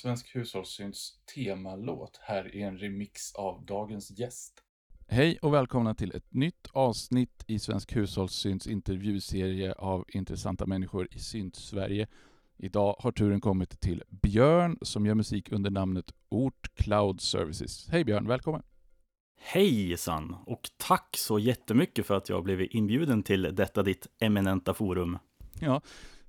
Svensk 0.00 0.34
Hushållssynts 0.34 1.12
temalåt 1.34 2.18
här 2.22 2.56
i 2.56 2.62
en 2.62 2.78
remix 2.78 3.34
av 3.34 3.64
dagens 3.64 4.10
gäst. 4.10 4.62
Hej 5.08 5.38
och 5.42 5.54
välkomna 5.54 5.94
till 5.94 6.14
ett 6.14 6.34
nytt 6.34 6.68
avsnitt 6.72 7.44
i 7.46 7.58
Svensk 7.58 7.96
Hushållssynts 7.96 8.66
intervjuserie 8.66 9.72
av 9.72 10.04
intressanta 10.08 10.66
människor 10.66 11.08
i 11.10 11.18
Synt-Sverige. 11.18 12.08
Idag 12.56 12.96
har 12.98 13.12
turen 13.12 13.40
kommit 13.40 13.80
till 13.80 14.02
Björn 14.08 14.78
som 14.82 15.06
gör 15.06 15.14
musik 15.14 15.52
under 15.52 15.70
namnet 15.70 16.12
Ort 16.28 16.74
Cloud 16.74 17.20
Services. 17.20 17.88
Hej 17.90 18.04
Björn, 18.04 18.28
välkommen! 18.28 18.62
Hejsan! 19.36 20.36
Och 20.46 20.70
tack 20.76 21.16
så 21.16 21.38
jättemycket 21.38 22.06
för 22.06 22.16
att 22.16 22.28
jag 22.28 22.44
blev 22.44 22.66
inbjuden 22.70 23.22
till 23.22 23.42
detta 23.42 23.82
ditt 23.82 24.06
eminenta 24.18 24.74
forum. 24.74 25.18
Ja, 25.60 25.82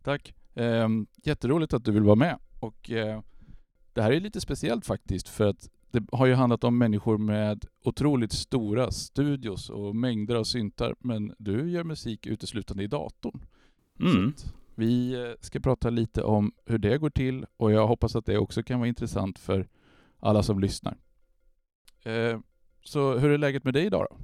tack. 0.03 0.33
Eh, 0.53 0.89
jätteroligt 1.23 1.73
att 1.73 1.85
du 1.85 1.91
vill 1.91 2.03
vara 2.03 2.15
med. 2.15 2.39
Och 2.59 2.91
eh, 2.91 3.21
det 3.93 4.01
här 4.01 4.11
är 4.11 4.19
lite 4.19 4.41
speciellt 4.41 4.85
faktiskt 4.85 5.27
för 5.27 5.47
att 5.47 5.69
det 5.91 6.03
har 6.11 6.25
ju 6.25 6.33
handlat 6.33 6.63
om 6.63 6.77
människor 6.77 7.17
med 7.17 7.65
otroligt 7.83 8.31
stora 8.31 8.91
studios 8.91 9.69
och 9.69 9.95
mängder 9.95 10.35
av 10.35 10.43
syntar, 10.43 10.95
men 10.99 11.35
du 11.37 11.71
gör 11.71 11.83
musik 11.83 12.27
uteslutande 12.27 12.83
i 12.83 12.87
datorn. 12.87 13.45
Mm. 13.99 14.33
vi 14.75 15.13
eh, 15.13 15.31
ska 15.41 15.59
prata 15.59 15.89
lite 15.89 16.23
om 16.23 16.51
hur 16.65 16.77
det 16.77 16.97
går 16.97 17.09
till 17.09 17.45
och 17.57 17.71
jag 17.71 17.87
hoppas 17.87 18.15
att 18.15 18.25
det 18.25 18.37
också 18.37 18.63
kan 18.63 18.79
vara 18.79 18.87
intressant 18.87 19.39
för 19.39 19.67
alla 20.19 20.43
som 20.43 20.59
lyssnar. 20.59 20.97
Eh, 22.03 22.39
så 22.83 23.17
hur 23.17 23.29
är 23.29 23.37
läget 23.37 23.63
med 23.63 23.73
dig 23.73 23.85
idag 23.85 24.07
då? 24.09 24.17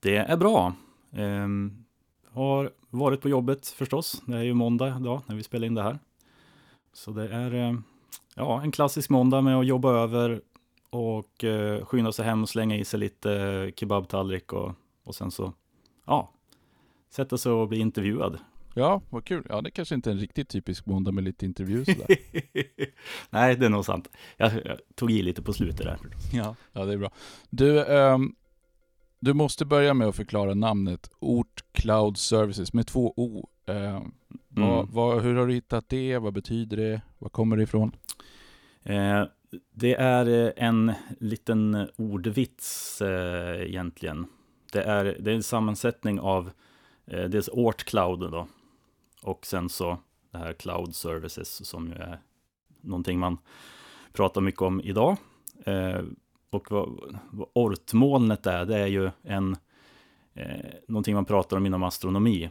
Det 0.00 0.16
är 0.16 0.36
bra. 0.36 0.74
Ehm, 1.12 1.84
har 2.30 2.70
varit 2.90 3.20
på 3.20 3.28
jobbet 3.28 3.66
förstås. 3.66 4.22
Det 4.26 4.36
är 4.36 4.42
ju 4.42 4.54
måndag 4.54 4.96
idag 5.00 5.22
när 5.26 5.36
vi 5.36 5.42
spelar 5.42 5.66
in 5.66 5.74
det 5.74 5.82
här. 5.82 5.98
Så 6.92 7.10
det 7.10 7.28
är 7.28 7.54
eh, 7.54 7.74
ja, 8.36 8.62
en 8.62 8.72
klassisk 8.72 9.10
måndag 9.10 9.40
med 9.40 9.58
att 9.58 9.66
jobba 9.66 9.92
över 9.92 10.40
och 10.90 11.44
eh, 11.44 11.84
skynda 11.84 12.12
sig 12.12 12.24
hem 12.24 12.42
och 12.42 12.48
slänga 12.48 12.76
i 12.76 12.84
sig 12.84 13.00
lite 13.00 13.72
kebabtallrik 13.76 14.52
och, 14.52 14.72
och 15.04 15.14
sen 15.14 15.30
så, 15.30 15.52
ja, 16.06 16.32
sätta 17.10 17.38
sig 17.38 17.52
och 17.52 17.68
bli 17.68 17.78
intervjuad. 17.78 18.38
Ja, 18.74 19.02
vad 19.10 19.24
kul. 19.24 19.46
Ja, 19.48 19.60
det 19.60 19.70
kanske 19.70 19.94
inte 19.94 20.10
är 20.10 20.12
en 20.12 20.20
riktigt 20.20 20.48
typisk 20.48 20.86
måndag 20.86 21.12
med 21.12 21.24
lite 21.24 21.44
intervjuer 21.44 21.84
sådär. 21.84 22.06
Nej, 23.30 23.56
det 23.56 23.66
är 23.66 23.70
nog 23.70 23.84
sant. 23.84 24.08
Jag, 24.36 24.52
jag, 24.64 24.78
tog 24.94 25.10
i 25.10 25.22
lite 25.22 25.42
på 25.42 25.52
slutet 25.52 25.86
där. 25.86 25.98
Ja, 26.32 26.56
ja 26.72 26.84
det 26.84 26.92
är 26.92 26.96
bra. 26.96 27.10
Du, 27.50 27.84
um, 27.84 28.34
du 29.20 29.32
måste 29.34 29.64
börja 29.64 29.94
med 29.94 30.08
att 30.08 30.16
förklara 30.16 30.54
namnet 30.54 31.10
Ort 31.18 31.64
Cloud 31.72 32.18
Services 32.18 32.72
med 32.72 32.86
två 32.86 33.14
O. 33.16 33.48
Uh, 33.68 33.76
mm. 33.76 34.12
vad, 34.48 34.88
vad, 34.88 35.22
hur 35.22 35.34
har 35.34 35.46
du 35.46 35.54
hittat 35.54 35.88
det? 35.88 36.18
Vad 36.18 36.32
betyder 36.32 36.76
det? 36.76 37.00
Var 37.18 37.28
kommer 37.28 37.56
det 37.56 37.62
ifrån? 37.62 37.96
Eh, 38.82 39.24
det 39.70 39.94
är 39.94 40.28
eh, 40.28 40.52
en 40.56 40.92
liten 41.20 41.88
ordvits 41.96 43.02
eh, 43.02 43.62
egentligen. 43.62 44.26
Det 44.72 44.82
är, 44.82 45.16
det 45.20 45.30
är 45.30 45.34
en 45.34 45.42
sammansättning 45.42 46.20
av 46.20 46.50
dels 47.04 47.48
Ort 47.48 47.84
Cloud 47.84 48.20
då, 48.20 48.46
och 49.22 49.46
sen 49.46 49.68
så 49.68 49.98
det 50.30 50.38
här 50.38 50.52
Cloud 50.52 50.94
Services 50.94 51.68
som 51.68 51.86
ju 51.86 51.94
är 51.94 52.18
någonting 52.80 53.18
man 53.18 53.38
pratar 54.12 54.40
mycket 54.40 54.62
om 54.62 54.80
idag. 54.80 55.16
Och 56.52 56.70
vad, 56.70 57.18
vad 57.30 57.48
ORT-molnet 57.52 58.46
är, 58.46 58.64
det 58.64 58.78
är 58.78 58.86
ju 58.86 59.10
en, 59.22 59.56
eh, 60.34 60.74
någonting 60.88 61.14
man 61.14 61.24
pratar 61.24 61.56
om 61.56 61.66
inom 61.66 61.82
astronomi. 61.82 62.50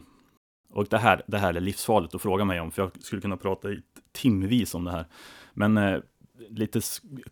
Och 0.70 0.86
det 0.90 0.98
här, 0.98 1.22
det 1.26 1.38
här 1.38 1.54
är 1.54 1.60
livsfarligt 1.60 2.14
att 2.14 2.22
fråga 2.22 2.44
mig 2.44 2.60
om, 2.60 2.70
för 2.70 2.82
jag 2.82 3.02
skulle 3.02 3.22
kunna 3.22 3.36
prata 3.36 3.70
i 3.70 3.82
timvis 4.12 4.74
om 4.74 4.84
det 4.84 4.90
här. 4.90 5.06
Men 5.54 5.76
eh, 5.76 6.00
lite 6.48 6.80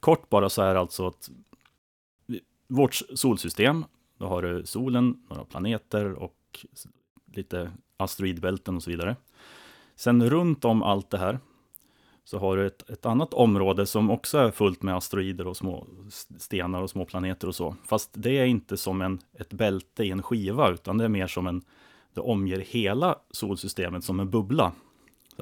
kort 0.01 0.29
bara 0.29 0.49
så 0.49 0.63
är 0.63 0.75
alltså 0.75 1.07
att 1.07 1.31
vårt 2.69 2.95
solsystem, 2.95 3.85
då 4.19 4.27
har 4.27 4.43
du 4.43 4.67
solen, 4.67 5.23
några 5.29 5.45
planeter 5.45 6.13
och 6.13 6.67
lite 7.35 7.73
asteroidbälten 7.97 8.77
och 8.77 8.83
så 8.83 8.91
vidare. 8.91 9.17
Sen 9.97 10.31
runt 10.31 10.65
om 10.65 10.83
allt 10.83 11.11
det 11.11 11.19
här 11.19 11.39
så 12.25 12.39
har 12.39 12.57
du 12.57 12.67
ett, 12.67 12.91
ett, 12.91 13.07
annat 13.07 13.35
område 13.35 13.87
som 13.87 14.11
också 14.11 14.39
är 14.39 14.51
fullt 14.51 14.83
med 14.83 14.97
asteroider 14.97 15.47
och 15.47 15.57
små 15.57 15.87
stenar 16.39 16.83
och 16.83 16.91
små 16.91 17.05
planeter 17.05 17.49
och 17.49 17.55
så. 17.55 17.77
Fast 17.85 18.11
det 18.13 18.39
är 18.39 18.45
inte 18.45 18.77
som 18.77 19.03
en, 19.03 19.19
ett 19.33 19.53
bälte 19.53 20.05
i 20.05 20.11
en 20.11 20.23
skiva, 20.23 20.71
utan 20.71 20.99
det 20.99 21.05
är 21.05 21.09
mer 21.09 21.27
som 21.27 21.47
en, 21.47 21.63
det 22.15 22.21
omger 22.21 22.59
hela 22.59 23.19
solsystemet 23.31 24.05
som 24.05 24.21
en 24.21 24.31
bubbla. 24.31 24.73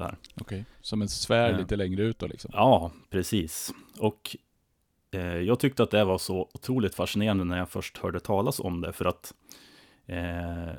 Okej, 0.07 0.17
okay. 0.41 0.63
som 0.81 1.01
en 1.01 1.09
sfär 1.09 1.51
eh, 1.51 1.57
lite 1.57 1.75
längre 1.75 2.03
ut 2.03 2.19
då 2.19 2.27
liksom? 2.27 2.51
Ja, 2.53 2.91
precis. 3.09 3.73
Och 3.99 4.35
eh, 5.11 5.21
jag 5.21 5.59
tyckte 5.59 5.83
att 5.83 5.91
det 5.91 6.05
var 6.05 6.17
så 6.17 6.49
otroligt 6.53 6.95
fascinerande 6.95 7.43
när 7.43 7.57
jag 7.57 7.69
först 7.69 7.97
hörde 7.97 8.19
talas 8.19 8.59
om 8.59 8.81
det, 8.81 8.93
för 8.93 9.05
att 9.05 9.33
eh, 10.05 10.73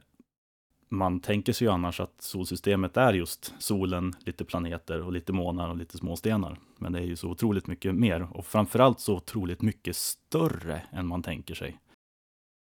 man 0.88 1.20
tänker 1.20 1.52
sig 1.52 1.66
ju 1.66 1.72
annars 1.72 2.00
att 2.00 2.14
solsystemet 2.22 2.96
är 2.96 3.12
just 3.12 3.54
solen, 3.58 4.14
lite 4.18 4.44
planeter 4.44 5.02
och 5.02 5.12
lite 5.12 5.32
månar 5.32 5.68
och 5.68 5.76
lite 5.76 5.98
småstenar. 5.98 6.58
Men 6.78 6.92
det 6.92 6.98
är 6.98 7.04
ju 7.04 7.16
så 7.16 7.28
otroligt 7.28 7.66
mycket 7.66 7.94
mer 7.94 8.28
och 8.36 8.46
framförallt 8.46 9.00
så 9.00 9.16
otroligt 9.16 9.62
mycket 9.62 9.96
större 9.96 10.82
än 10.92 11.06
man 11.06 11.22
tänker 11.22 11.54
sig. 11.54 11.80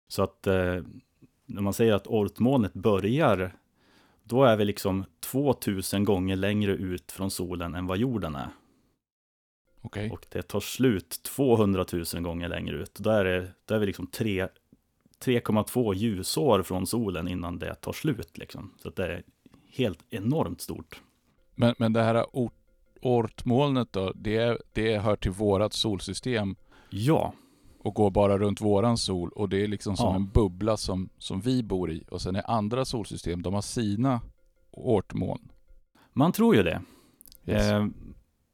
Så 0.08 0.24
att 0.24 0.48
eh, 0.48 0.84
när 1.46 1.62
man 1.62 1.74
säger 1.74 1.94
att 1.94 2.08
Ortmolnet 2.08 2.74
börjar, 2.74 3.56
då 4.24 4.44
är 4.44 4.58
vi 4.58 4.66
liksom 4.66 5.06
2000 5.20 6.04
gånger 6.04 6.36
längre 6.36 6.72
ut 6.72 7.12
från 7.12 7.32
solen 7.32 7.76
än 7.76 7.88
vad 7.88 7.98
jorden 7.98 8.36
är. 8.36 8.50
Okay. 9.82 10.10
Och 10.10 10.26
det 10.30 10.42
tar 10.42 10.60
slut 10.60 11.24
200 11.24 11.86
000 12.14 12.24
gånger 12.24 12.50
längre 12.50 12.76
ut. 12.76 12.96
Då 12.96 13.10
är, 13.10 13.26
det, 13.26 13.48
då 13.66 13.76
är 13.76 13.80
vi 13.80 13.86
liksom 13.86 14.08
tre 14.08 14.48
3,2 15.26 15.94
ljusår 15.94 16.64
från 16.64 16.88
solen 16.88 17.28
innan 17.28 17.60
det 17.60 17.76
tar 17.76 17.94
slut. 17.94 18.38
Liksom. 18.38 18.74
Så 18.78 18.90
det 18.90 19.06
är 19.06 19.24
helt 19.70 20.00
enormt 20.10 20.62
stort. 20.62 21.02
Men, 21.56 21.76
men 21.78 21.94
det 21.94 22.04
här 22.04 22.26
ort, 22.34 22.54
ortmolnet 23.02 23.94
då, 23.94 24.12
det, 24.16 24.62
det 24.74 24.98
hör 24.98 25.16
till 25.16 25.32
vårat 25.32 25.74
solsystem? 25.74 26.56
Ja. 26.90 27.34
Och 27.84 27.94
går 27.94 28.12
bara 28.12 28.38
runt 28.38 28.62
våran 28.62 28.98
sol 28.98 29.30
och 29.30 29.50
det 29.50 29.64
är 29.64 29.68
liksom 29.68 29.98
som 29.98 30.10
ja. 30.10 30.16
en 30.16 30.28
bubbla 30.28 30.78
som, 30.78 31.10
som 31.18 31.42
vi 31.42 31.64
bor 31.64 31.92
i. 31.92 32.04
Och 32.12 32.22
sen 32.22 32.36
är 32.36 32.52
andra 32.52 32.86
solsystem, 32.86 33.42
de 33.42 33.54
har 33.54 33.62
sina 33.62 34.22
ortmoln. 34.72 35.52
Man 36.14 36.32
tror 36.32 36.56
ju 36.56 36.64
det. 36.64 36.82
Yes. 37.46 37.72
Eh, 37.72 37.86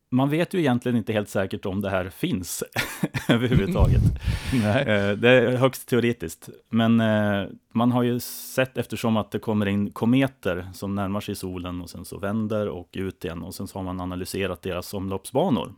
man 0.09 0.29
vet 0.29 0.53
ju 0.53 0.59
egentligen 0.59 0.97
inte 0.97 1.13
helt 1.13 1.29
säkert 1.29 1.65
om 1.65 1.81
det 1.81 1.89
här 1.89 2.09
finns 2.09 2.63
överhuvudtaget. 3.29 4.01
Nej. 4.53 4.81
Eh, 4.81 5.17
det 5.17 5.29
är 5.29 5.57
högst 5.57 5.87
teoretiskt. 5.87 6.49
Men 6.69 6.99
eh, 6.99 7.49
man 7.73 7.91
har 7.91 8.03
ju 8.03 8.19
sett 8.19 8.77
eftersom 8.77 9.17
att 9.17 9.31
det 9.31 9.39
kommer 9.39 9.65
in 9.65 9.91
kometer 9.91 10.69
som 10.73 10.95
närmar 10.95 11.21
sig 11.21 11.35
solen 11.35 11.81
och 11.81 11.89
sen 11.89 12.05
så 12.05 12.17
vänder 12.17 12.67
och 12.67 12.89
ut 12.93 13.25
igen 13.25 13.43
och 13.43 13.55
sen 13.55 13.67
så 13.67 13.79
har 13.79 13.83
man 13.83 14.01
analyserat 14.01 14.61
deras 14.61 14.93
omloppsbanor 14.93 15.73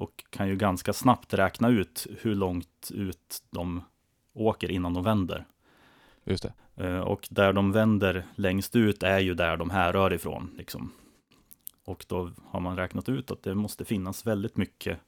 och 0.00 0.24
kan 0.30 0.48
ju 0.48 0.56
ganska 0.56 0.92
snabbt 0.92 1.34
räkna 1.34 1.68
ut 1.68 2.06
hur 2.20 2.34
långt 2.34 2.90
ut 2.94 3.42
de 3.50 3.82
åker 4.32 4.70
innan 4.70 4.94
de 4.94 5.04
vänder. 5.04 5.46
Just 6.24 6.42
det. 6.42 6.84
Eh, 6.84 7.00
och 7.00 7.28
där 7.30 7.52
de 7.52 7.72
vänder 7.72 8.26
längst 8.34 8.76
ut 8.76 9.02
är 9.02 9.18
ju 9.18 9.34
där 9.34 9.56
de 9.56 9.70
här 9.70 9.92
rör 9.92 10.12
ifrån. 10.12 10.50
Liksom. 10.56 10.92
Och 11.84 12.04
då 12.08 12.30
har 12.44 12.60
man 12.60 12.76
räknat 12.76 13.08
ut 13.08 13.30
att 13.30 13.42
det 13.42 13.54
måste 13.54 13.84
finnas 13.84 14.26
väldigt 14.26 14.56
mycket, 14.56 14.98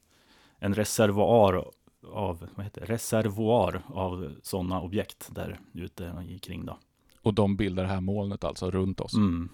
en 0.58 0.74
reservoar 0.74 1.64
av, 2.12 2.48
vad 2.54 2.64
heter 2.64 2.80
det? 2.80 2.92
reservoar 2.92 3.82
av 3.86 4.34
sådana 4.42 4.80
objekt 4.80 5.28
där 5.30 5.60
ute 5.72 6.26
kring 6.42 6.66
då. 6.66 6.78
Och 7.22 7.34
de 7.34 7.56
bildar 7.56 7.82
det 7.82 7.88
här 7.88 8.00
molnet 8.00 8.44
alltså 8.44 8.70
runt 8.70 9.00
oss? 9.00 9.14
Mm. 9.14 9.48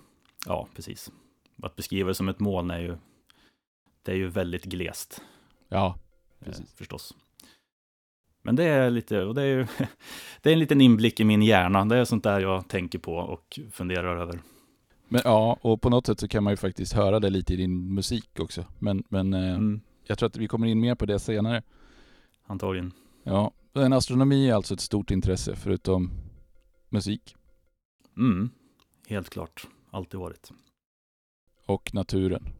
Ja, 0.47 0.69
precis. 0.75 1.13
Att 1.63 1.77
beskriva 1.77 2.09
det 2.09 2.15
som 2.15 2.29
ett 2.29 2.41
moln 2.41 2.71
är 2.71 2.81
ju, 2.81 2.97
det 4.03 4.13
är 4.13 4.17
ju 4.17 4.29
väldigt 4.29 4.65
glest. 4.65 5.23
Ja, 5.69 5.99
eh, 6.41 6.45
precis. 6.45 6.75
Förstås. 6.75 7.15
Men 8.43 8.57
det 8.57 8.65
är 8.65 8.91
lite, 8.91 9.25
och 9.25 9.35
det 9.35 9.43
är 9.43 9.47
ju, 9.47 9.67
det 10.43 10.49
är 10.51 10.53
en 10.53 10.59
liten 10.59 10.81
inblick 10.81 11.21
i 11.21 11.25
min 11.25 11.43
hjärna. 11.43 11.85
Det 11.85 11.97
är 11.97 12.05
sånt 12.05 12.25
där 12.25 12.41
jag 12.41 12.69
tänker 12.69 12.99
på 12.99 13.15
och 13.15 13.59
funderar 13.73 14.17
över. 14.17 14.41
Men 15.09 15.21
ja, 15.25 15.59
och 15.61 15.83
på 15.83 15.91
något 15.91 16.07
sätt 16.07 16.21
så 16.21 16.29
kan 16.29 16.45
man 16.45 16.53
ju 16.53 16.57
faktiskt 16.57 16.93
höra 16.93 17.21
det 17.21 17.31
lite 17.31 17.53
i 17.53 17.57
din 17.57 17.95
musik 17.95 18.41
också. 18.41 18.65
Men, 18.79 19.05
men 19.09 19.35
eh, 19.35 19.55
mm. 19.55 19.81
jag 20.05 20.19
tror 20.19 20.27
att 20.27 20.37
vi 20.37 20.49
kommer 20.49 20.67
in 20.67 20.81
mer 20.81 20.95
på 20.95 21.07
det 21.07 21.19
senare. 21.19 21.63
Antagligen. 22.47 22.93
Ja, 23.23 23.53
en 23.75 23.93
astronomi 23.93 24.49
är 24.51 24.55
alltså 24.55 24.75
ett 24.75 24.81
stort 24.81 25.11
intresse 25.11 25.57
förutom 25.57 26.11
musik. 26.89 27.37
Mm, 28.17 28.51
helt 29.09 29.31
klart. 29.31 29.67
Alltid 29.91 30.21
varit. 30.21 30.53
Och 31.67 31.95
naturen. 31.95 32.58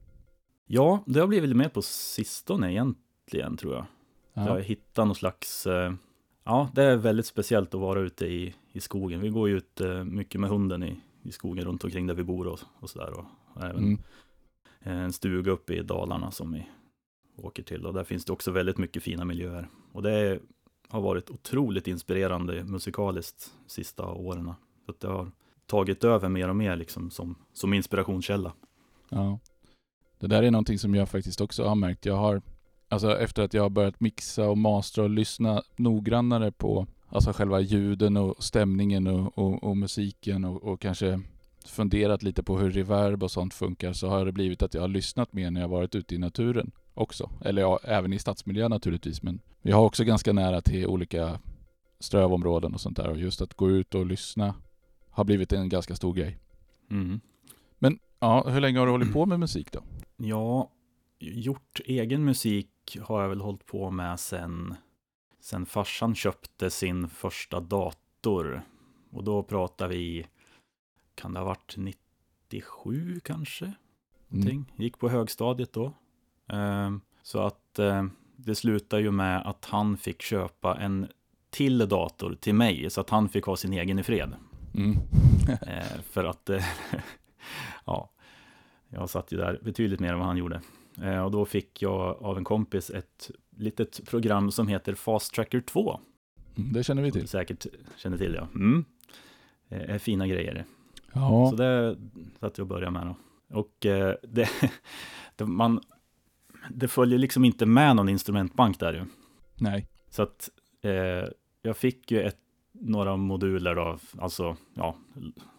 Ja, 0.71 1.03
det 1.07 1.21
har 1.21 1.27
blivit 1.27 1.57
mer 1.57 1.69
på 1.69 1.83
sistone 1.83 2.73
egentligen 2.73 3.57
tror 3.57 3.75
jag. 3.75 3.87
Ja. 4.35 4.57
Jag 4.57 4.63
hittat 4.63 5.07
någon 5.07 5.15
slags, 5.15 5.67
eh, 5.67 5.93
ja 6.45 6.71
det 6.75 6.83
är 6.83 6.97
väldigt 6.97 7.27
speciellt 7.27 7.75
att 7.75 7.81
vara 7.81 8.01
ute 8.01 8.27
i, 8.27 8.55
i 8.73 8.81
skogen. 8.81 9.21
Vi 9.21 9.29
går 9.29 9.49
ju 9.49 9.57
ut 9.57 9.81
eh, 9.81 10.05
mycket 10.05 10.41
med 10.41 10.51
hunden 10.51 10.83
i, 10.83 11.01
i 11.23 11.33
skogen 11.33 11.65
runt 11.65 11.85
omkring 11.85 12.07
där 12.07 12.15
vi 12.15 12.23
bor 12.23 12.47
och, 12.47 12.61
och 12.81 12.91
sådär. 12.91 13.11
Och 13.19 13.25
även 13.63 13.85
mm. 13.85 13.99
en 14.81 15.13
stuga 15.13 15.53
uppe 15.53 15.75
i 15.75 15.83
Dalarna 15.83 16.31
som 16.31 16.53
vi 16.53 16.67
åker 17.37 17.63
till. 17.63 17.87
Och 17.87 17.95
där 17.95 18.05
finns 18.05 18.25
det 18.25 18.33
också 18.33 18.51
väldigt 18.51 18.79
mycket 18.79 19.03
fina 19.03 19.25
miljöer. 19.25 19.69
Och 19.93 20.03
det 20.03 20.41
har 20.89 21.01
varit 21.01 21.31
otroligt 21.31 21.87
inspirerande 21.87 22.65
musikaliskt 22.65 23.55
de 23.65 23.71
sista 23.71 24.07
åren. 24.07 24.53
Så 24.85 24.91
att 24.91 25.01
det 25.01 25.09
har 25.09 25.31
tagit 25.67 26.05
över 26.05 26.29
mer 26.29 26.49
och 26.49 26.57
mer 26.57 26.77
liksom 26.77 27.11
som, 27.11 27.35
som 27.53 27.75
inspirationskälla. 27.75 28.53
Ja. 29.09 29.39
Det 30.21 30.27
där 30.27 30.43
är 30.43 30.51
någonting 30.51 30.79
som 30.79 30.95
jag 30.95 31.09
faktiskt 31.09 31.41
också 31.41 31.65
har 31.65 31.75
märkt. 31.75 32.07
Jag 32.07 32.17
har, 32.17 32.43
alltså 32.89 33.19
efter 33.19 33.43
att 33.43 33.55
jag 33.55 33.63
har 33.63 33.71
börjat 33.71 34.01
mixa 34.01 34.49
och 34.49 34.59
mastra 34.59 35.05
och 35.05 35.11
lyssna 35.11 35.63
noggrannare 35.77 36.53
på 36.53 36.87
alltså 37.09 37.33
själva 37.33 37.61
ljuden 37.61 38.17
och 38.17 38.45
stämningen 38.45 39.07
och, 39.07 39.39
och, 39.39 39.65
och 39.65 39.77
musiken 39.77 40.45
och, 40.45 40.65
och, 40.65 40.81
kanske 40.81 41.21
funderat 41.67 42.23
lite 42.23 42.43
på 42.43 42.59
hur 42.59 42.71
reverb 42.71 43.23
och 43.23 43.31
sånt 43.31 43.55
funkar 43.55 43.93
så 43.93 44.09
har 44.09 44.25
det 44.25 44.33
blivit 44.33 44.63
att 44.63 44.75
jag 44.75 44.81
har 44.81 44.89
lyssnat 44.89 45.33
mer 45.33 45.51
när 45.51 45.61
jag 45.61 45.69
varit 45.69 45.95
ute 45.95 46.15
i 46.15 46.19
naturen 46.19 46.71
också. 46.95 47.31
Eller 47.45 47.63
ja, 47.63 47.81
även 47.85 48.13
i 48.13 48.19
stadsmiljö 48.19 48.69
naturligtvis. 48.69 49.23
Men 49.23 49.41
jag 49.63 49.77
har 49.77 49.85
också 49.85 50.05
ganska 50.05 50.33
nära 50.33 50.61
till 50.61 50.87
olika 50.87 51.39
strövområden 52.01 52.75
och 52.75 52.81
sånt 52.81 52.97
där. 52.97 53.09
Och 53.09 53.19
just 53.19 53.43
att 53.43 53.55
gå 53.55 53.71
ut 53.71 53.95
och 53.95 54.07
lyssna 54.07 54.55
har 55.11 55.25
blivit 55.25 55.53
en 55.53 55.69
ganska 55.69 55.97
stor 55.97 56.15
grej. 56.15 56.39
Mm. 56.91 57.21
Men 57.79 57.99
ja, 58.21 58.49
hur 58.49 58.61
länge 58.61 58.79
har 58.79 58.87
du 58.87 58.93
hållit 58.93 59.13
på 59.13 59.27
med 59.27 59.41
musik 59.41 59.73
då? 59.73 59.81
Ja, 60.21 60.71
gjort 61.19 61.81
egen 61.85 62.25
musik 62.25 62.99
har 63.03 63.23
jag 63.23 63.29
väl 63.29 63.41
hållit 63.41 63.67
på 63.67 63.91
med 63.91 64.21
sen, 64.21 64.75
sen 65.41 65.67
farsan 65.67 66.15
köpte 66.15 66.71
sin 66.71 67.09
första 67.09 67.61
dator. 67.61 68.63
Och 69.11 69.25
då 69.25 69.43
pratar 69.43 69.89
vi, 69.89 70.27
kan 71.15 71.33
det 71.33 71.41
ha 71.41 71.47
varit 71.47 71.75
97 71.77 73.21
kanske? 73.25 73.73
Någonting. 74.29 74.73
Gick 74.77 74.99
på 74.99 75.09
högstadiet 75.09 75.73
då. 75.73 75.93
Ehm, 76.47 77.01
så 77.23 77.39
att 77.39 77.79
eh, 77.79 78.05
det 78.37 78.55
slutar 78.55 78.99
ju 78.99 79.11
med 79.11 79.47
att 79.47 79.65
han 79.65 79.97
fick 79.97 80.23
köpa 80.23 80.77
en 80.77 81.09
till 81.51 81.79
dator 81.79 82.35
till 82.41 82.55
mig, 82.55 82.91
så 82.91 83.01
att 83.01 83.11
han 83.11 83.29
fick 83.29 83.45
ha 83.45 83.57
sin 83.57 83.73
egen 83.73 83.99
i 83.99 84.03
fred. 84.03 84.35
Mm. 84.75 84.97
Eh, 85.63 86.01
för 86.03 86.25
att, 86.25 86.51
eh, 86.51 86.65
ja, 87.85 88.11
jag 88.89 89.11
satt 89.11 89.33
ju 89.33 89.37
där 89.37 89.61
betydligt 89.63 90.01
mer 90.01 90.13
än 90.13 90.19
vad 90.19 90.29
han 90.29 90.37
gjorde. 90.37 90.61
och 91.25 91.31
då 91.31 91.45
fick 91.45 91.83
jag 91.83 92.23
av 92.23 92.39
en 92.39 92.45
kompis 92.45 92.91
ett 92.91 93.31
litet 93.57 94.09
program 94.09 94.51
som 94.51 94.69
heter 94.69 94.95
Fast 94.95 95.35
Tracker 95.35 95.61
2. 95.61 96.01
Mm, 96.57 96.73
det 96.73 96.85
känner 96.85 97.03
vi 97.03 97.13
till. 97.13 97.29
Säkert 97.29 97.67
känner 97.97 98.19
till, 98.19 98.35
ja. 98.35 98.49
Mm. 98.55 98.85
Är 99.69 99.99
fina 99.99 100.27
grejer. 100.27 100.65
Ja. 101.13 101.51
Så 101.51 101.57
det 101.57 101.97
satt 102.41 102.59
jag 102.59 102.65
och 102.65 102.69
började 102.69 102.91
med 102.91 103.07
då. 103.07 103.17
Och 103.59 103.77
det, 103.81 104.19
det, 105.37 105.47
man 105.47 105.81
det 106.71 106.89
följer 106.89 107.19
liksom 107.19 107.45
inte 107.45 107.67
med 107.67 107.97
någon 107.97 108.09
instrumentbank 108.09 108.81
där 108.81 108.93
ju. 108.93 109.05
Nej. 109.55 109.89
Så 110.11 110.23
att 110.23 110.51
eh, 110.83 111.29
jag 111.63 111.77
fick 111.77 112.11
ju 112.11 112.23
ett, 112.23 112.39
några 112.73 113.17
moduler 113.17 113.75
då, 113.75 113.99
alltså 114.19 114.57
ja, 114.75 114.97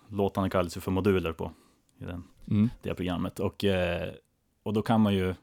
låtarna 0.10 0.50
kallas 0.50 0.78
ju 0.78 0.82
för 0.82 0.92
moduler 0.92 1.34
på 1.34 1.52
i 2.00 2.04
den, 2.04 2.24
mm. 2.50 2.70
det 2.82 2.96
programmet. 2.96 3.40
Och, 3.40 3.64
eh, 3.64 4.14
och 4.64 4.74
då 4.74 4.82
kan 4.82 5.02
man 5.02 5.14
ju 5.14 5.36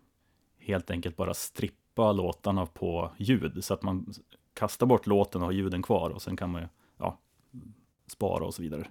helt 0.58 0.90
enkelt 0.90 1.16
bara 1.16 1.34
strippa 1.34 2.12
låtarna 2.12 2.66
på 2.66 3.10
ljud 3.16 3.64
så 3.64 3.74
att 3.74 3.82
man 3.82 4.14
kastar 4.54 4.86
bort 4.86 5.06
låten 5.06 5.40
och 5.40 5.46
har 5.46 5.52
ljuden 5.52 5.82
kvar 5.82 6.10
och 6.10 6.22
sen 6.22 6.36
kan 6.36 6.50
man 6.50 6.62
ju 6.62 6.68
ja, 6.98 7.18
spara 8.06 8.44
och 8.44 8.54
så 8.54 8.62
vidare. 8.62 8.90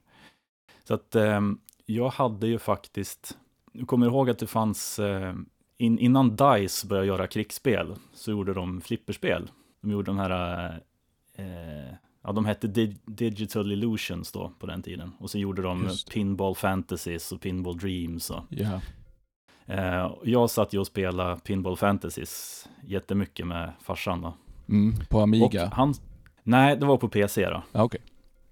Så 0.84 0.94
att 0.94 1.16
ehm, 1.16 1.60
jag 1.86 2.10
hade 2.10 2.48
ju 2.48 2.60
faktiskt, 2.60 3.38
jag 3.72 3.88
kommer 3.88 4.06
ihåg 4.06 4.30
att 4.30 4.40
det 4.40 4.48
fanns 4.48 5.00
eh, 5.00 5.36
in, 5.78 6.00
innan 6.00 6.36
DICE 6.36 6.88
började 6.88 7.08
göra 7.08 7.28
krigsspel 7.28 7.96
så 8.14 8.32
gjorde 8.32 8.54
de 8.54 8.82
flipperspel. 8.82 9.52
De 9.82 9.92
gjorde 9.92 10.12
de 10.12 10.20
här, 10.20 10.70
eh, 11.34 11.96
ja 12.25 12.31
de 12.31 12.45
hette 12.45 12.68
Dig 12.68 12.95
Digital 13.06 13.72
Illusions 13.72 14.31
då 14.31 14.51
på 14.60 14.66
den 14.66 14.81
tiden. 14.81 15.12
Och 15.19 15.30
så 15.30 15.38
gjorde 15.38 15.62
de. 15.62 15.89
Pinball 16.12 16.56
Fantasies 16.56 17.31
och 17.31 17.42
Pinball 17.42 17.77
Dreams. 17.77 18.30
Och, 18.30 18.44
yeah. 18.50 18.81
eh, 19.66 20.12
jag 20.24 20.50
satt 20.50 20.74
ju 20.74 20.80
och 20.80 20.88
spelade 20.88 21.39
Pinball 21.39 21.77
Fantasies 21.77 22.66
jättemycket 22.83 23.48
med 23.48 23.74
farsan 23.81 24.22
då. 24.22 24.33
Mm, 24.69 24.95
på 25.10 25.19
Amiga? 25.19 25.72
Han, 25.74 25.94
nej, 26.44 26.77
det 26.77 26.86
var 26.86 26.98
på 26.98 27.10
PC 27.10 27.50
då. 27.50 27.63
Ah, 27.72 27.83
okay. 27.83 28.01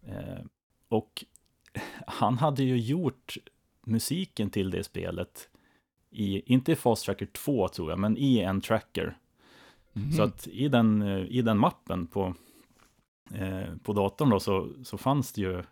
Eh, 0.08 0.46
och 0.90 1.26
han 2.08 2.38
hade 2.38 2.64
ju 2.64 2.78
gjort 2.78 3.38
musiken 3.86 4.50
till 4.50 4.72
det 4.72 4.84
spelet 4.84 5.50
i, 6.12 6.54
inte 6.54 6.72
i 6.72 6.76
Fast 6.76 7.06
Tracker 7.06 7.26
2 7.26 7.68
tror 7.68 7.90
jag, 7.90 8.00
men 8.00 8.18
i 8.18 8.40
en 8.40 8.62
tracker. 8.62 9.18
Mm. 9.96 10.12
Så 10.12 10.24
att 10.24 10.48
i 10.48 10.68
den, 10.68 11.02
i 11.30 11.42
den 11.42 11.58
mappen 11.58 12.08
på, 12.08 12.34
eh, 13.32 13.76
på 13.84 13.94
datorn 13.94 14.30
då 14.30 14.40
så, 14.40 14.70
så 14.84 14.98
fanns 14.98 15.34
det 15.34 15.42
ju, 15.42 15.64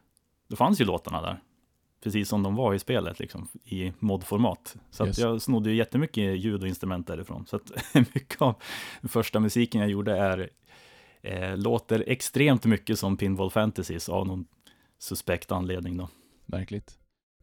det 0.48 0.56
fanns 0.56 0.82
ju 0.82 0.86
låtarna 0.86 1.22
där. 1.22 1.40
Precis 2.04 2.30
som 2.30 2.44
de 2.44 2.56
var 2.56 2.74
i 2.74 2.80
spelet, 2.80 3.20
liksom, 3.20 3.48
i 3.64 3.94
modformat. 4.00 4.76
Så 4.92 5.08
yes. 5.08 5.20
jag 5.20 5.42
snodde 5.42 5.70
ju 5.70 5.76
jättemycket 5.76 6.40
ljud 6.40 6.62
och 6.62 6.68
instrument 6.68 7.08
därifrån. 7.08 7.46
Så 7.46 7.56
att 7.56 7.72
mycket 7.94 8.42
av 8.42 8.56
första 9.04 9.40
musiken 9.40 9.82
jag 9.82 9.90
gjorde 9.90 10.18
är, 10.18 10.50
eh, 11.22 11.58
låter 11.58 12.04
extremt 12.08 12.66
mycket 12.66 13.00
som 13.00 13.18
Pinball 13.18 13.52
Fantasies 13.52 14.10
av 14.10 14.28
någon 14.28 14.46
suspekt 15.00 15.52
anledning 15.52 15.98
då. 15.98 16.10
Verkligt. 16.46 16.98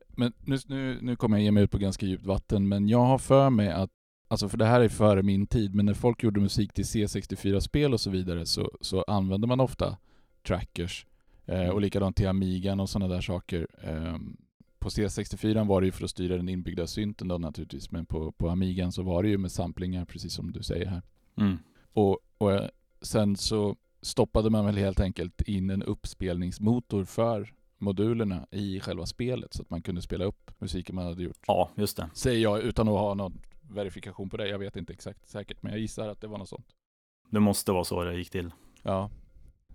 Men 0.09 0.33
nu, 0.41 0.59
nu, 0.67 0.99
nu 1.03 1.17
kommer 1.17 1.37
jag 1.37 1.45
ge 1.45 1.51
mig 1.51 1.63
ut 1.63 1.71
på 1.71 1.79
ganska 1.79 2.07
djupt 2.07 2.27
vatten, 2.27 2.69
men 2.69 2.89
jag 2.89 3.05
har 3.05 3.19
för 3.19 3.51
mig 3.51 3.71
att, 3.71 3.91
alltså 4.29 4.49
för 4.49 4.59
det 4.59 4.67
här 4.67 4.81
är 4.81 4.89
före 4.89 5.23
min 5.23 5.47
tid, 5.47 5.75
men 5.75 5.87
när 5.87 5.95
folk 5.95 6.23
gjorde 6.23 6.41
musik 6.41 6.73
till 6.73 6.85
C64-spel 6.85 7.93
och 7.93 8.01
så 8.01 8.11
vidare 8.11 8.47
så, 8.47 8.71
så 8.81 9.03
använde 9.03 9.47
man 9.47 9.61
ofta 9.61 9.97
trackers. 10.47 11.07
Eh, 11.47 11.69
och 11.69 11.81
likadant 11.81 12.17
till 12.17 12.29
Amigan 12.29 12.81
och 12.81 12.89
sådana 12.89 13.15
där 13.15 13.21
saker. 13.21 13.67
Eh, 13.83 14.17
på 14.79 14.89
C64 14.89 15.67
var 15.67 15.81
det 15.81 15.87
ju 15.87 15.93
för 15.93 16.05
att 16.05 16.11
styra 16.11 16.37
den 16.37 16.49
inbyggda 16.49 16.87
synten 16.87 17.29
då 17.29 17.39
naturligtvis, 17.39 17.91
men 17.91 18.07
på, 18.07 18.33
på 18.33 18.49
Amigan 18.49 18.93
så 18.93 19.03
var 19.03 19.23
det 19.23 19.29
ju 19.29 19.39
med 19.39 19.53
samplingar, 19.53 20.05
precis 20.05 20.33
som 20.33 20.53
du 20.53 20.63
säger 20.63 20.87
här. 20.87 21.03
Mm. 21.37 21.59
Och, 21.93 22.19
och 22.39 22.53
eh, 22.53 22.69
sen 23.03 23.37
så 23.37 23.77
stoppade 24.03 24.51
man 24.51 24.65
väl 24.65 24.77
helt 24.77 25.01
enkelt 25.01 25.43
in 25.43 25.71
en 25.71 25.83
uppspelningsmotor 25.83 27.05
för 27.05 27.53
modulerna 27.79 28.47
i 28.51 28.81
själva 28.81 29.07
spelet 29.07 29.55
så 29.55 29.63
att 29.63 29.71
man 29.71 29.83
kunde 29.83 30.03
spela 30.03 30.25
upp 30.25 30.51
musiken 30.59 30.95
man 30.95 31.07
hade 31.07 31.23
gjort. 31.23 31.45
Ja, 31.47 31.71
just 31.77 31.97
det. 31.97 32.11
Säger 32.15 32.43
jag 32.43 32.61
utan 32.61 32.89
att 32.89 32.95
ha 32.95 33.15
någon 33.15 33.41
verifikation 33.71 34.31
på 34.31 34.37
det. 34.37 34.49
Jag 34.49 34.59
vet 34.59 34.77
inte 34.77 34.93
exakt 34.93 35.29
säkert, 35.29 35.63
men 35.63 35.73
jag 35.73 35.81
gissar 35.81 36.09
att 36.09 36.21
det 36.21 36.27
var 36.27 36.39
något 36.39 36.49
sånt. 36.49 36.67
Det 37.31 37.41
måste 37.41 37.73
vara 37.73 37.85
så 37.85 38.05
det 38.05 38.19
gick 38.19 38.31
till. 38.31 38.51
Ja. 38.83 39.11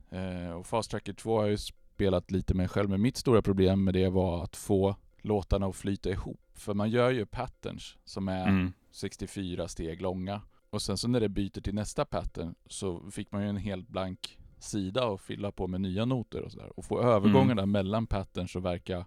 Eh, 0.09 0.51
och 0.51 0.67
Fast 0.67 0.91
Tracker 0.91 1.13
2 1.13 1.35
har 1.35 1.43
jag 1.43 1.51
ju 1.51 1.57
spelat 1.57 2.31
lite 2.31 2.53
med 2.53 2.71
själv, 2.71 2.89
men 2.89 3.01
mitt 3.01 3.17
stora 3.17 3.41
problem 3.41 3.83
med 3.83 3.93
det 3.93 4.09
var 4.09 4.43
att 4.43 4.55
få 4.55 4.95
låtarna 5.21 5.67
att 5.67 5.75
flyta 5.75 6.09
ihop. 6.09 6.39
För 6.53 6.73
man 6.73 6.89
gör 6.89 7.11
ju 7.11 7.25
patterns 7.25 7.97
som 8.03 8.27
är 8.27 8.47
mm. 8.47 8.73
64 8.91 9.67
steg 9.67 10.01
långa. 10.01 10.41
Och 10.69 10.81
sen 10.81 10.97
så 10.97 11.07
när 11.07 11.19
det 11.19 11.29
byter 11.29 11.61
till 11.61 11.75
nästa 11.75 12.05
pattern 12.05 12.55
så 12.65 13.11
fick 13.11 13.31
man 13.31 13.43
ju 13.43 13.49
en 13.49 13.57
helt 13.57 13.87
blank 13.87 14.37
sida 14.59 15.05
och 15.05 15.21
fylla 15.21 15.51
på 15.51 15.67
med 15.67 15.81
nya 15.81 16.05
noter 16.05 16.41
och 16.41 16.51
sådär. 16.51 16.79
Och 16.79 16.85
få 16.85 17.01
övergångarna 17.01 17.61
mm. 17.61 17.71
mellan 17.71 18.07
patterns 18.07 18.55
och 18.55 18.65
verka 18.65 19.05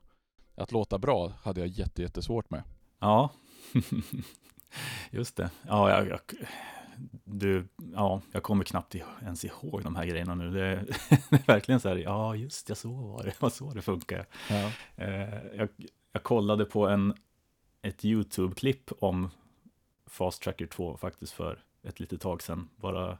att 0.54 0.72
låta 0.72 0.98
bra 0.98 1.32
hade 1.42 1.60
jag 1.60 1.68
jätte, 1.68 2.02
jättesvårt 2.02 2.50
med. 2.50 2.62
Ja, 2.98 3.30
just 5.10 5.36
det. 5.36 5.50
Ja, 5.66 5.90
jag, 5.90 6.08
jag, 6.08 6.20
du, 7.24 7.68
ja, 7.94 8.20
jag 8.32 8.42
kommer 8.42 8.64
knappt 8.64 8.94
ens 9.22 9.44
ihåg 9.44 9.82
de 9.82 9.96
här 9.96 10.06
grejerna 10.06 10.34
nu. 10.34 10.50
Det 10.50 10.66
är, 10.66 10.76
det 11.30 11.36
är 11.36 11.46
verkligen 11.46 11.80
så 11.80 11.88
här, 11.88 11.96
ja 11.96 12.34
just 12.34 12.66
det, 12.66 12.74
så 12.74 12.92
var 12.92 13.24
det, 13.24 13.34
var 13.40 13.50
så 13.50 13.70
det 13.70 13.82
funkar. 13.82 14.26
Ja. 14.50 14.70
Eh, 14.96 15.56
jag, 15.56 15.68
jag 16.12 16.22
kollade 16.22 16.64
på 16.64 16.88
en, 16.88 17.14
ett 17.82 18.04
YouTube-klipp 18.04 18.90
om 18.98 19.30
Fast 20.06 20.42
Tracker 20.42 20.66
2 20.66 20.96
faktiskt 20.96 21.32
för 21.32 21.64
ett 21.82 22.00
litet 22.00 22.20
tag 22.20 22.42
sedan. 22.42 22.68
Bara 22.76 23.18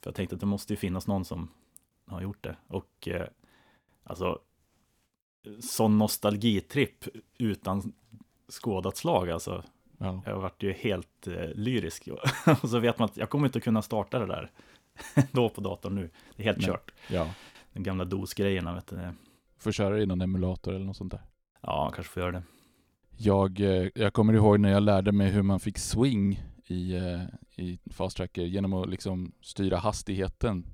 för 0.00 0.10
jag 0.10 0.14
tänkte 0.14 0.34
att 0.34 0.40
det 0.40 0.46
måste 0.46 0.72
ju 0.72 0.76
finnas 0.76 1.06
någon 1.06 1.24
som 1.24 1.48
har 2.06 2.20
gjort 2.20 2.44
det. 2.44 2.56
Och 2.66 3.08
eh, 3.08 3.26
alltså, 4.04 4.38
sån 5.60 5.98
nostalgitripp 5.98 7.04
utan 7.38 7.92
skådat 8.48 8.96
slag 8.96 9.30
alltså. 9.30 9.64
Ja. 9.98 10.22
Jag 10.26 10.40
varit 10.40 10.62
ju 10.62 10.72
helt 10.72 11.26
eh, 11.26 11.48
lyrisk. 11.54 12.08
och 12.62 12.70
så 12.70 12.78
vet 12.78 12.98
man 12.98 13.06
att 13.06 13.16
jag 13.16 13.30
kommer 13.30 13.46
inte 13.46 13.60
kunna 13.60 13.82
starta 13.82 14.18
det 14.18 14.26
där 14.26 14.50
då 15.32 15.48
på 15.48 15.60
datorn 15.60 15.94
nu. 15.94 16.10
Det 16.36 16.42
är 16.42 16.44
helt 16.44 16.58
Nej. 16.58 16.66
kört. 16.66 16.92
Ja. 17.08 17.28
De 17.72 17.82
gamla 17.82 18.04
DOS-grejerna, 18.04 18.74
vet 18.74 18.86
du. 18.86 18.96
Får 19.58 19.72
köra 19.72 19.96
det 19.96 20.02
i 20.02 20.06
någon 20.06 20.20
emulator 20.20 20.74
eller 20.74 20.84
något 20.84 20.96
sånt 20.96 21.12
där. 21.12 21.20
Ja, 21.60 21.92
kanske 21.94 22.12
får 22.12 22.22
göra 22.22 22.32
det. 22.32 22.42
Jag, 23.16 23.60
eh, 23.60 23.88
jag 23.94 24.12
kommer 24.12 24.32
ihåg 24.32 24.60
när 24.60 24.70
jag 24.70 24.82
lärde 24.82 25.12
mig 25.12 25.30
hur 25.30 25.42
man 25.42 25.60
fick 25.60 25.78
swing 25.78 26.42
i, 26.66 26.94
eh, 26.96 27.22
i 27.56 27.78
Fast 27.90 28.16
Tracker 28.16 28.42
genom 28.42 28.72
att 28.72 28.88
liksom 28.88 29.32
styra 29.40 29.76
hastigheten 29.76 30.66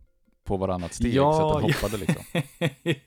på 0.45 0.57
varannat 0.57 0.95
steg 0.95 1.15
ja, 1.15 1.33
så 1.33 1.49
att 1.49 1.63
den 1.63 1.73
hoppade 1.73 1.97
liksom. 1.97 2.43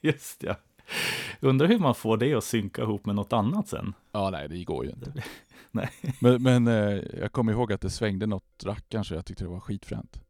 just 0.00 0.42
ja. 0.42 0.56
Undrar 1.40 1.66
hur 1.68 1.78
man 1.78 1.94
får 1.94 2.16
det 2.16 2.34
att 2.34 2.44
synka 2.44 2.82
ihop 2.82 3.06
med 3.06 3.14
något 3.14 3.32
annat 3.32 3.68
sen. 3.68 3.94
Ja, 4.12 4.30
nej, 4.30 4.48
det 4.48 4.64
går 4.64 4.84
ju 4.84 4.90
inte. 4.90 5.12
Nej. 5.70 5.90
Men, 6.20 6.42
men 6.42 6.66
eh, 6.66 7.02
jag 7.20 7.32
kommer 7.32 7.52
ihåg 7.52 7.72
att 7.72 7.80
det 7.80 7.90
svängde 7.90 8.26
något 8.26 8.64
rackarn 8.64 9.04
så 9.04 9.14
jag 9.14 9.26
tyckte 9.26 9.44
det 9.44 9.50
var 9.50 9.60
skitfränt. 9.60 10.20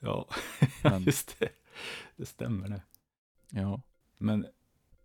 Ja, 0.00 0.28
Men- 0.82 1.02
just 1.02 1.38
det. 1.38 1.48
Det 2.16 2.26
stämmer 2.26 2.68
det. 2.68 2.82
Ja. 3.50 3.80
Men, 4.18 4.46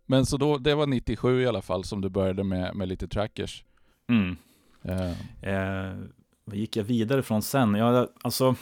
Men 0.06 0.26
så 0.26 0.36
då, 0.36 0.58
det 0.58 0.74
var 0.74 0.86
97 0.86 1.42
i 1.42 1.46
alla 1.46 1.62
fall 1.62 1.84
som 1.84 2.00
du 2.00 2.08
började 2.08 2.44
med, 2.44 2.76
med 2.76 2.88
lite 2.88 3.08
trackers. 3.08 3.64
mm. 4.08 4.36
Eh, 4.82 5.12
Eh, 5.54 5.96
vad 6.44 6.56
gick 6.56 6.76
jag 6.76 6.84
vidare 6.84 7.22
från 7.22 7.42
sen? 7.42 7.74
Jag, 7.74 8.08
alltså, 8.22 8.54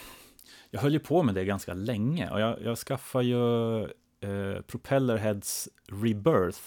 jag 0.71 0.81
höll 0.81 0.93
ju 0.93 0.99
på 0.99 1.23
med 1.23 1.35
det 1.35 1.45
ganska 1.45 1.75
länge 1.75 2.31
och 2.31 2.41
jag, 2.41 2.63
jag 2.63 2.79
skaffade 2.79 3.25
ju 3.25 3.89
eh, 4.21 4.63
Propellerheads 4.63 5.69
Rebirth, 5.89 6.61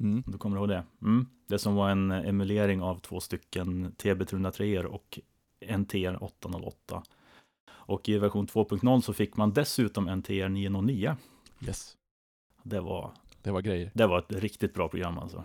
mm. 0.00 0.22
du 0.26 0.38
kommer 0.38 0.56
ihåg 0.56 0.68
det. 0.68 0.84
Mm. 1.02 1.26
Det 1.48 1.58
som 1.58 1.74
var 1.74 1.90
en 1.90 2.10
emulering 2.10 2.82
av 2.82 2.98
två 2.98 3.20
stycken 3.20 3.92
TB303 3.92 4.84
och 4.84 5.18
NTR 5.78 6.24
808. 6.24 7.02
Och 7.68 8.08
i 8.08 8.18
version 8.18 8.46
2.0 8.46 9.00
så 9.00 9.12
fick 9.12 9.36
man 9.36 9.52
dessutom 9.52 10.04
NTR 10.04 10.48
909. 10.48 11.16
Yes. 11.66 11.96
Det 12.62 12.80
var, 12.80 13.10
Det 13.42 13.50
var 13.50 13.60
grejer. 13.60 13.90
det 13.94 14.06
var 14.06 14.18
ett 14.18 14.32
riktigt 14.32 14.74
bra 14.74 14.88
program 14.88 15.18
alltså. 15.18 15.44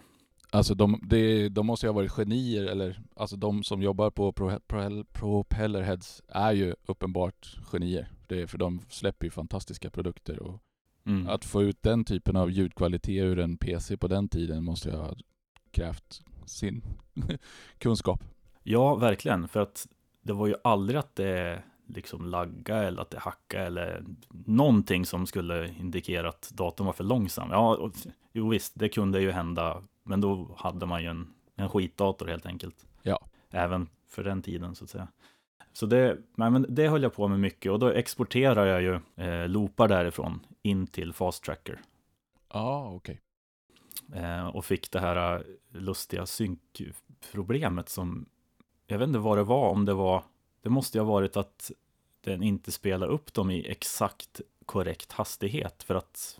Alltså 0.50 0.76
de, 0.76 1.00
det, 1.04 1.50
de 1.50 1.66
måste 1.66 1.86
ju 1.86 1.90
ha 1.90 1.96
varit 1.96 2.12
genier, 2.12 2.64
eller 2.66 3.02
alltså 3.16 3.36
de 3.36 3.64
som 3.64 3.82
jobbar 3.82 4.12
på 4.12 4.32
Pro, 4.32 4.60
Pro, 4.68 5.04
Propellerheads 5.04 6.24
är 6.28 6.52
ju 6.52 6.76
uppenbart 6.86 7.58
genier. 7.72 8.12
Det 8.28 8.42
är 8.42 8.48
för 8.48 8.58
de 8.58 8.82
släpper 8.90 9.26
ju 9.26 9.32
fantastiska 9.32 9.90
produkter 9.90 10.40
och 10.40 10.62
Mm. 11.06 11.28
att 11.28 11.46
få 11.46 11.64
ut 11.64 11.84
den 11.84 12.06
typen 12.06 12.36
av 12.36 12.52
ljudkvalitet 12.52 13.24
ur 13.24 13.40
en 13.40 13.58
PC 13.58 13.98
på 13.98 14.08
den 14.08 14.30
tiden 14.30 14.64
måste 14.64 14.90
ju 14.90 14.96
ha 14.96 15.14
krävt 15.72 16.22
sin 16.46 16.84
kunskap. 17.78 18.24
Ja, 18.64 18.96
verkligen. 18.96 19.48
För 19.48 19.60
att 19.60 19.88
det 20.22 20.34
var 20.34 20.48
ju 20.48 20.56
aldrig 20.64 21.00
att 21.00 21.16
det 21.16 21.64
liksom 21.88 22.26
lagga 22.26 22.84
eller 22.84 23.02
att 23.02 23.10
det 23.10 23.20
hacka 23.20 23.62
eller 23.62 24.04
någonting 24.30 25.06
som 25.06 25.26
skulle 25.26 25.76
indikera 25.80 26.30
att 26.30 26.50
datorn 26.54 26.86
var 26.86 26.94
för 26.94 27.04
långsam. 27.04 27.48
Ja, 27.52 27.76
och, 27.76 27.94
jo 28.34 28.50
visst, 28.50 28.74
det 28.76 28.90
kunde 28.90 29.22
ju 29.22 29.32
hända. 29.32 29.84
Men 30.04 30.22
då 30.22 30.56
hade 30.58 30.86
man 30.86 31.04
ju 31.04 31.10
en, 31.10 31.34
en 31.56 31.70
skitdator 31.70 32.28
helt 32.28 32.46
enkelt. 32.46 32.86
Ja. 33.04 33.20
Även 33.50 33.90
för 34.08 34.24
den 34.24 34.42
tiden 34.42 34.76
så 34.76 34.84
att 34.84 34.90
säga. 34.90 35.08
Så 35.76 35.86
det, 35.86 36.18
men 36.36 36.66
det 36.70 36.88
höll 36.88 37.04
jag 37.04 37.14
på 37.14 37.28
med 37.28 37.40
mycket 37.40 37.72
och 37.72 37.80
då 37.80 37.88
exporterar 37.88 38.66
jag 38.66 38.82
ju 38.82 39.00
eh, 39.26 39.48
loopar 39.48 39.88
därifrån 39.88 40.40
in 40.62 40.88
till 40.88 41.14
Fast 41.14 41.44
Tracker. 41.44 41.82
Ja, 42.54 42.92
okej. 42.94 43.22
Eh, 44.14 44.48
och 44.48 44.66
fick 44.66 44.92
det 44.92 45.00
här 45.00 45.36
eh, 45.36 45.42
lustiga 45.82 46.26
synkproblemet 46.26 47.90
som 47.90 48.26
jag 48.88 49.00
vet 49.00 49.08
inte 49.08 49.20
vad 49.20 49.38
det 49.38 49.44
var, 49.44 49.70
om 49.70 49.86
det 49.86 49.94
var 49.94 50.24
det 50.62 50.70
måste 50.70 50.98
ju 50.98 51.04
ha 51.04 51.12
varit 51.12 51.38
att 51.38 51.72
den 52.22 52.44
inte 52.44 52.72
spelar 52.72 53.08
upp 53.08 53.34
dem 53.34 53.52
i 53.52 53.68
exakt 53.68 54.42
korrekt 54.66 55.12
hastighet 55.12 55.84
för 55.84 55.96
att 55.96 56.40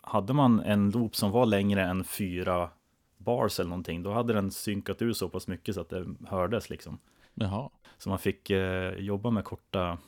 hade 0.00 0.32
man 0.32 0.60
en 0.60 0.90
loop 0.90 1.16
som 1.16 1.30
var 1.30 1.46
längre 1.46 1.82
än 1.82 2.04
fyra 2.04 2.70
bars 3.16 3.60
eller 3.60 3.70
någonting, 3.70 4.02
då 4.02 4.12
hade 4.12 4.32
den 4.32 4.50
synkat 4.50 5.02
ur 5.02 5.12
så 5.12 5.28
pass 5.28 5.48
mycket 5.48 5.74
så 5.74 5.80
att 5.80 5.88
det 5.88 6.06
hördes 6.26 6.70
liksom. 6.70 6.98
Jaha. 7.34 7.70
Så 7.98 8.08
man 8.08 8.18
fick 8.18 8.50
eh, 8.50 8.92
jobba 8.92 9.30
med 9.30 9.44
korta, 9.44 9.98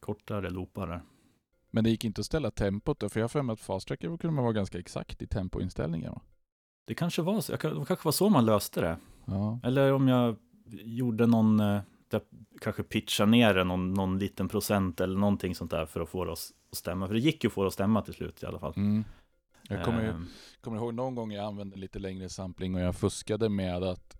kortare 0.00 0.50
loopar 0.50 0.86
där. 0.86 1.02
Men 1.70 1.84
det 1.84 1.90
gick 1.90 2.04
inte 2.04 2.20
att 2.20 2.26
ställa 2.26 2.50
tempot 2.50 3.00
då? 3.00 3.08
För 3.08 3.20
jag 3.20 3.24
har 3.24 3.28
för 3.28 3.42
mig 3.42 3.52
att 3.52 3.60
fast 3.60 3.88
tracker 3.88 4.16
kunde 4.16 4.30
man 4.34 4.44
vara 4.44 4.52
ganska 4.52 4.78
exakt 4.78 5.22
i 5.22 5.26
tempoinställningen? 5.26 6.18
Det 6.84 6.94
kanske 6.94 7.22
var 7.22 7.40
så, 7.40 7.52
jag 7.52 7.60
det 7.60 7.86
kanske 7.86 8.04
var 8.04 8.12
så 8.12 8.28
man 8.28 8.44
löste 8.44 8.80
det. 8.80 8.96
Ja. 9.24 9.60
Eller 9.62 9.92
om 9.92 10.08
jag 10.08 10.36
gjorde 10.70 11.26
någon, 11.26 11.60
eh, 11.60 11.80
där 12.08 12.20
kanske 12.60 12.82
pitcha 12.82 13.26
ner 13.26 13.54
det 13.54 13.64
någon, 13.64 13.94
någon 13.94 14.18
liten 14.18 14.48
procent 14.48 15.00
eller 15.00 15.18
någonting 15.18 15.54
sånt 15.54 15.70
där 15.70 15.86
för 15.86 16.00
att 16.00 16.08
få 16.08 16.24
det 16.24 16.32
att 16.32 16.52
stämma. 16.72 17.06
För 17.06 17.14
det 17.14 17.20
gick 17.20 17.44
ju 17.44 17.48
att 17.48 17.52
få 17.52 17.62
det 17.62 17.66
att 17.66 17.74
stämma 17.74 18.02
till 18.02 18.14
slut 18.14 18.42
i 18.42 18.46
alla 18.46 18.58
fall. 18.58 18.72
Mm. 18.76 19.04
Jag 19.68 19.84
kommer, 19.84 20.02
ju, 20.02 20.08
Ehm, 20.08 20.26
kommer 20.60 20.76
ihåg 20.76 20.94
någon 20.94 21.14
gång 21.14 21.32
jag 21.32 21.44
använde 21.44 21.76
lite 21.76 21.98
längre 21.98 22.28
sampling 22.28 22.74
och 22.74 22.80
jag 22.80 22.96
fuskade 22.96 23.48
med 23.48 23.82
att 23.82 24.16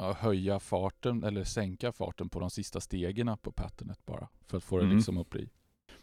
höja 0.00 0.60
farten 0.60 1.24
eller 1.24 1.44
sänka 1.44 1.92
farten 1.92 2.28
på 2.28 2.40
de 2.40 2.50
sista 2.50 2.80
stegen 2.80 3.36
på 3.42 3.52
patternet 3.52 4.06
bara. 4.06 4.28
För 4.46 4.56
att 4.56 4.64
få 4.64 4.76
det 4.78 4.84
Mm. 4.84 4.96
liksom 4.96 5.18
upp 5.18 5.34
i. 5.34 5.48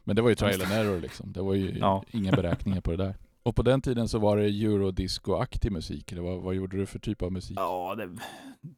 Men 0.03 0.15
det 0.15 0.21
var 0.21 0.29
ju 0.29 0.35
trial 0.35 0.61
and 0.61 0.71
error 0.71 0.99
liksom. 1.01 1.31
Det 1.33 1.41
var 1.41 1.53
ju 1.53 1.77
Ja. 1.77 2.03
inga 2.11 2.31
beräkningar 2.31 2.81
på 2.81 2.91
det 2.91 2.97
där. 2.97 3.15
Och 3.43 3.55
på 3.55 3.61
den 3.63 3.81
tiden 3.81 4.07
så 4.07 4.19
var 4.19 4.37
det 4.37 4.43
eurodisco-aktig 4.49 5.71
musik. 5.71 6.11
Eller 6.11 6.21
vad, 6.21 6.41
vad 6.41 6.55
gjorde 6.55 6.77
du 6.77 6.85
för 6.85 6.99
typ 6.99 7.21
av 7.21 7.31
musik? 7.31 7.57
Ja, 7.59 7.95
det, 7.95 8.17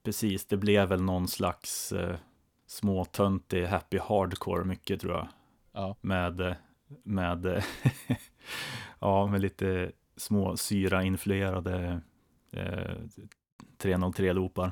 precis. 0.04 0.46
Det 0.46 0.58
blev 0.58 0.88
väl 0.90 1.02
någon 1.02 1.28
slags 1.28 1.92
eh, 1.92 2.16
småtöntig 2.68 3.66
happy 3.66 3.98
hardcore 4.00 4.64
mycket 4.66 5.02
tror 5.02 5.14
jag. 5.14 5.28
Ja. 5.72 5.96
Med, 6.02 6.56
med, 7.04 7.64
ja, 9.00 9.28
med 9.28 9.42
lite 9.42 9.92
små 10.18 10.58
syra-influerade 10.58 12.02
eh, 12.52 12.96
303-loopar. 13.78 14.72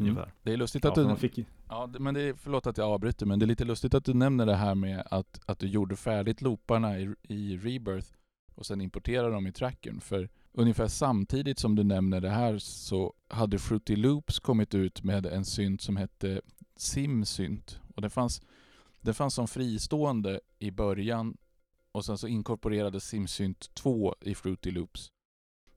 Mm. 0.00 0.18
Det 0.42 0.52
är 0.52 0.56
lustigt 0.56 0.84
Ja, 0.84 0.90
att 0.90 0.94
för 0.94 1.08
du... 1.08 1.16
fick, 1.16 1.46
Ja, 1.68 1.90
men 1.98 2.14
det 2.14 2.20
är, 2.20 2.34
förlåt 2.34 2.66
att 2.66 2.78
jag 2.78 2.88
avbryter, 2.88 3.26
men 3.26 3.38
det 3.38 3.44
är 3.44 3.46
lite 3.46 3.64
lustigt 3.64 3.94
att 3.94 4.04
du 4.04 4.14
nämner 4.14 4.46
det 4.46 4.54
här 4.54 4.74
med 4.74 5.06
att, 5.10 5.40
att 5.46 5.58
du 5.58 5.66
gjorde 5.66 5.96
färdigt 5.96 6.42
looparna 6.42 6.98
i, 6.98 7.14
i 7.22 7.56
Rebirth 7.56 8.08
och 8.54 8.66
sen 8.66 8.80
importerade 8.80 9.30
dem 9.30 9.46
i 9.46 9.52
trackern. 9.52 10.00
För 10.00 10.28
ungefär 10.52 10.88
samtidigt 10.88 11.58
som 11.58 11.74
du 11.74 11.84
nämner 11.84 12.20
det 12.20 12.30
här 12.30 12.58
så 12.58 13.14
hade 13.28 13.58
Fruity 13.58 13.96
Loops 13.96 14.38
kommit 14.38 14.74
ut 14.74 15.02
med 15.02 15.26
en 15.26 15.44
synt 15.44 15.82
som 15.82 15.96
hette 15.96 16.40
SimSynt. 16.76 17.80
Och 17.94 18.02
det 18.02 18.10
fanns, 18.10 18.42
det 19.00 19.14
fanns 19.14 19.34
som 19.34 19.48
fristående 19.48 20.40
i 20.58 20.70
början 20.70 21.36
och 21.92 22.04
sen 22.04 22.18
så 22.18 22.28
inkorporerades 22.28 23.04
SimSynt 23.04 23.74
2 23.74 24.14
i 24.20 24.34
Fruity 24.34 24.70
Loops. 24.70 25.12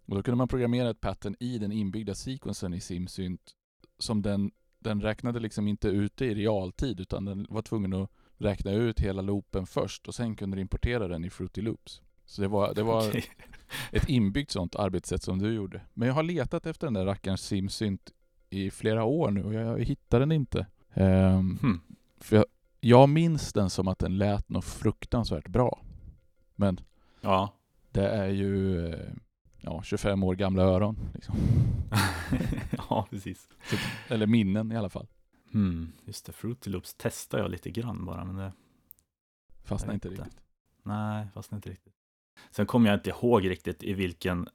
Och 0.06 0.16
då 0.16 0.24
kunde 0.24 0.38
man 0.38 0.48
programmera 0.48 0.90
ett 0.90 1.02
pattern 1.02 1.36
i 1.40 1.58
den 1.58 1.72
inbyggda 1.72 2.16
sequensen 2.16 2.74
i 2.74 2.80
SimSynt 2.82 3.56
som 4.02 4.22
den 4.22 4.52
den 4.80 5.02
räknade 5.02 5.40
liksom 5.40 5.68
inte 5.68 5.88
ut 5.88 6.22
i 6.22 6.34
realtid 6.36 7.00
utan 7.00 7.26
den 7.26 7.48
var 7.50 7.62
tvungen 7.62 7.94
att 7.94 8.10
räkna 8.38 8.72
ut 8.72 9.00
hela 9.00 9.22
loopen 9.22 9.66
först 9.66 10.08
och 10.08 10.16
sen 10.16 10.36
kunde 10.36 10.58
du 10.58 10.62
importera 10.62 11.08
den 11.08 11.26
i 11.26 11.30
Fruity 11.30 11.62
Loops. 11.62 12.02
Så 12.26 12.42
det 12.42 12.48
var, 12.48 12.74
det 12.74 12.84
var 12.84 13.08
Okej. 13.10 13.24
ett 13.92 14.10
inbyggt 14.10 14.52
sånt 14.52 14.76
arbetssätt 14.76 15.24
som 15.24 15.40
du 15.40 15.54
gjorde. 15.54 15.82
Men 15.94 16.08
jag 16.08 16.16
har 16.16 16.24
letat 16.24 16.66
efter 16.66 16.88
den 16.88 16.94
där 16.94 17.06
rackarns 17.06 17.42
SimSynt 17.42 18.12
i 18.50 18.72
flera 18.72 19.04
år 19.04 19.32
nu 19.32 19.44
och 19.44 19.54
jag, 19.54 19.80
hittar 19.84 20.20
den 20.20 20.32
inte. 20.32 20.66
Ehm, 20.94 21.58
Hmm. 21.62 21.80
för 22.18 22.36
jag, 22.36 22.46
jag 22.80 23.10
minns 23.10 23.54
den 23.54 23.70
som 23.70 23.88
att 23.88 24.00
den 24.00 24.18
lät 24.18 24.50
något 24.50 24.66
fruktansvärt 24.66 25.48
bra. 25.48 25.82
Men 26.56 26.80
Ja. 27.22 27.54
det 27.92 28.08
är 28.10 28.28
ju 28.28 28.86
eh, 28.88 29.10
ja, 29.62 29.84
25 29.84 30.24
år 30.24 30.36
gamla 30.36 30.64
öron. 30.64 30.98
Liksom. 31.14 31.36
ja, 32.90 33.08
precis. 33.10 33.50
Eller 34.08 34.28
minnen 34.28 34.72
i 34.72 34.78
alla 34.78 34.90
fall. 34.90 35.08
Hmm. 35.52 35.92
Just 36.06 36.26
det, 36.26 36.32
Fruity 36.32 36.70
Loops 36.70 36.96
testar 36.98 37.38
jag 37.38 37.52
lite 37.52 37.70
grann 37.72 38.06
bara, 38.06 38.26
men 38.26 38.36
det, 38.36 38.52
Fastnar 39.64 39.90
Jag 39.90 39.96
inte 39.96 40.10
riktigt. 40.10 40.42
nej, 40.84 41.28
fast 41.34 41.52
inte 41.52 41.70
riktigt. 41.70 41.94
Sen 42.52 42.66
kommer 42.66 42.90
jag 42.90 42.98
inte 42.98 43.10
ihåg 43.10 43.50
riktigt 43.50 43.84
i 43.84 43.94
vilken, 43.94 44.50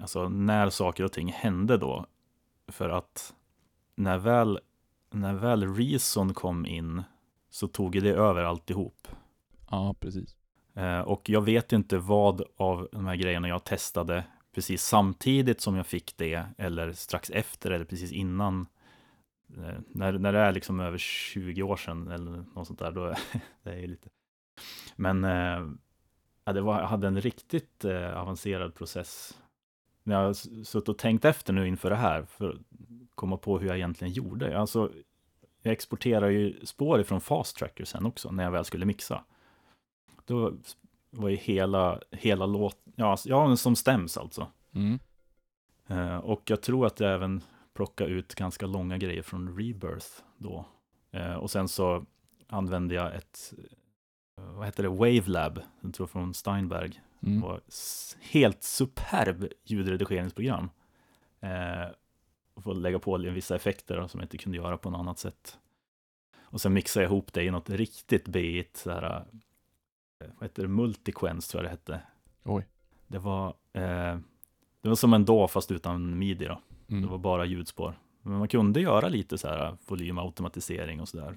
alltså 0.00 0.28
när 0.28 0.70
saker 0.70 1.04
och 1.04 1.12
ting 1.12 1.32
hände 1.32 1.76
då. 1.76 2.06
För 2.68 2.88
att 2.88 3.34
när 3.94 4.18
väl, 4.18 4.60
när 5.10 5.34
väl 5.34 5.74
Reason 5.74 6.34
kom 6.34 6.66
in 6.66 7.02
så 7.50 7.68
tog 7.68 8.02
det 8.02 8.10
över 8.10 8.42
alltihop. 8.42 9.08
Ja, 9.70 9.94
precis. 10.00 10.36
Eh, 10.74 11.00
och 11.00 11.28
jag 11.28 11.40
vet 11.40 11.72
inte 11.72 11.98
vad 11.98 12.42
av 12.56 12.88
de 12.92 13.06
här 13.06 13.16
grejerna 13.16 13.48
jag 13.48 13.64
testade 13.64 14.24
precis 14.54 14.82
samtidigt 14.82 15.60
som 15.60 15.76
jag 15.76 15.86
fick 15.86 16.16
det 16.16 16.46
eller 16.58 16.92
strax 16.92 17.30
efter 17.30 17.70
eller 17.70 17.84
precis 17.84 18.12
innan. 18.12 18.66
Eh, 19.56 19.78
när, 19.88 20.12
när 20.12 20.32
det 20.32 20.38
är 20.38 20.52
liksom 20.52 20.80
över 20.80 20.98
20 20.98 21.62
år 21.62 21.76
sedan 21.76 22.08
eller 22.08 22.44
något 22.54 22.66
sånt 22.66 22.78
där, 22.78 22.92
då 22.92 23.04
är 23.04 23.18
det 23.62 23.72
är 23.72 23.86
lite. 23.86 24.08
Men 24.96 25.24
eh, 25.24 25.68
ja, 26.44 26.52
det 26.52 26.60
var, 26.60 26.80
jag 26.80 26.86
hade 26.86 27.06
en 27.06 27.20
riktigt 27.20 27.84
avancerad 28.14 28.74
process. 28.74 29.38
När 30.02 30.14
jag 30.14 30.26
har 30.26 30.64
suttit 30.64 30.88
och 30.88 30.98
tänkt 30.98 31.24
efter 31.24 31.52
nu 31.52 31.68
inför 31.68 31.90
det 31.90 31.96
här 31.96 32.22
för 32.22 32.50
att 32.50 32.56
komma 33.14 33.36
på 33.36 33.58
hur 33.58 33.66
jag 33.66 33.76
egentligen 33.76 34.12
gjorde. 34.12 34.58
Alltså, 34.58 34.92
jag 35.62 35.72
exporterar 35.72 36.28
ju 36.28 36.66
spår 36.66 37.00
ifrån 37.00 37.20
Fast 37.20 37.56
Tracker 37.56 37.84
sen 37.84 38.06
också 38.06 38.32
när 38.32 38.44
jag 38.44 38.50
väl 38.50 38.64
skulle 38.64 38.86
mixa. 38.86 39.24
Då 40.24 40.52
var 41.10 41.28
ju 41.28 41.36
hela, 41.36 42.00
hela 42.10 42.46
låt, 42.46 42.78
ja, 42.94 43.16
ja 43.24 43.56
som 43.56 43.76
stäms 43.76 44.16
alltså. 44.16 44.46
Mm. 44.74 44.98
Eh, 45.86 46.16
och 46.16 46.42
jag 46.44 46.62
tror 46.62 46.86
att 46.86 47.00
jag 47.00 47.12
även 47.12 47.42
plockade 47.74 48.10
ut 48.10 48.34
ganska 48.34 48.66
långa 48.66 48.98
grejer 48.98 49.22
från 49.22 49.58
Rebirth 49.58 50.08
då. 50.38 50.64
Eh, 51.10 51.34
och 51.34 51.50
sen 51.50 51.68
så 51.68 52.06
använde 52.48 52.94
jag 52.94 53.14
ett, 53.14 53.54
eh, 54.38 54.44
vad 54.44 54.66
heter 54.66 54.82
det, 54.82 54.88
Wavelab, 54.88 55.60
jag 55.80 55.94
tror 55.94 56.06
från 56.06 56.34
Steinberg. 56.34 57.00
Mm. 57.22 57.40
Det 57.40 57.46
var 57.46 57.60
helt 58.20 58.62
superb 58.62 59.48
ljudredigeringsprogram. 59.64 60.70
Eh, 61.40 61.88
och 62.54 62.64
få 62.64 62.72
lägga 62.72 62.98
på 62.98 63.16
vissa 63.16 63.56
effekter 63.56 63.96
då, 63.96 64.08
som 64.08 64.20
jag 64.20 64.24
inte 64.24 64.38
kunde 64.38 64.58
göra 64.58 64.78
på 64.78 64.90
något 64.90 64.98
annat 64.98 65.18
sätt. 65.18 65.58
Och 66.40 66.60
sen 66.60 66.72
mixa 66.72 67.02
ihop 67.02 67.32
det 67.32 67.42
i 67.42 67.50
något 67.50 67.70
riktigt 67.70 68.28
beigt, 68.28 68.76
så 68.76 68.90
här, 68.90 69.24
vad 70.28 70.42
heter 70.42 70.62
det, 70.62 70.68
multiquence 70.68 71.50
tror 71.50 71.62
jag 71.62 71.70
det 71.70 71.76
hette. 71.76 72.02
Oj. 72.44 72.66
Det 73.06 73.18
var, 73.18 73.48
eh, 73.72 74.18
det 74.80 74.88
var 74.88 74.94
som 74.94 75.14
en 75.14 75.24
DAW 75.24 75.48
fast 75.48 75.70
utan 75.70 76.18
midi 76.18 76.44
då. 76.44 76.60
Mm. 76.88 77.02
Det 77.02 77.08
var 77.08 77.18
bara 77.18 77.44
ljudspår. 77.44 77.98
Men 78.22 78.38
man 78.38 78.48
kunde 78.48 78.80
göra 78.80 79.08
lite 79.08 79.38
så 79.38 79.48
här 79.48 79.76
volymautomatisering 79.86 81.00
och 81.00 81.08
sådär. 81.08 81.36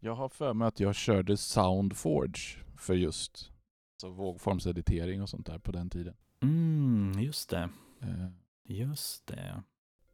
Jag 0.00 0.14
har 0.14 0.28
för 0.28 0.54
mig 0.54 0.68
att 0.68 0.80
jag 0.80 0.94
körde 0.94 1.36
Soundforge 1.36 2.58
för 2.76 2.94
just 2.94 3.50
alltså 3.92 4.08
vågformseditering 4.08 5.22
och 5.22 5.28
sånt 5.28 5.46
där 5.46 5.58
på 5.58 5.72
den 5.72 5.90
tiden. 5.90 6.14
Mm, 6.40 7.12
just 7.20 7.50
det. 7.50 7.68
Eh, 8.00 8.28
Just 8.64 9.26
det. 9.26 9.62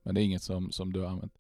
Men 0.02 0.14
det 0.14 0.20
är 0.20 0.24
inget 0.24 0.42
som, 0.42 0.72
som 0.72 0.92
du 0.92 1.00
har 1.00 1.08
använt. 1.08 1.37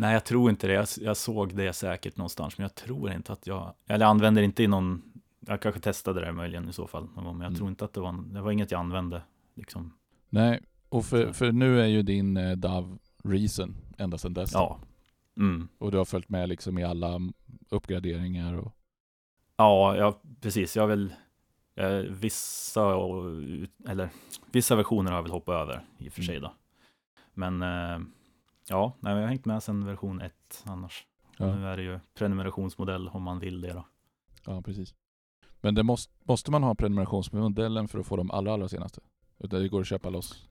Nej, 0.00 0.12
jag 0.12 0.24
tror 0.24 0.50
inte 0.50 0.66
det. 0.66 0.72
Jag, 0.72 0.86
jag 1.00 1.16
såg 1.16 1.54
det 1.56 1.72
säkert 1.72 2.16
någonstans, 2.16 2.58
men 2.58 2.62
jag 2.62 2.74
tror 2.74 3.12
inte 3.12 3.32
att 3.32 3.46
jag, 3.46 3.74
eller 3.86 4.04
jag 4.04 4.10
använder 4.10 4.42
inte 4.42 4.62
i 4.62 4.66
någon, 4.66 5.02
jag 5.40 5.62
kanske 5.62 5.80
testade 5.80 6.20
det 6.20 6.32
möjligen 6.32 6.68
i 6.68 6.72
så 6.72 6.86
fall, 6.86 7.08
någon 7.14 7.24
gång, 7.24 7.38
men 7.38 7.40
jag 7.44 7.48
Mm. 7.50 7.56
tror 7.58 7.68
inte 7.68 7.84
att 7.84 7.92
det 7.92 8.00
var, 8.00 8.24
det 8.34 8.40
var 8.40 8.50
inget 8.52 8.70
jag 8.70 8.78
använde. 8.80 9.22
Liksom. 9.54 9.94
Nej, 10.28 10.60
och 10.88 11.04
för, 11.04 11.32
för 11.32 11.52
nu 11.52 11.80
är 11.80 11.86
ju 11.86 12.02
din 12.02 12.36
eh, 12.36 12.56
DAV 12.56 12.98
Reason 13.24 13.76
ända 13.98 14.18
sedan 14.18 14.34
dess. 14.34 14.50
Ja. 14.52 14.78
Mm. 15.36 15.68
Och 15.78 15.90
du 15.90 15.98
har 15.98 16.04
följt 16.04 16.28
med 16.28 16.48
liksom 16.48 16.78
i 16.78 16.84
alla 16.84 17.20
uppgraderingar 17.68 18.54
och 18.54 18.74
Ja, 19.56 19.96
ja, 19.96 20.20
precis. 20.40 20.76
Jag 20.76 20.86
väl 20.86 21.14
eh, 21.76 21.88
vissa, 21.96 22.86
och- 22.86 23.32
eller 23.88 24.08
vissa 24.52 24.76
versioner 24.76 25.10
har 25.10 25.18
jag 25.18 25.22
väl 25.22 25.32
hoppat 25.32 25.54
över 25.62 25.84
i 25.98 26.08
och 26.08 26.12
för 26.12 26.22
sig 26.22 26.36
Mm. 26.36 26.50
då. 26.50 26.54
Men 27.34 27.62
eh, 27.62 28.06
ja, 28.68 28.96
nej, 29.00 29.12
jag 29.14 29.20
har 29.20 29.28
hängt 29.28 29.44
med 29.44 29.62
sedan 29.62 29.84
version 29.84 30.20
1 30.20 30.32
annars. 30.66 31.06
ja, 31.38 31.54
Nu 31.56 31.66
är 31.66 31.76
det 31.76 31.82
ju 31.82 32.00
prenumerationsmodell 32.14 33.08
om 33.08 33.22
man 33.22 33.38
vill 33.38 33.60
det 33.60 33.72
då. 33.72 33.86
ja 34.46 34.62
precis. 34.62 34.94
Men 35.60 35.74
det 35.74 35.82
måste, 35.82 36.12
måste 36.24 36.50
man 36.50 36.62
ha 36.62 36.74
prenumerationsmodellen 36.74 37.88
för 37.88 37.98
att 37.98 38.06
få 38.06 38.16
de 38.16 38.30
allra, 38.30 38.52
allra 38.52 38.68
senaste? 38.68 39.00
Utan 39.38 39.60
det 39.60 39.68
går 39.68 39.80
att 39.80 39.86
köpa 39.86 40.10
loss? 40.10 40.48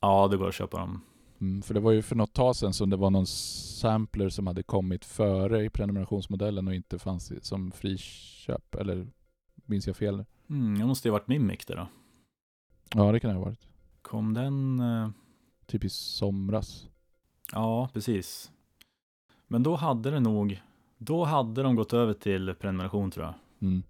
Ja, 0.00 0.28
det 0.28 0.36
går 0.36 0.48
att 0.48 0.54
köpa 0.54 0.78
dem. 0.78 1.00
Mm, 1.40 1.62
för 1.62 1.74
det 1.74 1.80
var 1.80 1.92
ju 1.92 2.02
för 2.02 2.16
något 2.16 2.32
tag 2.32 2.56
sedan 2.56 2.72
som 2.72 2.90
det 2.90 2.96
var 2.96 3.10
någon 3.10 3.26
sampler 3.26 4.28
som 4.28 4.46
hade 4.46 4.62
kommit 4.62 5.04
före 5.04 5.64
i 5.64 5.70
prenumerationsmodellen 5.70 6.68
och 6.68 6.74
inte 6.74 6.98
fanns 6.98 7.32
som 7.46 7.70
friköp. 7.72 8.74
Eller 8.74 9.06
minns 9.54 9.86
jag 9.86 9.96
fel? 9.96 10.24
Mm, 10.50 10.78
det 10.78 10.86
måste 10.86 11.08
ju 11.08 11.12
ha 11.12 11.18
varit 11.18 11.28
Mimic 11.28 11.66
det 11.66 11.74
då. 11.74 11.88
Ja, 12.94 13.12
det 13.12 13.20
kan 13.20 13.30
det 13.30 13.36
ha 13.36 13.44
varit. 13.44 13.68
Kom 14.02 14.34
den? 14.34 14.80
eh, 14.80 15.08
Typ 15.66 15.84
i 15.84 15.88
somras. 15.90 16.88
Ja, 17.52 17.88
precis. 17.92 18.50
Men 19.48 19.62
då 19.62 19.74
hade 19.76 20.10
det 20.10 20.20
nog, 20.20 20.62
då 20.98 21.24
hade 21.24 21.62
de 21.62 21.74
gått 21.76 21.92
över 21.92 22.14
till 22.14 22.54
prenumeration 22.54 23.10
tror 23.10 23.26
jag. 23.26 23.34
Mm. 23.68 23.82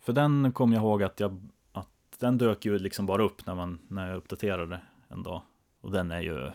För 0.00 0.12
den 0.12 0.52
kom 0.52 0.72
jag 0.72 0.80
ihåg 0.82 1.02
att 1.02 1.20
jag, 1.20 1.40
att 1.72 1.88
den 2.18 2.38
dök 2.38 2.64
ju 2.64 2.78
liksom 2.78 3.06
bara 3.06 3.22
upp 3.22 3.46
när 3.46 3.54
man, 3.54 3.78
när 3.88 4.08
jag 4.08 4.16
uppdaterade 4.16 4.80
en 5.08 5.22
dag. 5.22 5.42
Och 5.80 5.90
den 5.92 6.10
är 6.10 6.20
ju, 6.20 6.50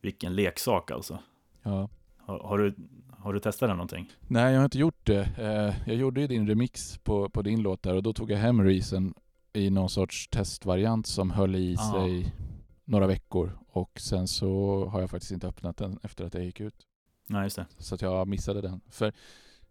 vilken 0.00 0.34
leksak 0.34 0.90
alltså. 0.90 1.18
Ja. 1.62 1.88
Har, 2.16 2.38
har 2.38 2.58
du, 2.58 2.74
har 3.18 3.32
du 3.32 3.40
testat 3.40 3.68
den 3.68 3.76
någonting? 3.76 4.12
Nej, 4.28 4.52
jag 4.52 4.60
har 4.60 4.64
inte 4.64 4.78
gjort 4.78 5.06
det. 5.06 5.20
Eh, 5.38 5.88
Jag 5.88 5.96
gjorde 5.96 6.20
ju 6.20 6.26
din 6.26 6.46
remix 6.48 6.98
på, 6.98 7.28
på 7.28 7.42
din 7.42 7.62
låt 7.62 7.82
där 7.82 7.94
och 7.96 8.02
då 8.02 8.12
tog 8.12 8.30
jag 8.30 8.38
hem 8.38 8.62
Reason 8.64 9.14
i 9.52 9.70
någon 9.70 9.88
sorts 9.88 10.28
testvariant 10.28 11.06
som 11.06 11.30
höll 11.30 11.56
i 11.56 11.76
Ah. 11.78 11.92
sig 11.92 12.34
några 12.86 13.06
veckor. 13.06 13.58
Och 13.68 14.00
sen 14.00 14.28
så 14.28 14.84
har 14.86 15.00
jag 15.00 15.10
faktiskt 15.10 15.32
inte 15.32 15.48
öppnat 15.48 15.76
den 15.76 15.98
efter 16.02 16.24
att 16.24 16.34
jag 16.34 16.44
gick 16.44 16.60
ut. 16.60 16.86
Nej, 17.28 17.42
just 17.42 17.56
det. 17.56 17.66
Så 17.78 17.94
att 17.94 18.02
jag 18.02 18.28
missade 18.28 18.60
den. 18.60 18.80
För 18.88 19.12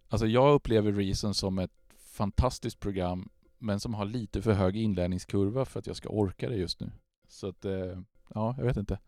alltså 0.09 0.27
jag 0.27 0.53
upplever 0.53 0.91
Reason 0.91 1.33
som 1.33 1.59
ett 1.59 1.71
fantastiskt 1.97 2.79
program 2.79 3.29
men 3.57 3.79
som 3.79 3.93
har 3.93 4.05
lite 4.05 4.41
för 4.41 4.53
hög 4.53 4.75
inlärningskurva 4.77 5.65
för 5.65 5.79
att 5.79 5.87
jag 5.87 5.95
ska 5.95 6.09
orka 6.09 6.49
det 6.49 6.55
just 6.55 6.79
nu. 6.79 6.91
Så 7.27 7.47
att, 7.47 7.65
eh, 7.65 8.01
ja, 8.33 8.55
jag 8.57 8.65
vet 8.65 8.77
inte. 8.77 8.99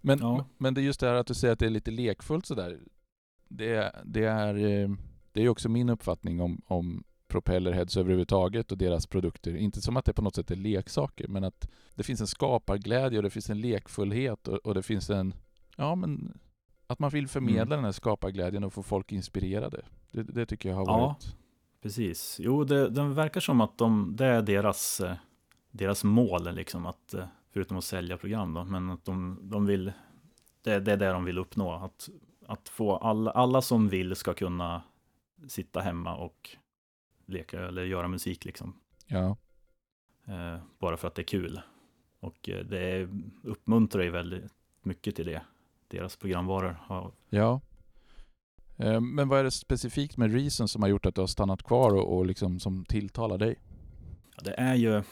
Men, 0.00 0.18
Ja. 0.18 0.46
men 0.58 0.74
det 0.74 0.80
är 0.80 0.82
just 0.82 1.00
det 1.00 1.06
här 1.06 1.14
att 1.14 1.26
du 1.26 1.34
säger 1.34 1.52
att 1.52 1.58
det 1.58 1.66
är 1.66 1.70
lite 1.70 1.90
lekfullt 1.90 2.46
sådär. 2.46 2.80
Det, 3.48 3.94
det 4.04 4.24
är 4.24 4.54
eh, 4.54 4.88
det 5.32 5.42
är 5.42 5.48
också 5.48 5.68
min 5.68 5.88
uppfattning 5.88 6.40
om, 6.40 6.62
om 6.66 7.04
propellerheads 7.34 7.96
överhuvudtaget 7.96 8.72
och 8.72 8.78
deras 8.78 9.06
produkter. 9.06 9.56
Inte 9.56 9.80
som 9.80 9.96
att 9.96 10.04
det 10.04 10.12
på 10.12 10.22
något 10.22 10.34
sätt 10.34 10.50
är 10.50 10.56
leksaker, 10.56 11.28
men 11.28 11.44
att 11.44 11.68
det 11.94 12.02
finns 12.02 12.20
en 12.20 12.26
skaparglädje 12.26 13.18
och 13.18 13.22
det 13.22 13.30
finns 13.30 13.50
en 13.50 13.60
lekfullhet 13.60 14.48
och, 14.48 14.56
och 14.58 14.74
det 14.74 14.82
finns 14.82 15.10
en, 15.10 15.34
ja 15.76 15.94
men, 15.94 16.38
att 16.86 16.98
man 16.98 17.10
vill 17.10 17.28
förmedla 17.28 17.62
Mm. 17.62 17.68
den 17.68 17.84
här 17.84 17.92
skaparglädjen 17.92 18.64
och 18.64 18.72
få 18.72 18.82
folk 18.82 19.12
inspirerade. 19.12 19.82
Det, 20.12 20.22
det 20.22 20.46
tycker 20.46 20.68
jag 20.68 20.76
har 20.76 20.86
Ja. 20.86 20.98
varit... 21.06 21.36
Precis. 21.82 22.36
Jo, 22.42 22.64
det, 22.64 22.88
det 22.90 23.02
verkar 23.04 23.40
som 23.40 23.60
att 23.60 23.78
de, 23.78 24.14
det 24.16 24.26
är 24.26 24.42
deras, 24.42 25.00
eh, 25.00 25.14
deras 25.70 26.04
mål, 26.04 26.54
liksom, 26.54 26.86
att, 26.86 27.14
eh, 27.14 27.24
förutom 27.52 27.76
att 27.76 27.84
sälja 27.84 28.16
program 28.16 28.54
då, 28.54 28.64
men 28.64 28.90
att 28.90 29.04
de, 29.04 29.38
de 29.42 29.66
vill, 29.66 29.92
det, 30.62 30.80
det 30.80 30.92
är 30.92 30.96
det 30.96 31.08
de 31.12 31.24
vill 31.24 31.38
uppnå, 31.38 31.72
att, 31.72 32.08
att 32.46 32.68
få 32.68 32.96
alla, 32.96 33.30
alla 33.30 33.62
som 33.62 33.88
vill 33.88 34.16
ska 34.16 34.34
kunna 34.34 34.82
sitta 35.48 35.80
hemma 35.80 36.16
och 36.16 36.56
leka 37.26 37.66
eller 37.66 37.84
göra 37.84 38.08
musik 38.08 38.44
liksom, 38.44 38.80
Ja. 39.06 39.36
eh, 40.26 40.58
bara 40.78 40.96
för 40.96 41.08
att 41.08 41.14
det 41.14 41.22
är 41.22 41.26
kul. 41.26 41.60
Och 42.20 42.48
eh, 42.48 42.64
det 42.66 43.08
uppmuntrar 43.42 44.02
ju 44.02 44.10
väldigt 44.10 44.52
mycket 44.82 45.16
till 45.16 45.26
det. 45.26 45.42
Deras 45.88 46.16
programvaror 46.16 46.78
har 46.82 47.12
Ja. 47.28 47.60
Eh, 48.76 49.00
Men 49.00 49.28
vad 49.28 49.40
är 49.40 49.44
det 49.44 49.50
specifikt 49.50 50.16
med 50.16 50.32
Reason 50.34 50.68
som 50.68 50.82
har 50.82 50.88
gjort 50.88 51.06
att 51.06 51.14
du 51.14 51.20
har 51.20 51.26
stannat 51.26 51.62
kvar 51.62 51.94
och, 51.94 52.16
och 52.16 52.26
liksom 52.26 52.60
som 52.60 52.84
tilltalar 52.84 53.38
dig? 53.38 53.56
Ja, 54.36 54.42
det 54.44 54.54
är 54.54 54.74
ju... 54.74 55.02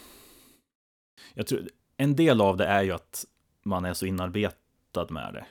Jag 1.34 1.46
tror, 1.46 1.68
en 1.96 2.16
del 2.16 2.40
av 2.40 2.56
det 2.56 2.66
är 2.66 2.82
ju 2.82 2.92
att 2.92 3.24
man 3.64 3.84
är 3.84 3.94
så 3.94 4.06
inarbetad 4.06 5.06
med 5.10 5.34
det. 5.34 5.46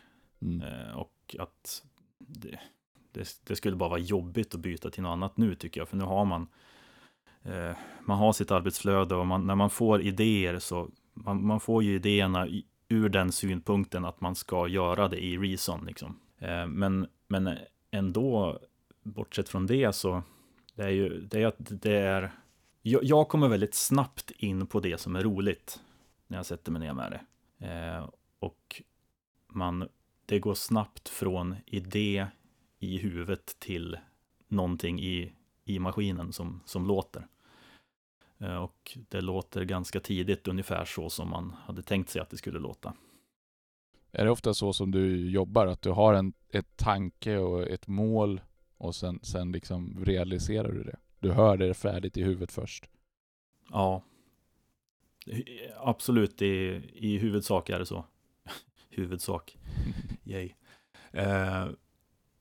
Mm. 0.46 0.62
Eh, 0.62 0.96
och 0.98 1.36
att 1.40 1.84
det, 2.18 2.60
det, 3.12 3.40
det 3.44 3.56
skulle 3.56 3.76
bara 3.76 3.90
vara 3.90 4.00
jobbigt 4.00 4.56
att 4.56 4.62
byta 4.62 4.90
till 4.90 5.04
något 5.04 5.12
annat 5.12 5.38
nu 5.38 5.56
tycker 5.56 5.82
jag. 5.82 5.88
För 5.90 5.98
nu 5.98 6.04
har 6.04 6.26
man, 6.26 6.48
eh, 7.44 7.78
man 8.06 8.18
har 8.18 8.34
sitt 8.34 8.52
arbetsflöde 8.52 9.16
och 9.16 9.28
man, 9.28 9.48
när 9.48 9.56
man 9.56 9.70
får 9.70 10.02
idéer 10.02 10.60
så 10.60 10.90
man, 11.14 11.46
man 11.46 11.60
får 11.60 11.84
ju 11.84 11.96
idéerna 11.96 12.48
ur 12.88 13.10
den 13.10 13.32
synpunkten 13.32 14.06
att 14.06 14.22
man 14.22 14.36
ska 14.36 14.68
göra 14.68 15.08
det 15.08 15.24
i 15.24 15.38
Reason. 15.38 15.86
Liksom. 15.86 16.20
Eh, 16.40 16.68
men, 16.68 17.08
men 17.28 17.58
ändå, 17.92 18.60
bortsett 19.04 19.50
från 19.50 19.68
det 19.68 19.96
så 19.96 20.24
det 20.76 20.84
är 20.84 20.90
ju 20.90 21.22
det 21.22 21.42
är 21.42 21.48
att 21.48 21.56
det 21.60 21.98
är 21.98 22.32
jag, 22.82 23.04
jag 23.04 23.28
kommer 23.28 23.48
väldigt 23.48 23.76
snabbt 23.76 24.32
in 24.32 24.68
på 24.68 24.80
det 24.80 25.00
som 25.00 25.16
är 25.16 25.22
roligt 25.22 25.80
när 26.28 26.38
jag 26.38 26.46
sätter 26.46 26.72
mig 26.72 26.82
ner 26.82 26.94
med 26.94 27.12
det. 27.12 27.22
Eh, 27.68 28.10
och 28.40 28.82
man, 29.48 29.90
det 30.26 30.40
går 30.40 30.54
snabbt 30.54 31.10
från 31.10 31.56
idé 31.66 32.28
i 32.82 32.98
huvudet 32.98 33.60
till 33.60 33.98
någonting 34.48 35.00
i, 35.00 35.34
i 35.66 35.80
maskinen 35.80 36.34
som, 36.34 36.62
som 36.66 36.88
låter. 36.88 37.28
Eh, 38.40 38.56
och 38.56 38.98
det 39.10 39.22
låter 39.22 39.64
ganska 39.64 40.00
tidigt 40.00 40.48
ungefär 40.48 40.86
så 40.86 41.10
som 41.10 41.30
man 41.30 41.56
hade 41.66 41.82
tänkt 41.82 42.10
sig 42.10 42.22
att 42.22 42.30
det 42.30 42.38
skulle 42.38 42.60
låta. 42.60 42.94
Är 44.12 44.26
det 44.26 44.32
ofta 44.32 44.54
så 44.54 44.74
som 44.74 44.92
du 44.92 45.32
jobbar? 45.32 45.68
Att 45.68 45.82
du 45.82 45.90
har 45.90 46.14
en 46.14 46.34
ett 46.50 46.78
tanke 46.78 47.38
och 47.38 47.62
ett 47.62 47.88
mål 47.88 48.42
och 48.78 48.96
sen, 48.96 49.20
sen 49.24 49.52
liksom 49.52 50.06
realiserar 50.06 50.72
du 50.72 50.84
det? 50.84 50.98
Du 51.20 51.32
hör 51.32 51.58
det 51.58 51.74
färdigt 51.74 52.18
i 52.18 52.24
huvudet 52.24 52.52
först? 52.52 52.90
Ja, 53.70 54.04
absolut 55.78 56.42
i, 56.42 56.82
i 56.94 57.18
huvudsak 57.18 57.70
är 57.70 57.80
det 57.80 57.86
så. 57.86 58.06
huvudsak. 58.90 59.58
Yay. 60.24 60.52
Eh, 61.12 61.68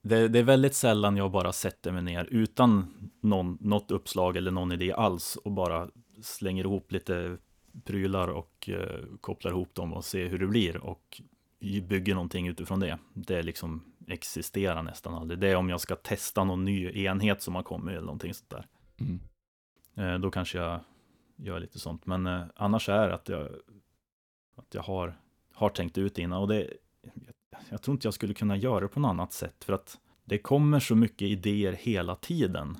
det, 0.01 0.27
det 0.27 0.39
är 0.39 0.43
väldigt 0.43 0.75
sällan 0.75 1.17
jag 1.17 1.31
bara 1.31 1.51
sätter 1.51 1.91
mig 1.91 2.03
ner 2.03 2.27
utan 2.31 2.93
någon, 3.21 3.57
något 3.61 3.91
uppslag 3.91 4.37
eller 4.37 4.51
någon 4.51 4.71
idé 4.71 4.93
alls 4.93 5.35
och 5.35 5.51
bara 5.51 5.89
slänger 6.21 6.63
ihop 6.63 6.91
lite 6.91 7.37
prylar 7.83 8.27
och 8.27 8.69
eh, 8.69 9.05
kopplar 9.21 9.51
ihop 9.51 9.75
dem 9.75 9.93
och 9.93 10.05
ser 10.05 10.27
hur 10.27 10.39
det 10.39 10.47
blir 10.47 10.77
och 10.77 11.21
bygger 11.61 12.13
någonting 12.13 12.47
utifrån 12.47 12.79
det. 12.79 12.97
Det 13.13 13.43
liksom 13.43 13.93
existerar 14.07 14.83
nästan 14.83 15.13
aldrig. 15.13 15.39
Det 15.39 15.47
är 15.47 15.55
om 15.55 15.69
jag 15.69 15.81
ska 15.81 15.95
testa 15.95 16.43
någon 16.43 16.65
ny 16.65 17.05
enhet 17.05 17.41
som 17.41 17.55
har 17.55 17.63
kommit 17.63 17.91
eller 17.91 18.05
någonting 18.05 18.33
sånt 18.33 18.49
där. 18.49 18.67
Mm. 18.99 19.19
Eh, 19.95 20.19
då 20.19 20.31
kanske 20.31 20.57
jag 20.57 20.79
gör 21.35 21.59
lite 21.59 21.79
sånt. 21.79 22.05
Men 22.05 22.27
eh, 22.27 22.43
annars 22.55 22.89
är 22.89 23.09
att 23.09 23.29
jag, 23.29 23.47
att 24.55 24.73
jag 24.73 24.81
har, 24.81 25.19
har 25.53 25.69
tänkt 25.69 25.97
ut 25.97 26.17
innan. 26.17 26.41
Och 26.41 26.47
det, 26.47 26.73
jag, 27.69 27.81
tror 27.81 27.95
inte 27.95 28.07
jag 28.07 28.13
skulle 28.13 28.33
kunna 28.33 28.57
göra 28.57 28.79
det 28.79 28.87
på 28.87 28.99
något 28.99 29.09
annat 29.09 29.33
sätt. 29.33 29.63
För 29.63 29.73
att 29.73 29.99
det 30.25 30.37
kommer 30.37 30.79
så 30.79 30.95
mycket 30.95 31.27
idéer 31.27 31.73
hela 31.73 32.15
tiden. 32.15 32.77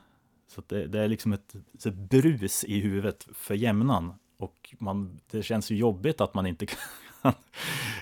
Så 0.47 0.61
det, 0.67 0.87
det, 0.87 0.99
är 0.99 1.07
liksom 1.07 1.33
ett, 1.33 1.55
ett 1.85 1.93
brus 1.93 2.63
i 2.63 2.79
huvudet 2.79 3.27
för 3.33 3.55
jämnan. 3.55 4.13
Och 4.37 4.75
man, 4.79 5.19
det 5.31 5.43
känns 5.43 5.71
ju 5.71 5.75
jobbigt 5.75 6.21
att 6.21 6.33
man 6.33 6.45
inte 6.45 6.65
kan, 7.21 7.33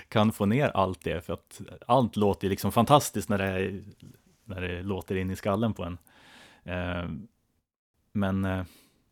kan 0.08 0.32
få 0.32 0.46
ner 0.46 0.68
allt 0.68 1.04
det. 1.04 1.20
För 1.20 1.32
att 1.32 1.60
allt 1.86 2.16
låter 2.16 2.44
ju 2.46 2.50
liksom 2.50 2.72
fantastiskt 2.72 3.28
när 3.28 3.38
det, 3.38 3.44
är, 3.44 3.84
när 4.44 4.60
det 4.60 4.82
låter 4.82 5.16
in 5.16 5.30
i 5.30 5.36
skallen 5.36 5.74
på 5.74 5.84
en. 5.84 5.98
Eh, 6.64 7.10
men 8.12 8.44
eh, 8.44 8.64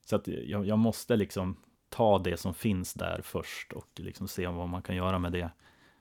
så 0.04 0.16
att 0.16 0.28
jag, 0.28 0.66
jag, 0.66 0.78
måste 0.78 1.16
liksom 1.16 1.56
ta 1.88 2.18
det 2.18 2.36
som 2.36 2.54
finns 2.54 2.94
där 2.94 3.20
först 3.24 3.72
och 3.72 3.88
liksom 3.96 4.28
se 4.28 4.46
vad 4.46 4.68
man 4.68 4.82
kan 4.82 4.96
göra 4.96 5.18
med 5.18 5.32
det 5.32 5.50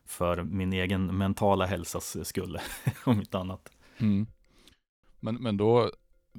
för 0.07 0.43
min 0.43 0.73
egen 0.73 1.17
mentala 1.17 1.65
hälsas 1.65 2.27
skull, 2.27 2.57
om 3.05 3.19
inte 3.19 3.37
annat. 3.37 3.71
Mm. 3.97 4.27
Men, 5.19 5.35
men 5.35 5.57
då 5.57 5.91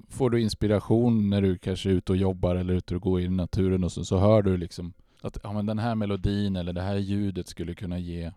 får 0.08 0.30
du 0.30 0.40
inspiration 0.40 1.30
när 1.30 1.42
du 1.42 1.58
kanske 1.58 1.90
är 1.90 1.92
ute 1.92 2.12
och 2.12 2.18
jobbar 2.18 2.56
eller 2.56 2.74
ute 2.74 2.94
och 2.94 3.02
går 3.02 3.20
i 3.20 3.28
naturen 3.28 3.84
och 3.84 3.92
så, 3.92 4.04
så 4.04 4.18
hör 4.18 4.42
du 4.42 4.56
liksom 4.56 4.92
att 5.20 5.38
ja, 5.42 5.52
men 5.52 5.66
den 5.66 5.78
här 5.78 5.94
melodin 5.94 6.56
eller 6.56 6.72
det 6.72 6.82
här 6.82 6.96
ljudet 6.96 7.48
skulle 7.48 7.74
kunna 7.74 7.98
ge 7.98 8.32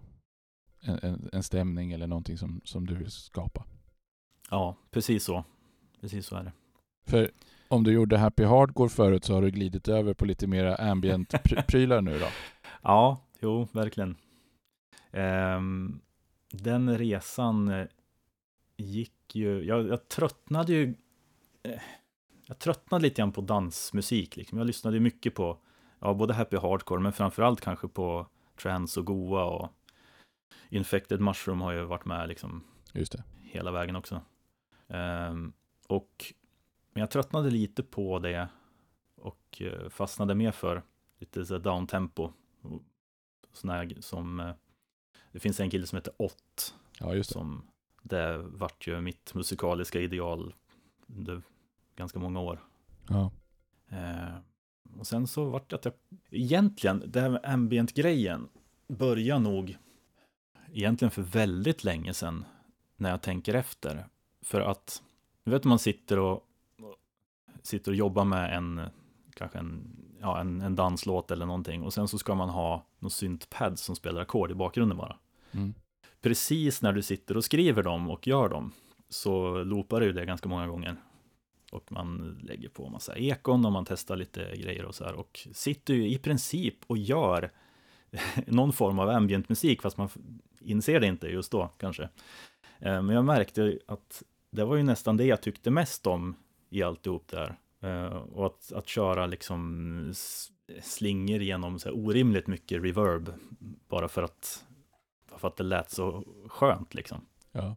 en, 0.81 0.99
en, 1.01 1.29
en 1.33 1.43
stämning 1.43 1.91
eller 1.91 2.07
någonting 2.07 2.37
som, 2.37 2.61
som 2.63 2.87
du 2.87 2.95
vill 2.95 3.11
skapa. 3.11 3.65
Ja, 4.49 4.77
precis 4.91 5.23
så. 5.23 5.43
Precis 6.01 6.25
så 6.25 6.35
är 6.35 6.43
det. 6.43 6.51
För 7.05 7.31
om 7.67 7.83
du 7.83 7.91
gjorde 7.91 8.17
Happy 8.17 8.43
Hardcore 8.43 8.89
förut 8.89 9.23
så 9.23 9.33
har 9.33 9.41
du 9.41 9.51
glidit 9.51 9.87
över 9.87 10.13
på 10.13 10.25
lite 10.25 10.47
mera 10.47 10.75
ambient-prylar 10.75 12.01
nu 12.01 12.19
då? 12.19 12.25
Ja, 12.83 13.21
jo, 13.39 13.67
verkligen. 13.71 14.15
Um, 15.11 16.01
den 16.51 16.97
resan 16.97 17.67
eh, 17.67 17.87
gick 18.77 19.35
ju, 19.35 19.63
jag, 19.63 19.87
jag 19.87 20.07
tröttnade 20.07 20.73
ju, 20.73 20.95
eh, 21.63 21.81
jag 22.45 22.59
tröttnade 22.59 23.03
lite 23.03 23.21
grann 23.21 23.31
på 23.31 23.41
dansmusik. 23.41 24.35
Liksom. 24.35 24.57
Jag 24.57 24.67
lyssnade 24.67 24.99
mycket 24.99 25.35
på, 25.35 25.57
ja, 25.99 26.13
både 26.13 26.33
Happy 26.33 26.57
Hardcore, 26.57 27.01
men 27.01 27.13
framförallt 27.13 27.61
kanske 27.61 27.87
på 27.87 28.27
trance 28.55 28.99
och 28.99 29.05
goa 29.05 29.43
och 29.43 29.69
Infected 30.69 31.21
Mushroom 31.21 31.61
har 31.61 31.71
ju 31.71 31.83
varit 31.83 32.05
med 32.05 32.27
liksom 32.27 32.63
Just 32.93 33.11
det. 33.11 33.23
hela 33.41 33.71
vägen 33.71 33.95
också. 33.95 34.21
Um, 34.87 35.53
och 35.87 36.33
men 36.93 37.01
jag 37.01 37.11
tröttnade 37.11 37.49
lite 37.49 37.83
på 37.83 38.19
det 38.19 38.47
och 39.15 39.61
eh, 39.61 39.89
fastnade 39.89 40.35
mer 40.35 40.51
för 40.51 40.83
lite 41.19 41.45
så 41.45 41.57
downtempo. 41.57 42.31
Sån 43.53 44.01
som, 44.01 44.39
eh, 44.39 44.53
det 45.31 45.39
finns 45.39 45.59
en 45.59 45.69
kille 45.69 45.87
som 45.87 45.95
heter 45.95 46.13
Ott. 46.17 46.75
Ja, 46.99 47.15
just 47.15 47.29
det. 47.29 47.33
Som, 47.33 47.63
det 48.01 48.37
vart 48.37 48.87
ju 48.87 49.01
mitt 49.01 49.33
musikaliska 49.33 49.99
ideal 49.99 50.53
under 51.07 51.41
ganska 51.95 52.19
många 52.19 52.39
år. 52.39 52.63
Ja. 53.09 53.31
Eh, 53.89 54.35
och 54.99 55.07
sen 55.07 55.27
så 55.27 55.45
vart 55.45 55.69
det 55.69 55.75
att 55.75 55.85
jag, 55.85 55.93
egentligen, 56.29 57.03
det 57.07 57.21
här 57.21 57.29
med 57.29 57.41
ambient-grejen 57.43 58.49
börjar 58.87 59.39
nog 59.39 59.77
egentligen 60.73 61.11
för 61.11 61.21
väldigt 61.21 61.83
länge 61.83 62.13
sedan 62.13 62.45
när 62.95 63.09
jag 63.09 63.21
tänker 63.21 63.53
efter. 63.53 64.07
För 64.41 64.61
att, 64.61 65.03
du 65.43 65.51
vet 65.51 65.63
man 65.63 65.79
sitter 65.79 66.19
och 66.19 66.47
sitter 67.61 67.91
och 67.91 67.97
jobbar 67.97 68.25
med 68.25 68.57
en, 68.57 68.81
kanske 69.33 69.59
en, 69.59 69.97
ja, 70.19 70.39
en, 70.39 70.61
en 70.61 70.75
danslåt 70.75 71.31
eller 71.31 71.45
någonting 71.45 71.83
och 71.83 71.93
sen 71.93 72.07
så 72.07 72.17
ska 72.17 72.35
man 72.35 72.49
ha 72.49 72.85
något 72.99 73.13
syntpad 73.13 73.79
som 73.79 73.95
spelar 73.95 74.21
ackord 74.21 74.51
i 74.51 74.53
bakgrunden 74.53 74.97
bara. 74.97 75.17
Mm. 75.51 75.73
Precis 76.21 76.81
när 76.81 76.93
du 76.93 77.01
sitter 77.01 77.37
och 77.37 77.43
skriver 77.43 77.83
dem 77.83 78.09
och 78.09 78.27
gör 78.27 78.49
dem 78.49 78.71
så 79.09 79.63
loopar 79.63 80.01
du 80.01 80.13
det 80.13 80.25
ganska 80.25 80.49
många 80.49 80.67
gånger. 80.67 80.95
Och 81.71 81.91
man 81.91 82.39
lägger 82.43 82.69
på 82.69 82.89
massa 82.89 83.15
ekon 83.15 83.65
och 83.65 83.71
man 83.71 83.85
testar 83.85 84.15
lite 84.15 84.55
grejer 84.55 84.85
och 84.85 84.95
så 84.95 85.03
här 85.03 85.13
och 85.13 85.47
sitter 85.53 85.93
ju 85.93 86.07
i 86.07 86.17
princip 86.17 86.75
och 86.87 86.97
gör 86.97 87.51
någon 88.47 88.73
form 88.73 88.99
av 88.99 89.09
ambient 89.09 89.49
musik 89.49 89.81
fast 89.81 89.97
man 89.97 90.09
inser 90.59 90.99
det 90.99 91.07
inte 91.07 91.27
just 91.27 91.51
då 91.51 91.69
kanske. 91.77 92.03
Eh, 92.79 93.01
men 93.01 93.09
jag 93.09 93.25
märkte 93.25 93.79
att 93.85 94.23
det 94.51 94.65
var 94.65 94.75
ju 94.75 94.83
nästan 94.83 95.17
det 95.17 95.25
jag 95.25 95.41
tyckte 95.41 95.71
mest 95.71 96.07
om 96.07 96.35
i 96.69 96.83
alltihop 96.83 97.27
där. 97.27 97.55
Eh, 97.81 98.05
och 98.05 98.45
att, 98.45 98.71
att 98.71 98.87
köra 98.87 99.25
liksom 99.25 100.13
slingor 100.81 101.41
genom 101.41 101.79
så 101.79 101.91
orimligt 101.91 102.47
mycket 102.47 102.83
reverb 102.83 103.33
bara 103.89 104.07
för 104.07 104.23
att, 104.23 104.65
för 105.37 105.47
att 105.47 105.57
det 105.57 105.63
lät 105.63 105.91
så 105.91 106.23
skönt 106.47 106.93
liksom. 106.93 107.25
Ja. 107.51 107.75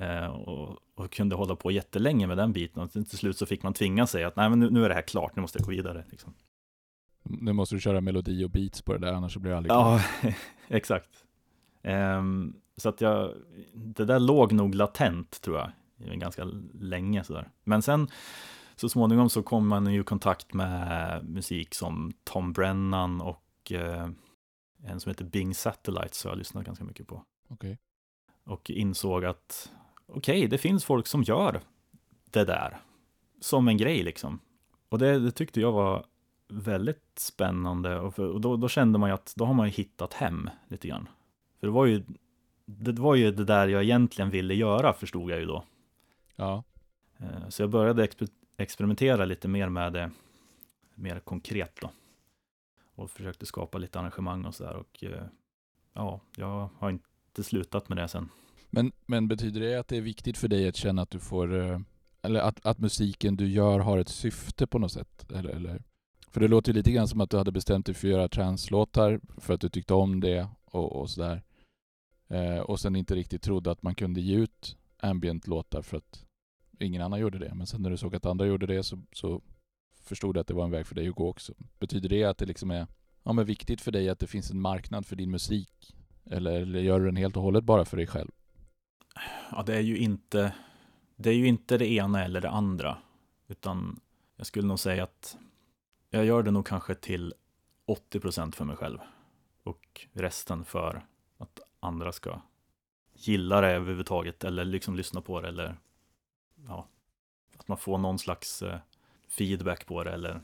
Uh, 0.00 0.26
och, 0.26 0.78
och, 0.94 1.12
kunde 1.12 1.36
hålla 1.36 1.56
på 1.56 1.70
jättelänge 1.70 2.26
med 2.26 2.36
den 2.36 2.52
biten 2.52 2.82
och 2.82 2.92
till 2.92 3.18
slut 3.18 3.36
så 3.36 3.46
fick 3.46 3.62
man 3.62 3.74
tvinga 3.74 4.06
sig 4.06 4.24
att 4.24 4.36
nej 4.36 4.50
men 4.50 4.60
nu, 4.60 4.70
nu 4.70 4.84
är 4.84 4.88
det 4.88 4.94
här 4.94 5.02
klart, 5.02 5.36
nu 5.36 5.42
måste 5.42 5.58
jag 5.58 5.64
gå 5.64 5.70
vidare. 5.70 6.04
Liksom. 6.10 6.34
Nu 7.22 7.52
måste 7.52 7.74
du 7.74 7.80
köra 7.80 8.00
melodi 8.00 8.44
och 8.44 8.50
beats 8.50 8.82
på 8.82 8.92
det 8.92 8.98
där, 8.98 9.12
annars 9.12 9.36
blir 9.36 9.50
det 9.50 9.56
aldrig 9.56 9.72
Ja, 9.72 10.00
exakt. 10.68 11.24
Um, 11.82 12.56
så 12.76 12.88
att 12.88 13.00
jag, 13.00 13.34
det 13.74 14.04
där 14.04 14.18
låg 14.18 14.52
nog 14.52 14.74
latent 14.74 15.40
tror 15.40 15.58
jag 15.58 15.70
ganska 16.18 16.44
länge 16.74 17.24
sådär. 17.24 17.48
Men 17.64 17.82
sen 17.82 18.08
så 18.76 18.88
småningom 18.88 19.30
så 19.30 19.42
kom 19.42 19.68
man 19.68 19.92
ju 19.92 20.00
i 20.00 20.04
kontakt 20.04 20.54
med 20.54 21.24
musik 21.24 21.74
som 21.74 22.12
Tom 22.24 22.52
Brennan 22.52 23.20
och 23.20 23.72
eh, 23.72 24.08
en 24.84 25.00
som 25.00 25.10
heter 25.10 25.24
Bing 25.24 25.54
Satellite 25.54 26.16
så 26.16 26.28
jag 26.28 26.38
lyssnat 26.38 26.64
ganska 26.64 26.84
mycket 26.84 27.06
på. 27.06 27.24
Okay. 27.48 27.76
Och 28.44 28.70
insåg 28.70 29.24
att 29.24 29.72
okej, 30.06 30.38
okay, 30.38 30.48
det 30.48 30.58
finns 30.58 30.84
folk 30.84 31.06
som 31.06 31.22
gör 31.22 31.60
det 32.30 32.44
där 32.44 32.80
som 33.40 33.68
en 33.68 33.76
grej 33.76 34.02
liksom. 34.02 34.38
Och 34.88 34.98
det, 34.98 35.18
det 35.18 35.30
tyckte 35.30 35.60
jag 35.60 35.72
var 35.72 36.06
väldigt 36.48 37.18
spännande 37.18 38.00
och, 38.00 38.14
för, 38.14 38.28
och 38.28 38.40
då, 38.40 38.56
då, 38.56 38.68
kände 38.68 38.98
man 38.98 39.08
ju 39.08 39.14
att 39.14 39.34
då 39.36 39.44
har 39.44 39.54
man 39.54 39.66
ju 39.66 39.72
hittat 39.72 40.12
hem 40.12 40.50
lite 40.68 40.88
grann. 40.88 41.08
För 41.60 41.66
det 41.66 41.72
var 41.72 41.86
ju 41.86 42.04
det 42.64 42.92
var 42.92 43.14
ju 43.14 43.30
det 43.30 43.44
där 43.44 43.68
jag 43.68 43.82
egentligen 43.82 44.30
ville 44.30 44.54
göra 44.54 44.92
förstod 44.92 45.30
jag 45.30 45.40
ju 45.40 45.46
då. 45.46 45.64
Ja. 46.36 46.62
Eh, 47.18 47.48
så 47.48 47.62
jag 47.62 47.70
började 47.70 48.04
exper 48.04 48.28
experimentera 48.56 49.24
lite 49.24 49.48
mer 49.48 49.68
med 49.68 49.92
det, 49.92 50.10
mer 50.94 51.20
konkret 51.20 51.78
då. 51.80 51.90
Och 53.00 53.10
försökte 53.10 53.46
skapa 53.46 53.78
lite 53.78 54.00
arrangemang 54.00 54.44
och 54.44 54.54
sådär. 54.54 54.76
Och 54.76 55.04
eh, 55.04 55.24
ja, 55.92 56.20
jag 56.36 56.70
har 56.78 56.90
inte 56.90 57.42
slutat 57.42 57.88
med 57.88 57.98
det 57.98 58.08
sen. 58.08 58.28
Men, 58.70 58.92
men 59.06 59.28
betyder 59.28 59.60
det 59.60 59.74
att 59.74 59.88
det 59.88 59.96
är 59.96 60.00
viktigt 60.00 60.38
för 60.38 60.48
dig 60.48 60.68
att 60.68 60.76
känna 60.76 61.02
att 61.02 61.10
du 61.10 61.18
får, 61.18 61.60
eh, 61.60 61.80
eller 62.22 62.40
att, 62.40 62.66
att 62.66 62.78
musiken 62.78 63.36
du 63.36 63.48
gör 63.48 63.78
har 63.78 63.98
ett 63.98 64.08
syfte 64.08 64.66
på 64.66 64.78
något 64.78 64.92
sätt? 64.92 65.32
Eller, 65.32 65.50
eller? 65.50 65.82
För 66.30 66.40
det 66.40 66.48
låter 66.48 66.72
ju 66.72 66.76
lite 66.78 66.92
grann 66.92 67.08
som 67.08 67.20
att 67.20 67.30
du 67.30 67.36
hade 67.36 67.52
bestämt 67.52 67.86
dig 67.86 67.94
för 67.94 68.08
att 68.08 68.12
göra 68.12 68.28
translåtar 68.28 69.20
för 69.38 69.54
att 69.54 69.60
du 69.60 69.68
tyckte 69.68 69.94
om 69.94 70.20
det 70.20 70.48
och, 70.64 70.92
och 70.96 71.10
sådär. 71.10 71.42
Eh, 72.28 72.58
och 72.58 72.80
sen 72.80 72.96
inte 72.96 73.14
riktigt 73.14 73.42
trodde 73.42 73.70
att 73.70 73.82
man 73.82 73.94
kunde 73.94 74.20
ge 74.20 74.36
ut 74.36 74.76
ambient-låtar 75.00 75.82
för 75.82 75.96
att 75.96 76.24
ingen 76.78 77.02
annan 77.02 77.20
gjorde 77.20 77.38
det. 77.38 77.54
Men 77.54 77.66
sen 77.66 77.82
när 77.82 77.90
du 77.90 77.96
såg 77.96 78.16
att 78.16 78.26
andra 78.26 78.46
gjorde 78.46 78.66
det 78.66 78.82
så, 78.82 78.98
så 79.12 79.42
förstod 80.10 80.38
att 80.38 80.46
det 80.46 80.54
var 80.54 80.64
en 80.64 80.70
väg 80.70 80.86
för 80.86 80.94
dig 80.94 81.08
att 81.08 81.14
gå 81.14 81.28
också. 81.28 81.54
Betyder 81.78 82.08
det 82.08 82.24
att 82.24 82.38
det 82.38 82.46
liksom 82.46 82.70
är 82.70 82.86
ja, 83.22 83.32
men 83.32 83.44
viktigt 83.44 83.80
för 83.80 83.92
dig 83.92 84.08
att 84.08 84.18
det 84.18 84.26
finns 84.26 84.50
en 84.50 84.60
marknad 84.60 85.06
för 85.06 85.16
din 85.16 85.30
musik? 85.30 85.96
Eller, 86.24 86.60
eller 86.60 86.80
gör 86.80 87.00
du 87.00 87.06
den 87.06 87.16
helt 87.16 87.36
och 87.36 87.42
hållet 87.42 87.64
bara 87.64 87.84
för 87.84 87.96
dig 87.96 88.06
själv? 88.06 88.30
Ja, 89.50 89.62
det 89.66 89.76
är 89.76 89.80
ju 89.80 89.98
inte 89.98 90.52
det 91.16 91.30
är 91.30 91.34
ju 91.34 91.46
inte 91.46 91.78
det 91.78 91.92
ena 91.92 92.24
eller 92.24 92.40
det 92.40 92.50
andra. 92.50 92.98
Utan 93.48 94.00
jag 94.36 94.46
skulle 94.46 94.68
nog 94.68 94.78
säga 94.78 95.02
att 95.02 95.36
jag 96.10 96.24
gör 96.24 96.42
det 96.42 96.50
nog 96.50 96.66
kanske 96.66 96.94
till 96.94 97.34
80% 97.86 98.54
för 98.54 98.64
mig 98.64 98.76
själv. 98.76 98.98
Och 99.62 100.06
resten 100.12 100.64
för 100.64 101.06
att 101.38 101.60
andra 101.80 102.12
ska 102.12 102.40
gilla 103.12 103.60
det 103.60 103.68
överhuvudtaget 103.68 104.44
eller 104.44 104.64
liksom 104.64 104.96
lyssna 104.96 105.20
på 105.20 105.40
det 105.40 105.48
eller 105.48 105.76
ja, 106.66 106.88
att 107.58 107.68
man 107.68 107.78
får 107.78 107.98
någon 107.98 108.18
slags 108.18 108.62
eh, 108.62 108.78
feedback 109.30 109.86
på 109.86 110.04
det 110.04 110.12
eller 110.12 110.40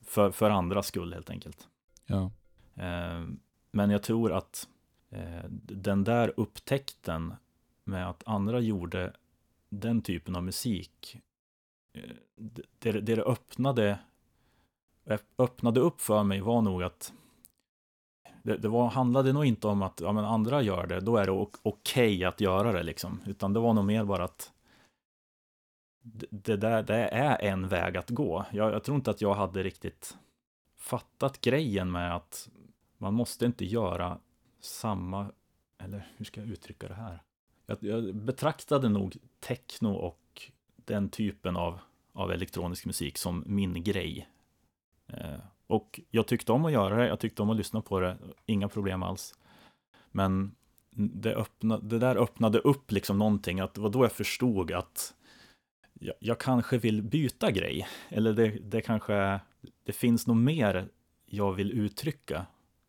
för, 0.00 0.30
för 0.30 0.50
andras 0.50 0.86
skull 0.86 1.12
helt 1.12 1.30
enkelt. 1.30 1.68
Ja. 2.06 2.30
Eh, 2.74 3.26
men 3.70 3.90
jag 3.90 4.02
tror 4.02 4.32
att 4.32 4.68
eh, 5.10 5.44
den 5.60 6.04
där 6.04 6.32
upptäckten 6.36 7.34
med 7.84 8.10
att 8.10 8.22
andra 8.26 8.60
gjorde 8.60 9.12
den 9.68 10.02
typen 10.02 10.36
av 10.36 10.42
musik 10.44 11.18
eh, 11.92 12.02
det, 12.36 12.92
det, 12.92 13.00
det 13.00 13.22
öppnade 13.22 13.98
öppnade 15.38 15.80
upp 15.80 16.00
för 16.00 16.22
mig 16.22 16.40
var 16.40 16.62
nog 16.62 16.82
att 16.82 17.12
det, 18.42 18.56
det 18.56 18.68
var, 18.68 18.88
handlade 18.88 19.32
nog 19.32 19.44
inte 19.44 19.66
om 19.66 19.82
att 19.82 20.00
ja, 20.00 20.12
men 20.12 20.24
andra 20.24 20.62
gör 20.62 20.86
det, 20.86 21.00
då 21.00 21.16
är 21.16 21.26
det 21.26 21.32
okej 21.32 21.56
okay 21.62 22.24
att 22.24 22.40
göra 22.40 22.72
det 22.72 22.82
liksom. 22.82 23.20
Utan 23.26 23.52
det 23.52 23.60
var 23.60 23.74
nog 23.74 23.84
mer 23.84 24.04
bara 24.04 24.24
att 24.24 24.52
det, 26.30 26.56
där, 26.56 26.82
det 26.82 27.08
är 27.08 27.42
en 27.42 27.68
väg 27.68 27.96
att 27.96 28.10
gå. 28.10 28.46
Jag, 28.50 28.72
jag 28.72 28.84
tror 28.84 28.96
inte 28.96 29.10
att 29.10 29.20
jag 29.20 29.34
hade 29.34 29.62
riktigt 29.62 30.18
fattat 30.76 31.40
grejen 31.40 31.90
med 31.90 32.16
att 32.16 32.48
man 32.98 33.14
måste 33.14 33.46
inte 33.46 33.64
göra 33.64 34.18
samma, 34.60 35.30
eller 35.78 36.08
hur 36.16 36.24
ska 36.24 36.40
jag 36.40 36.50
uttrycka 36.50 36.88
det 36.88 36.94
här? 36.94 37.22
Jag, 37.66 37.78
jag 37.80 38.14
betraktade 38.14 38.88
nog 38.88 39.16
techno 39.40 39.88
och 39.88 40.52
den 40.76 41.08
typen 41.08 41.56
av, 41.56 41.80
av 42.12 42.32
elektronisk 42.32 42.86
musik 42.86 43.18
som 43.18 43.44
min 43.46 43.82
grej. 43.82 44.28
Eh, 45.06 45.40
och 45.66 46.00
jag 46.10 46.26
tyckte 46.26 46.52
om 46.52 46.64
att 46.64 46.72
göra 46.72 46.96
det, 46.96 47.08
jag 47.08 47.20
tyckte 47.20 47.42
om 47.42 47.50
att 47.50 47.56
lyssna 47.56 47.80
på 47.80 48.00
det, 48.00 48.16
inga 48.46 48.68
problem 48.68 49.02
alls. 49.02 49.34
Men 50.10 50.54
det, 50.90 51.34
öppna, 51.34 51.78
det 51.78 51.98
där 51.98 52.16
öppnade 52.16 52.58
upp 52.58 52.92
liksom 52.92 53.18
någonting, 53.18 53.60
att 53.60 53.74
det 53.74 53.80
var 53.80 53.90
då 53.90 54.04
jag 54.04 54.12
förstod 54.12 54.72
att 54.72 55.14
jag, 55.98 56.14
jag 56.18 56.40
kanske 56.40 56.78
vill 56.78 57.02
byta 57.02 57.50
grej. 57.50 57.88
Eller 58.08 58.32
det, 58.32 58.48
det 58.48 58.80
kanske, 58.80 59.40
det 59.84 59.92
finns 59.92 60.26
nog 60.26 60.36
mer 60.36 60.88
jag 61.26 61.52
vill 61.52 61.72
uttrycka 61.72 62.46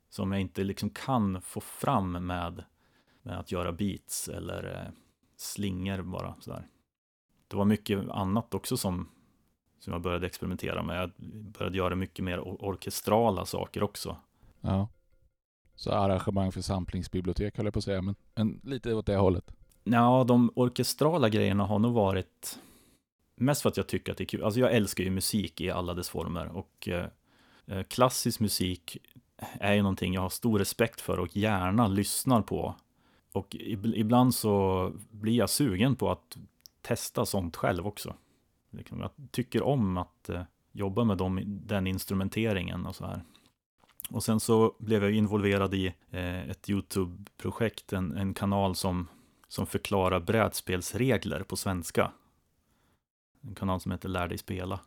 som 0.10 0.32
jag 0.32 0.42
inte 0.42 0.64
liksom 0.64 0.90
kan 0.90 1.42
få 1.42 1.62
fram 1.62 2.12
med, 2.12 2.64
med 3.22 3.40
att 3.40 3.52
göra 3.52 3.72
beats 3.72 4.28
eller 4.28 4.76
eh, 4.76 4.92
slingor 5.38 6.02
bara 6.02 6.36
sådär. 6.40 6.68
Det 7.48 7.58
var 7.58 7.66
mycket 7.66 8.10
annat 8.10 8.54
också 8.54 8.78
som, 8.78 9.10
som 9.80 9.94
jag 9.94 10.02
började 10.02 10.28
experimentera 10.28 10.84
med. 10.84 11.02
Jag 11.02 11.12
började 11.52 11.78
göra 11.78 11.96
mycket 11.96 12.26
mer 12.26 12.40
or 12.40 12.58
orkestrala 12.60 13.46
saker 13.46 13.84
också. 13.84 14.18
Ja. 14.62 14.90
Så 15.76 15.92
arrangemang 15.92 16.52
för 16.52 16.62
samplingsbibliotek 16.62 17.58
höll 17.58 17.66
jag 17.66 17.74
på 17.74 17.78
att 17.78 17.84
säga, 17.84 18.02
men, 18.02 18.16
men 18.36 18.62
lite 18.64 18.94
åt 18.94 19.06
det 19.06 19.16
hållet. 19.16 19.52
Ja, 19.84 20.24
de 20.28 20.52
orkestrala 20.56 21.30
grejerna 21.30 21.66
har 21.66 21.80
nog 21.80 21.94
varit 21.94 22.60
mest 23.40 23.62
för 23.62 23.70
att 23.70 23.78
jag 23.78 23.88
tycker 23.88 24.12
att 24.12 24.18
det 24.18 24.24
är 24.24 24.26
kul. 24.26 24.44
Alltså 24.44 24.60
jag 24.60 24.74
älskar 24.74 25.04
ju 25.04 25.10
musik 25.10 25.62
i 25.62 25.70
alla 25.70 25.94
dess 25.94 26.10
former 26.10 26.48
och 26.48 26.88
eh, 26.88 27.06
eh 27.68 27.84
klassisk 27.84 28.40
musik 28.40 28.98
är 29.60 29.74
ju 29.74 29.82
någonting 29.82 30.14
jag 30.14 30.22
har 30.22 30.30
stor 30.30 30.60
respekt 30.60 31.02
för 31.02 31.20
och 31.20 31.38
gärna 31.38 31.88
lyssnar 31.88 32.42
på. 32.42 32.76
Och 33.32 33.56
ibland 33.96 34.36
så 34.36 34.94
blir 35.12 35.34
jag 35.34 35.50
sugen 35.50 35.96
på 35.96 36.12
att 36.12 36.38
testa 36.82 37.26
sånt 37.26 37.56
själv 37.56 37.88
också. 37.88 38.16
Liksom, 38.72 39.00
jag 39.00 39.12
tycker 39.32 39.64
om 39.64 39.98
att 39.98 40.30
eh, 40.30 40.42
jobba 40.72 41.04
med 41.04 41.18
dem, 41.18 41.42
den 41.46 41.88
instrumenteringen 41.88 42.86
och 42.86 42.96
så 42.96 43.06
här. 43.06 43.24
Och 44.10 44.24
sen 44.24 44.40
så 44.40 44.76
blev 44.80 45.04
jag 45.04 45.12
involverad 45.12 45.74
i 45.74 45.94
eh, 46.12 46.50
ett 46.50 46.70
YouTube-projekt, 46.70 47.94
en, 47.94 48.18
en 48.18 48.34
kanal 48.34 48.76
som, 48.76 49.08
som 49.48 49.66
förklarar 49.66 50.20
brädspelsregler 50.20 51.44
på 51.44 51.56
svenska. 51.56 52.12
En 53.42 53.56
kanal 53.56 53.80
som 53.80 53.92
heter 53.92 54.10
Lär 54.10 54.28
dig 54.28 54.38
spela. 54.38 54.80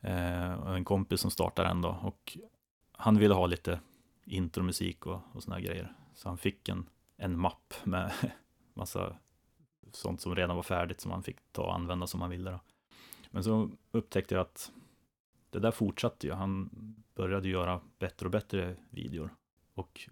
Eh, 0.00 0.52
en 0.52 0.84
kompis 0.84 1.20
som 1.20 1.30
startade 1.30 1.68
den 1.68 1.82
då 1.82 1.98
och 2.02 2.38
han 2.92 3.18
ville 3.18 3.34
ha 3.34 3.46
lite 3.46 3.80
intromusik 4.24 5.06
och, 5.06 5.20
och 5.32 5.42
såna 5.42 5.60
grejer. 5.60 5.92
Så 6.14 6.28
han 6.28 6.38
fick 6.38 6.68
en, 6.68 6.86
en 7.16 7.38
mapp 7.38 7.74
med 7.84 8.12
massa 8.74 9.16
sånt 9.92 10.20
som 10.20 10.36
redan 10.36 10.56
var 10.56 10.62
färdigt 10.62 11.00
som 11.00 11.10
han 11.10 11.22
fick 11.22 11.36
ta 11.52 11.62
och 11.62 11.74
använda 11.74 12.06
som 12.06 12.20
han 12.20 12.30
ville. 12.30 12.50
Då. 12.50 12.60
Men 13.30 13.44
så 13.44 13.70
upptäckte 13.90 14.34
jag 14.34 14.42
att 14.42 14.72
det 15.50 15.58
där 15.58 15.70
fortsatte 15.70 16.26
ju. 16.26 16.32
Han 16.32 16.70
började 17.14 17.48
göra 17.48 17.80
bättre 17.98 18.26
och 18.26 18.32
bättre 18.32 18.76
videor. 18.90 19.34
Och 19.74 20.08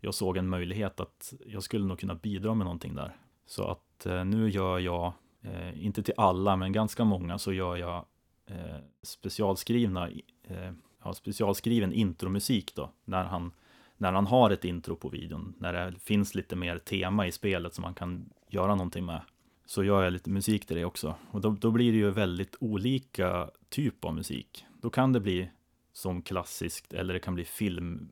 jag 0.00 0.14
såg 0.14 0.36
en 0.36 0.48
möjlighet 0.48 1.00
att 1.00 1.34
jag 1.46 1.62
skulle 1.62 1.86
nog 1.86 1.98
kunna 1.98 2.14
bidra 2.14 2.54
med 2.54 2.64
någonting 2.64 2.94
där. 2.94 3.16
Så 3.46 3.64
att 3.64 4.06
eh, 4.06 4.24
nu 4.24 4.50
gör 4.50 4.78
jag, 4.78 5.12
eh, 5.44 5.84
inte 5.84 6.02
till 6.02 6.14
alla, 6.16 6.56
men 6.56 6.72
ganska 6.72 7.04
många, 7.04 7.38
så 7.38 7.52
gör 7.52 7.76
jag 7.76 8.04
eh, 8.46 8.76
specialskrivna, 9.02 10.08
eh, 10.48 10.72
ja, 11.04 11.14
specialskriven 11.14 11.92
intromusik 11.92 12.74
då, 12.74 12.90
när 13.04 13.24
han, 13.24 13.52
när 13.96 14.12
han 14.12 14.26
har 14.26 14.50
ett 14.50 14.64
intro 14.64 14.96
på 14.96 15.08
videon, 15.08 15.54
när 15.58 15.72
det 15.72 15.98
finns 15.98 16.34
lite 16.34 16.56
mer 16.56 16.78
tema 16.78 17.26
i 17.26 17.32
spelet 17.32 17.74
som 17.74 17.82
man 17.82 17.94
kan 17.94 18.30
göra 18.48 18.74
någonting 18.74 19.04
med 19.04 19.20
så 19.66 19.84
gör 19.84 20.02
jag 20.02 20.12
lite 20.12 20.30
musik 20.30 20.66
till 20.66 20.76
det 20.76 20.84
också. 20.84 21.14
Och 21.30 21.40
då, 21.40 21.50
då 21.50 21.70
blir 21.70 21.92
det 21.92 21.98
ju 21.98 22.10
väldigt 22.10 22.56
olika 22.60 23.50
typ 23.68 24.04
av 24.04 24.14
musik. 24.14 24.64
Då 24.80 24.90
kan 24.90 25.12
det 25.12 25.20
bli 25.20 25.50
som 25.92 26.22
klassiskt 26.22 26.92
eller 26.92 27.14
det 27.14 27.20
kan 27.20 27.34
bli 27.34 27.44
film, 27.44 28.08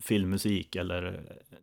filmmusik 0.00 0.76
eller 0.76 1.04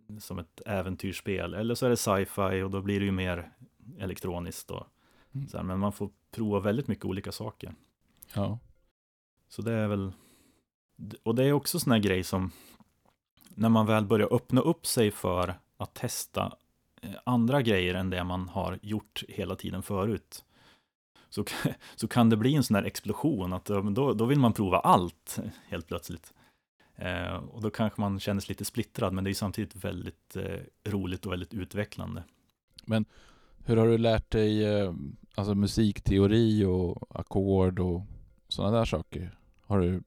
eh, 0.09 0.17
som 0.17 0.39
ett 0.39 0.61
äventyrsspel. 0.65 1.53
Eller 1.53 1.75
så 1.75 1.85
är 1.85 1.89
det 1.89 1.97
sci-fi 1.97 2.61
och 2.61 2.71
då 2.71 2.81
blir 2.81 2.99
det 2.99 3.05
ju 3.05 3.11
mer 3.11 3.51
elektroniskt. 3.99 4.67
Då. 4.67 4.87
Mm. 5.35 5.47
Så 5.47 5.57
här, 5.57 5.63
men 5.63 5.79
man 5.79 5.91
får 5.91 6.09
prova 6.31 6.59
väldigt 6.59 6.87
mycket 6.87 7.05
olika 7.05 7.31
saker. 7.31 7.75
Ja. 8.33 8.59
Så 9.49 9.61
det 9.61 9.73
är 9.73 9.87
väl, 9.87 10.11
och 11.23 11.35
det 11.35 11.43
är 11.43 11.51
också 11.51 11.79
sån 11.79 11.91
här 11.91 11.99
grej 11.99 12.23
som 12.23 12.51
när 13.49 13.69
man 13.69 13.85
väl 13.85 14.05
börjar 14.05 14.33
öppna 14.33 14.61
upp 14.61 14.87
sig 14.87 15.11
för 15.11 15.59
att 15.77 15.93
testa 15.93 16.57
Eh, 17.01 17.15
andra 17.23 17.61
grejer 17.61 17.93
än 17.93 18.09
det 18.09 18.23
man 18.23 18.49
har 18.49 18.79
gjort 18.81 19.23
hela 19.27 19.55
tiden 19.55 19.83
förut. 19.83 20.45
Så, 21.29 21.45
så 21.95 22.07
kan 22.07 22.29
det 22.29 22.37
bli 22.37 22.55
en 22.55 22.63
sån 22.63 22.75
här 22.75 22.83
explosion, 22.83 23.53
att 23.53 23.65
då, 23.65 24.13
då 24.13 24.25
vill 24.25 24.39
man 24.39 24.53
prova 24.53 24.79
allt 24.79 25.39
helt 25.67 25.87
plötsligt. 25.87 26.33
Eh, 26.95 27.35
och 27.35 27.61
då 27.61 27.69
kanske 27.69 28.01
man 28.01 28.19
känner 28.19 28.41
sig 28.41 28.49
lite 28.49 28.65
splittrad, 28.65 29.13
men 29.13 29.23
det 29.23 29.29
är 29.29 29.33
samtidigt 29.33 29.75
väldigt 29.75 30.35
eh, 30.35 30.59
roligt 30.91 31.25
och 31.25 31.31
väldigt 31.31 31.53
utvecklande. 31.53 32.23
Men 32.85 33.05
hur 33.67 33.77
har 33.77 33.87
du 33.87 33.97
lärt 33.97 34.31
dig 34.31 34.65
eh, 34.65 34.93
alltså 35.35 35.55
musikteori 35.55 36.65
och 36.65 37.19
ackord 37.19 37.79
och 37.79 38.01
sådana 38.47 38.77
där 38.77 38.85
saker? 38.85 39.37
Har 39.61 39.79
du 39.79 40.03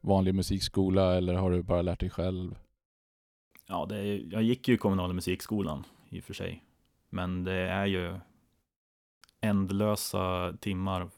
vanlig 0.00 0.34
musikskola 0.34 1.16
eller 1.16 1.34
har 1.34 1.50
du 1.50 1.62
bara 1.62 1.82
lärt 1.82 2.00
dig 2.00 2.10
själv? 2.10 2.58
Ja, 3.66 3.86
det 3.86 4.16
jag 4.16 4.42
gick 4.42 4.68
ju 4.68 4.76
kommunala 4.76 5.12
musikskolan 5.12 5.84
i 6.08 6.20
och 6.20 6.24
för 6.24 6.34
sig. 6.34 6.64
Men 7.08 7.44
det 7.44 7.68
är 7.68 7.86
ju 7.86 8.18
ändlösa 9.40 10.52
timmar 10.60 11.10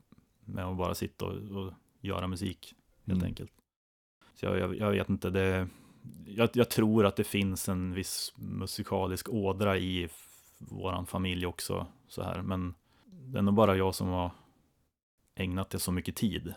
med 0.45 0.65
att 0.65 0.77
bara 0.77 0.95
sitta 0.95 1.25
och, 1.25 1.33
och 1.33 1.73
göra 2.01 2.27
musik 2.27 2.75
helt 3.07 3.21
mm. 3.21 3.27
enkelt. 3.27 3.53
Så 4.35 4.47
jag, 4.47 4.59
jag, 4.59 4.77
jag, 4.77 4.91
vet 4.91 5.09
inte, 5.09 5.31
det, 5.31 5.69
jag, 6.27 6.49
jag, 6.53 6.71
tror 6.71 7.07
att 7.07 7.17
det 7.17 7.25
finns 7.25 7.69
en 7.69 7.95
viss 7.95 8.33
musikalisk 8.37 9.29
ådra 9.29 9.79
i 9.79 10.09
våran 10.61 11.07
familj 11.07 11.47
också 11.47 11.87
så 12.09 12.23
här. 12.23 12.43
Men 12.43 12.75
det 13.05 13.39
är 13.39 13.43
nog 13.43 13.55
bara 13.55 13.77
jag 13.77 13.95
som 13.95 14.09
har 14.09 14.31
ägnat 15.35 15.71
det 15.71 15.79
så 15.79 15.93
mycket 15.93 16.17
tid. 16.17 16.55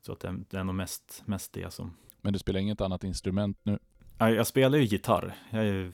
Så 0.00 0.12
att 0.12 0.20
det, 0.20 0.44
det 0.50 0.58
är 0.58 0.64
nog 0.64 0.74
mest, 0.74 1.22
mest 1.26 1.52
det 1.52 1.72
som... 1.72 1.96
Men 2.20 2.32
du 2.32 2.38
spelar 2.38 2.60
inget 2.60 2.80
annat 2.80 3.04
instrument 3.04 3.58
nu? 3.62 3.78
Jag 4.18 4.46
spelar 4.46 4.78
ju 4.78 4.84
gitarr. 4.84 5.34
Jag 5.50 5.66
är, 5.66 5.92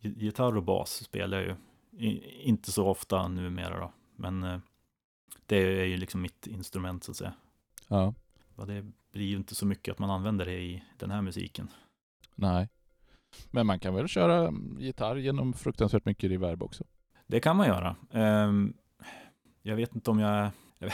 gitarr 0.00 0.56
och 0.56 0.62
bas 0.62 1.04
spelar 1.04 1.40
jag 1.40 1.56
ju. 1.98 2.20
inte 2.42 2.72
så 2.72 2.86
ofta 2.86 3.28
numera 3.28 3.80
då. 3.80 3.92
Men 4.16 4.42
eh, 4.42 4.58
det 5.46 5.56
är 5.56 5.84
ju 5.84 5.96
liksom 5.96 6.22
mitt 6.22 6.46
instrument 6.46 7.04
så 7.04 7.10
att 7.10 7.16
säga. 7.16 7.32
Ja. 7.88 8.14
Det 8.66 8.92
blir 9.12 9.26
ju 9.26 9.36
inte 9.36 9.54
så 9.54 9.66
mycket 9.66 9.92
att 9.92 9.98
man 9.98 10.10
använder 10.10 10.44
det 10.44 10.60
i 10.60 10.82
den 10.98 11.10
här 11.10 11.22
musiken. 11.22 11.68
Nej. 12.34 12.68
Men 13.50 13.66
man 13.66 13.78
kan 13.78 13.94
väl 13.94 14.08
köra 14.08 14.52
gitarr 14.78 15.16
genom 15.16 15.52
fruktansvärt 15.52 16.04
mycket 16.04 16.30
reverb 16.30 16.62
också? 16.62 16.84
Det 17.26 17.40
kan 17.40 17.56
man 17.56 17.66
göra. 17.66 17.96
Ehm, 18.12 18.74
jag 19.62 19.76
vet 19.76 19.94
inte 19.94 20.10
om 20.10 20.18
jag... 20.18 20.50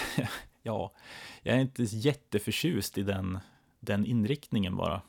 ja, 0.62 0.92
jag 1.42 1.56
är 1.56 1.60
inte 1.60 1.82
jätteförtjust 1.82 2.98
i 2.98 3.02
den, 3.02 3.38
den 3.80 4.06
inriktningen 4.06 4.76
bara 4.76 5.02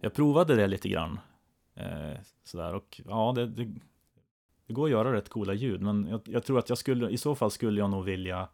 jag 0.00 0.14
provade 0.14 0.56
det 0.56 0.66
lite 0.66 0.88
grann. 0.88 1.20
Eh, 1.74 2.18
sådär 2.44 2.74
och 2.74 3.00
ja, 3.04 3.32
det, 3.36 3.46
det, 3.46 3.64
det, 4.66 4.72
går 4.72 4.84
att 4.84 4.90
göra 4.90 5.12
rätt 5.12 5.28
coola 5.28 5.54
ljud, 5.54 5.80
men 5.80 6.06
jag, 6.06 6.20
jag, 6.24 6.44
tror 6.44 6.58
att 6.58 6.68
jag 6.68 6.78
skulle, 6.78 7.10
i 7.10 7.16
så 7.16 7.34
fall 7.34 7.50
skulle 7.50 7.80
jag 7.80 7.90
nog 7.90 8.04
vilja 8.04 8.48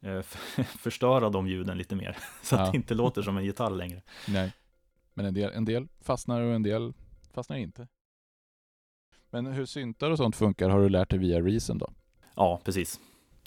eh, 0.00 0.22
förstöra 0.78 1.30
de 1.30 1.48
ljuden 1.48 1.78
lite 1.78 1.96
mer. 1.96 2.16
Så 2.42 2.56
att 2.56 2.72
det 2.72 2.76
inte 2.76 2.94
låter 2.94 3.22
som 3.22 3.36
en 3.36 3.44
gitarr 3.44 3.70
längre. 3.70 4.02
Nej, 4.28 4.52
men 5.14 5.26
en 5.26 5.34
del, 5.34 5.52
en 5.52 5.64
del 5.64 5.88
fastnar 6.00 6.40
och 6.40 6.54
en 6.54 6.62
del 6.62 6.92
fastnar 7.32 7.56
inte. 7.56 7.88
Men 9.30 9.46
hur 9.46 9.66
syntar 9.66 10.10
och 10.10 10.18
sånt 10.18 10.36
funkar 10.36 10.68
har 10.68 10.80
du 10.80 10.88
lärt 10.88 11.10
dig 11.10 11.18
via 11.18 11.40
Reason 11.40 11.78
då? 11.78 11.92
Ja, 12.36 12.60
precis. 12.64 13.00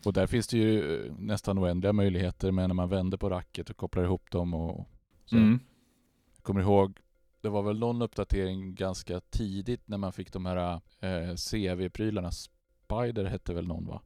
Och 0.06 0.14
där 0.14 0.28
finns 0.28 0.48
det 0.48 0.58
ju 0.58 1.06
eh, 1.06 1.14
nästan 1.18 1.60
oändliga 1.60 1.94
möjligheter 1.94 2.52
med 2.52 2.70
när 2.70 2.74
man 2.74 2.90
vänder 2.90 3.18
på 3.18 3.30
racket 3.30 3.70
och 3.70 3.78
kopplar 3.78 4.04
ihop 4.04 4.32
dem 4.32 4.54
och 4.54 4.90
så. 5.26 5.36
Mm 5.36 5.60
kommer 6.48 6.62
ihåg, 6.62 7.00
det 7.42 7.50
var 7.50 7.64
väl 7.64 7.80
någon 7.80 8.02
uppdatering 8.02 8.76
ganska 8.76 9.20
tidigt 9.20 9.88
när 9.88 9.98
man 9.98 10.14
fick 10.14 10.34
de 10.34 10.46
här 10.46 10.82
eh, 11.00 11.36
CV-prylarna. 11.36 12.32
Spider 12.32 13.26
hette 13.26 13.54
väl 13.54 13.68
någon 13.68 13.88
va? 13.88 14.02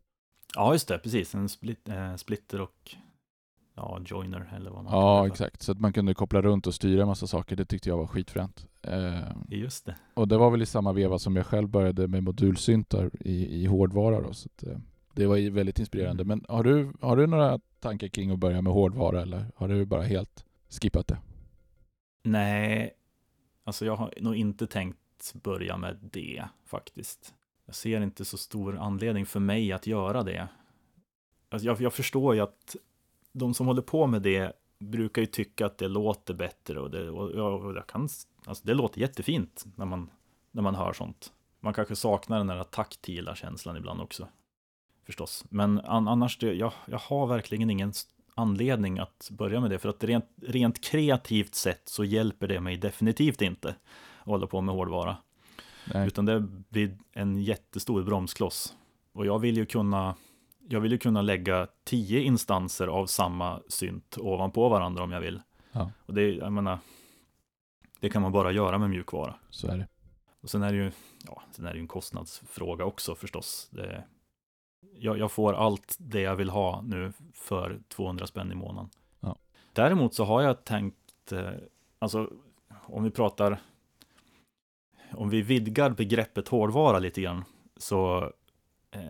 Ja, 0.55 0.73
just 0.73 0.87
det, 0.87 0.99
precis. 0.99 1.35
En 1.35 1.49
split, 1.49 1.89
eh, 1.89 2.15
splitter 2.15 2.61
och 2.61 2.95
ja, 3.81 4.01
joiner 4.05 4.53
eller 4.55 4.71
vad 4.71 4.83
man 4.83 4.93
Ja, 4.93 5.27
exakt. 5.27 5.61
Så 5.61 5.71
att 5.71 5.79
man 5.79 5.93
kunde 5.93 6.13
koppla 6.13 6.41
runt 6.41 6.67
och 6.67 6.73
styra 6.73 7.01
en 7.01 7.07
massa 7.07 7.27
saker. 7.27 7.55
Det 7.55 7.65
tyckte 7.65 7.89
jag 7.89 7.97
var 7.97 8.07
skitfränt. 8.07 8.67
Eh, 8.81 9.21
just 9.47 9.85
det. 9.85 9.95
Och 10.13 10.27
det 10.27 10.37
var 10.37 10.51
väl 10.51 10.61
i 10.61 10.65
samma 10.65 10.93
veva 10.93 11.19
som 11.19 11.35
jag 11.35 11.45
själv 11.45 11.69
började 11.69 12.07
med 12.07 12.23
modulsyntar 12.23 13.11
i, 13.19 13.61
i 13.61 13.65
hårdvara 13.65 14.21
då. 14.21 14.33
Så 14.33 14.49
att, 14.55 14.67
eh, 14.67 14.77
det 15.13 15.25
var 15.25 15.49
väldigt 15.49 15.79
inspirerande. 15.79 16.23
Mm. 16.23 16.27
Men 16.27 16.55
har 16.55 16.63
du, 16.63 16.93
har 17.01 17.17
du 17.17 17.27
några 17.27 17.59
tankar 17.79 18.07
kring 18.07 18.31
att 18.31 18.39
börja 18.39 18.61
med 18.61 18.73
hårdvara 18.73 19.21
eller 19.21 19.45
har 19.55 19.67
du 19.67 19.85
bara 19.85 20.03
helt 20.03 20.45
skippat 20.81 21.07
det? 21.07 21.17
Nej, 22.23 22.93
alltså 23.63 23.85
jag 23.85 23.95
har 23.95 24.13
nog 24.19 24.35
inte 24.35 24.67
tänkt 24.67 25.33
börja 25.33 25.77
med 25.77 25.97
det 26.01 26.43
faktiskt. 26.65 27.33
Jag 27.65 27.75
ser 27.75 28.01
inte 28.01 28.25
så 28.25 28.37
stor 28.37 28.77
anledning 28.77 29.25
för 29.25 29.39
mig 29.39 29.71
att 29.71 29.87
göra 29.87 30.23
det. 30.23 30.47
alltså 31.49 31.65
jag, 31.67 31.81
jag 31.81 31.93
förstår 31.93 32.35
ju 32.35 32.41
att 32.41 32.75
de 33.31 33.53
som 33.53 33.67
håller 33.67 33.81
på 33.81 34.07
med 34.07 34.21
det 34.21 34.53
brukar 34.79 35.21
ju 35.21 35.25
tycka 35.25 35.65
att 35.65 35.77
det 35.77 35.87
låter 35.87 36.33
bättre 36.33 36.79
och 36.79 36.91
det, 36.91 37.09
och 37.09 37.31
jag, 37.35 37.75
jag 37.75 37.87
kan, 37.87 38.09
alltså 38.45 38.65
det 38.67 38.73
låter 38.73 39.01
jättefint 39.01 39.65
när 39.75 39.85
man, 39.85 40.09
när 40.51 40.61
man 40.61 40.75
hör 40.75 40.93
sånt. 40.93 41.31
Man 41.59 41.73
kanske 41.73 41.95
saknar 41.95 42.37
den 42.37 42.47
där 42.47 42.63
taktila 42.63 43.35
känslan 43.35 43.77
ibland 43.77 44.01
också. 44.01 44.27
Förstås. 45.05 45.45
Men 45.49 45.79
an, 45.79 46.07
annars, 46.07 46.37
det, 46.37 46.53
jag, 46.53 46.73
jag 46.85 46.97
har 46.97 47.27
verkligen 47.27 47.69
ingen 47.69 47.93
anledning 48.35 48.99
att 48.99 49.29
börja 49.31 49.59
med 49.61 49.69
det. 49.69 49.79
För 49.79 49.89
att 49.89 50.03
rent, 50.03 50.25
rent 50.41 50.83
kreativt 50.83 51.55
sett 51.55 51.89
så 51.89 52.03
hjälper 52.03 52.47
det 52.47 52.59
mig 52.59 52.77
definitivt 52.77 53.41
inte 53.41 53.69
att 54.19 54.25
hålla 54.25 54.47
på 54.47 54.61
med 54.61 54.75
hårdvara. 54.75 55.17
Nej. 55.93 56.07
Utan 56.07 56.25
det 56.25 56.39
blir 56.69 56.97
en 57.11 57.41
jättestor 57.41 58.03
bromskloss. 58.03 58.75
Och 59.13 59.25
jag 59.25 59.39
vill 59.39 59.57
ju 59.57 59.65
kunna 59.65 60.15
jag 60.71 60.81
vill 60.81 60.91
ju 60.91 60.97
kunna 60.97 61.21
lägga 61.21 61.67
tio 61.83 62.21
instanser 62.21 62.87
av 62.87 63.05
samma 63.05 63.61
synt 63.67 64.17
ovanpå 64.17 64.69
varandra 64.69 65.03
om 65.03 65.11
jag 65.11 65.21
vill. 65.21 65.41
Ja. 65.71 65.91
Och 66.05 66.13
det, 66.13 66.31
jag 66.31 66.53
menar, 66.53 66.79
det 67.99 68.09
kan 68.09 68.21
man 68.21 68.31
bara 68.31 68.51
göra 68.51 68.77
med 68.77 68.89
mjukvara. 68.89 69.35
Så 69.49 69.67
är 69.67 69.77
det. 69.77 69.87
Och 70.41 70.49
sen 70.49 70.63
är 70.63 70.71
det 70.71 70.77
ju, 70.77 70.91
ja, 71.25 71.43
sen 71.51 71.65
är 71.65 71.69
det 71.69 71.75
ju 71.75 71.81
en 71.81 71.87
kostnadsfråga 71.87 72.85
också 72.85 73.15
förstås. 73.15 73.69
Det, 73.71 74.03
jag, 74.95 75.17
jag 75.17 75.31
får 75.31 75.53
allt 75.53 75.95
det 75.99 76.21
jag 76.21 76.35
vill 76.35 76.49
ha 76.49 76.81
nu 76.81 77.13
för 77.33 77.79
200 77.87 78.27
spänn 78.27 78.51
i 78.51 78.55
månaden. 78.55 78.89
Ja. 79.19 79.35
Däremot 79.73 80.13
så 80.13 80.23
har 80.23 80.41
jag 80.41 80.63
tänkt, 80.63 81.31
eh, 81.31 81.51
alltså 81.99 82.29
om 82.69 83.03
vi 83.03 83.11
pratar, 83.11 83.59
om 85.11 85.29
vi 85.29 85.41
vidgar 85.41 85.89
begreppet 85.89 86.47
hårdvara 86.47 86.99
lite 86.99 87.21
grann, 87.21 87.43
så 87.77 88.31
eh, 88.91 89.01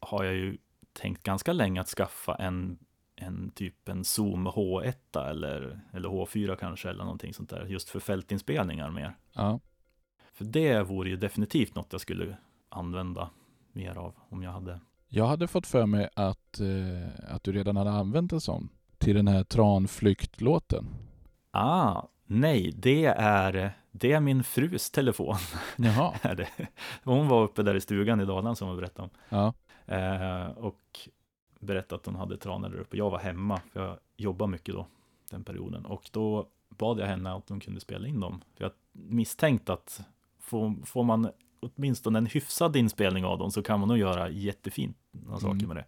har 0.00 0.24
jag 0.24 0.34
ju 0.34 0.58
tänkt 0.98 1.22
ganska 1.22 1.52
länge 1.52 1.80
att 1.80 1.88
skaffa 1.88 2.34
en, 2.34 2.78
en 3.16 3.50
typ 3.50 3.88
en 3.88 4.04
Zoom 4.04 4.48
H1 4.48 5.28
eller, 5.30 5.80
eller 5.92 6.08
H4 6.08 6.56
kanske 6.56 6.90
eller 6.90 7.04
någonting 7.04 7.34
sånt 7.34 7.50
där, 7.50 7.66
just 7.66 7.90
för 7.90 8.00
fältinspelningar 8.00 8.90
mer. 8.90 9.16
Ja. 9.32 9.60
För 10.32 10.44
det 10.44 10.82
vore 10.82 11.10
ju 11.10 11.16
definitivt 11.16 11.74
något 11.74 11.92
jag 11.92 12.00
skulle 12.00 12.36
använda 12.68 13.30
mer 13.72 13.98
av 13.98 14.14
om 14.28 14.42
jag 14.42 14.50
hade. 14.50 14.80
Jag 15.08 15.26
hade 15.26 15.48
fått 15.48 15.66
för 15.66 15.86
mig 15.86 16.08
att, 16.16 16.60
eh, 16.60 17.34
att 17.34 17.44
du 17.44 17.52
redan 17.52 17.76
hade 17.76 17.90
använt 17.90 18.32
en 18.32 18.40
sån 18.40 18.68
till 18.98 19.16
den 19.16 19.28
här 19.28 19.44
Tranflykt-låten. 19.44 20.86
Ah, 21.50 22.02
nej, 22.26 22.72
det 22.76 23.04
är, 23.18 23.72
det 23.90 24.12
är 24.12 24.20
min 24.20 24.44
frus 24.44 24.90
telefon. 24.90 25.36
Jaha. 25.76 26.14
Hon 27.04 27.28
var 27.28 27.42
uppe 27.42 27.62
där 27.62 27.74
i 27.74 27.80
stugan 27.80 28.20
i 28.20 28.24
Dalarna 28.24 28.54
som 28.54 28.68
hon 28.68 28.76
berättade 28.76 29.02
om. 29.02 29.10
Ja. 29.28 29.54
Eh, 29.88 30.48
och 30.50 30.98
berättade 31.60 32.00
att 32.00 32.06
hon 32.06 32.16
hade 32.16 32.36
tranor 32.36 32.68
där 32.68 32.78
uppe. 32.80 32.96
Jag 32.96 33.10
var 33.10 33.18
hemma, 33.18 33.60
för 33.72 33.84
jag 33.86 33.98
jobbade 34.16 34.50
mycket 34.50 34.74
då, 34.74 34.86
den 35.30 35.44
perioden. 35.44 35.86
Och 35.86 36.10
då 36.12 36.48
bad 36.68 37.00
jag 37.00 37.06
henne 37.06 37.32
att 37.32 37.48
hon 37.48 37.60
kunde 37.60 37.80
spela 37.80 38.08
in 38.08 38.20
dem. 38.20 38.40
För 38.54 38.64
jag 38.64 38.72
misstänkte 38.92 39.72
att 39.72 40.00
får, 40.38 40.74
får 40.86 41.02
man 41.04 41.30
åtminstone 41.60 42.18
en 42.18 42.26
hyfsad 42.26 42.76
inspelning 42.76 43.24
av 43.24 43.38
dem 43.38 43.50
så 43.50 43.62
kan 43.62 43.80
man 43.80 43.88
nog 43.88 43.98
göra 43.98 44.30
jättefint 44.30 44.96
några 45.10 45.38
saker 45.40 45.54
Mm. 45.54 45.68
med 45.68 45.76
det. 45.76 45.84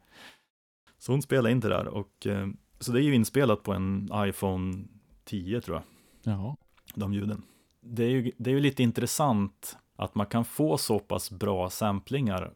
Så 0.98 1.12
hon 1.12 1.22
spelade 1.22 1.50
in 1.52 1.60
det 1.60 1.68
där 1.68 1.88
och 1.88 2.26
eh, 2.26 2.48
så 2.78 2.92
det 2.92 3.00
är 3.00 3.02
ju 3.02 3.14
inspelat 3.14 3.62
på 3.62 3.72
en 3.72 4.10
iPhone 4.14 4.84
10 5.24 5.60
tror 5.60 5.76
jag 5.76 6.34
Jaha. 6.34 6.56
de 6.94 7.14
ljuden. 7.14 7.42
Det 7.80 8.04
är, 8.04 8.08
ju, 8.08 8.32
det 8.36 8.50
är 8.50 8.54
ju 8.54 8.60
lite 8.60 8.82
intressant 8.82 9.76
att 9.96 10.14
man 10.14 10.26
kan 10.26 10.44
få 10.44 10.78
så 10.78 10.98
pass 10.98 11.30
bra 11.30 11.70
samplingar 11.70 12.52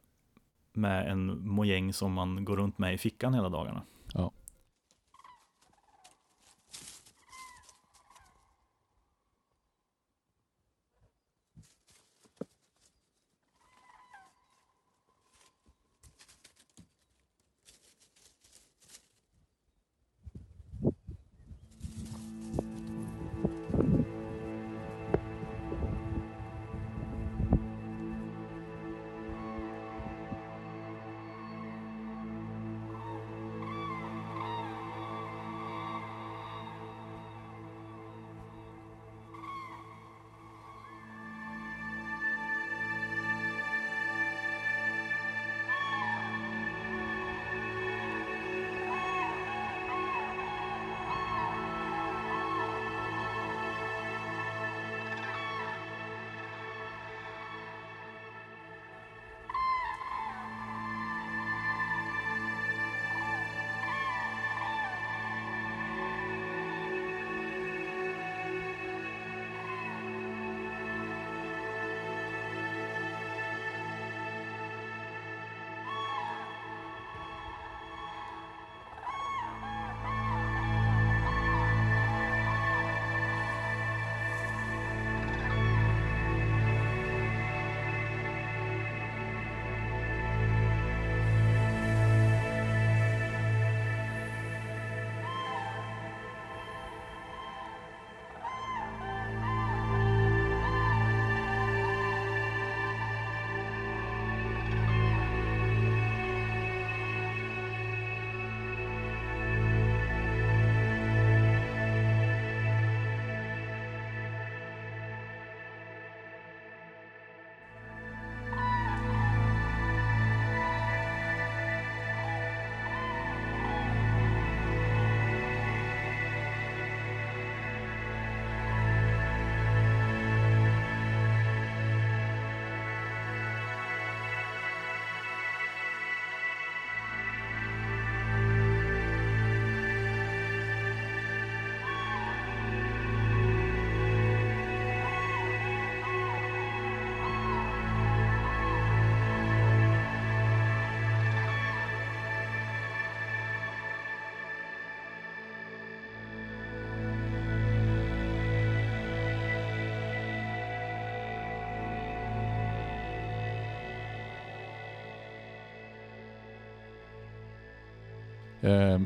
med 0.76 1.10
en 1.10 1.48
mojäng 1.48 1.92
som 1.92 2.12
man 2.12 2.44
går 2.44 2.56
runt 2.56 2.78
med 2.78 2.94
i 2.94 2.98
fickan 2.98 3.34
hela 3.34 3.48
dagarna. 3.48 3.82
Ja. 4.14 4.30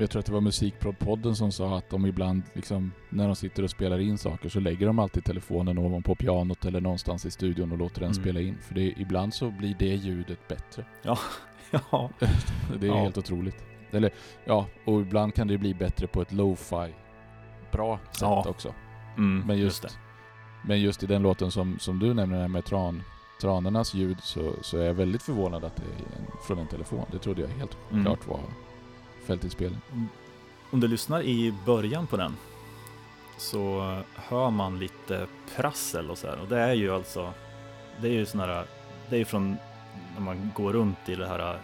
Jag 0.01 0.11
tror 0.11 0.21
att 0.21 0.27
det 0.27 0.33
var 0.33 0.41
Musikprodpodden 0.41 1.37
som 1.37 1.53
sa 1.53 1.79
att 1.79 1.91
de 1.91 2.07
ibland, 2.07 2.43
liksom, 2.53 2.93
när 3.09 3.27
de 3.27 3.37
sitter 3.37 3.63
och 3.63 3.71
spelar 3.71 3.99
in 3.99 4.19
saker 4.19 4.49
så 4.49 4.61
lägger 4.61 4.87
de 4.87 4.99
alltid 4.99 5.25
telefonen 5.25 5.79
ovanpå 5.79 6.15
pianot 6.15 6.65
eller 6.65 6.81
någonstans 6.81 7.27
i 7.27 7.31
studion 7.31 7.73
och 7.73 7.79
låter 7.79 8.01
den 8.01 8.11
Mm. 8.11 8.23
spela 8.23 8.41
in. 8.41 8.59
För 8.59 8.75
det, 8.75 8.95
ibland 8.97 9.35
så 9.35 9.51
blir 9.51 9.77
det 9.79 9.87
ljudet 9.95 10.49
bättre. 10.49 10.85
Ja, 11.03 11.19
Det 12.81 12.87
är 12.87 12.91
Ja. 12.91 12.97
helt 13.03 13.19
otroligt. 13.19 13.65
Eller 13.91 14.11
ja, 14.45 14.67
och 14.85 15.01
ibland 15.01 15.35
kan 15.35 15.49
det 15.49 15.59
bli 15.59 15.75
bättre 15.75 16.07
på 16.07 16.23
ett 16.23 16.33
lo-fi 16.33 16.95
bra 17.73 17.99
sätt 18.13 18.19
Ja. 18.23 18.45
också. 18.49 18.75
Mm, 19.17 19.47
Men 19.47 19.59
just, 19.59 19.83
det. 19.83 19.89
men 20.67 20.81
just 20.81 21.03
i 21.03 21.07
den 21.07 21.23
låten 21.23 21.51
som, 21.51 21.79
som 21.79 21.99
du 21.99 22.15
nämner 22.15 22.41
här 22.41 22.49
med 22.49 22.65
tran, 22.65 23.03
tranornas 23.41 23.95
ljud 23.95 24.17
så, 24.23 24.53
så 24.63 24.79
är 24.79 24.85
jag 24.87 24.95
väldigt 24.95 25.23
förvånad 25.23 25.65
att 25.65 25.77
det 25.77 25.83
är 25.83 26.19
en, 26.19 26.27
från 26.47 26.59
en 26.59 26.67
telefon. 26.67 27.05
Det 27.13 27.19
trodde 27.19 27.43
jag 27.43 27.49
helt 27.49 27.77
Mm. 27.93 28.05
klart 28.05 28.27
var 28.29 28.41
fältinspelning. 29.29 29.81
Om 30.71 30.81
du 30.81 30.89
lyssnar 30.89 31.23
i 31.23 31.55
början 31.67 32.07
på 32.07 32.17
den 32.17 32.37
så 33.39 33.81
hör 34.15 34.51
man 34.51 34.79
lite 34.79 35.27
prassel 35.57 36.11
och 36.11 36.19
så 36.19 36.27
här. 36.27 36.41
Och 36.41 36.49
det 36.49 36.59
är 36.59 36.73
ju 36.75 36.95
alltså, 36.95 37.33
det 38.01 38.09
är 38.09 38.13
ju 38.13 38.27
sån 38.27 38.41
här, 38.41 38.65
det 39.11 39.17
är 39.17 39.19
ju 39.19 39.25
från 39.25 39.57
när 40.15 40.21
man 40.21 40.51
går 40.55 40.73
runt 40.73 41.09
i 41.09 41.15
det 41.15 41.29
här 41.29 41.59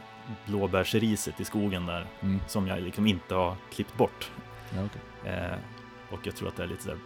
blåbärsriset 0.47 1.41
i 1.41 1.45
skogen 1.45 1.87
där 1.87 2.07
Mm. 2.21 2.41
som 2.49 2.67
jag 2.67 2.83
liksom 2.83 3.07
inte 3.07 3.35
har 3.35 3.57
klippt 3.73 3.97
bort. 3.97 4.31
Ja, 4.77 4.85
okej. 4.85 5.33
Eh, 5.33 5.59
och 6.11 6.27
jag 6.27 6.37
tror 6.37 6.49
att 6.49 6.57
det 6.57 6.63
är 6.63 6.67
lite 6.67 6.83
sådär 6.83 6.99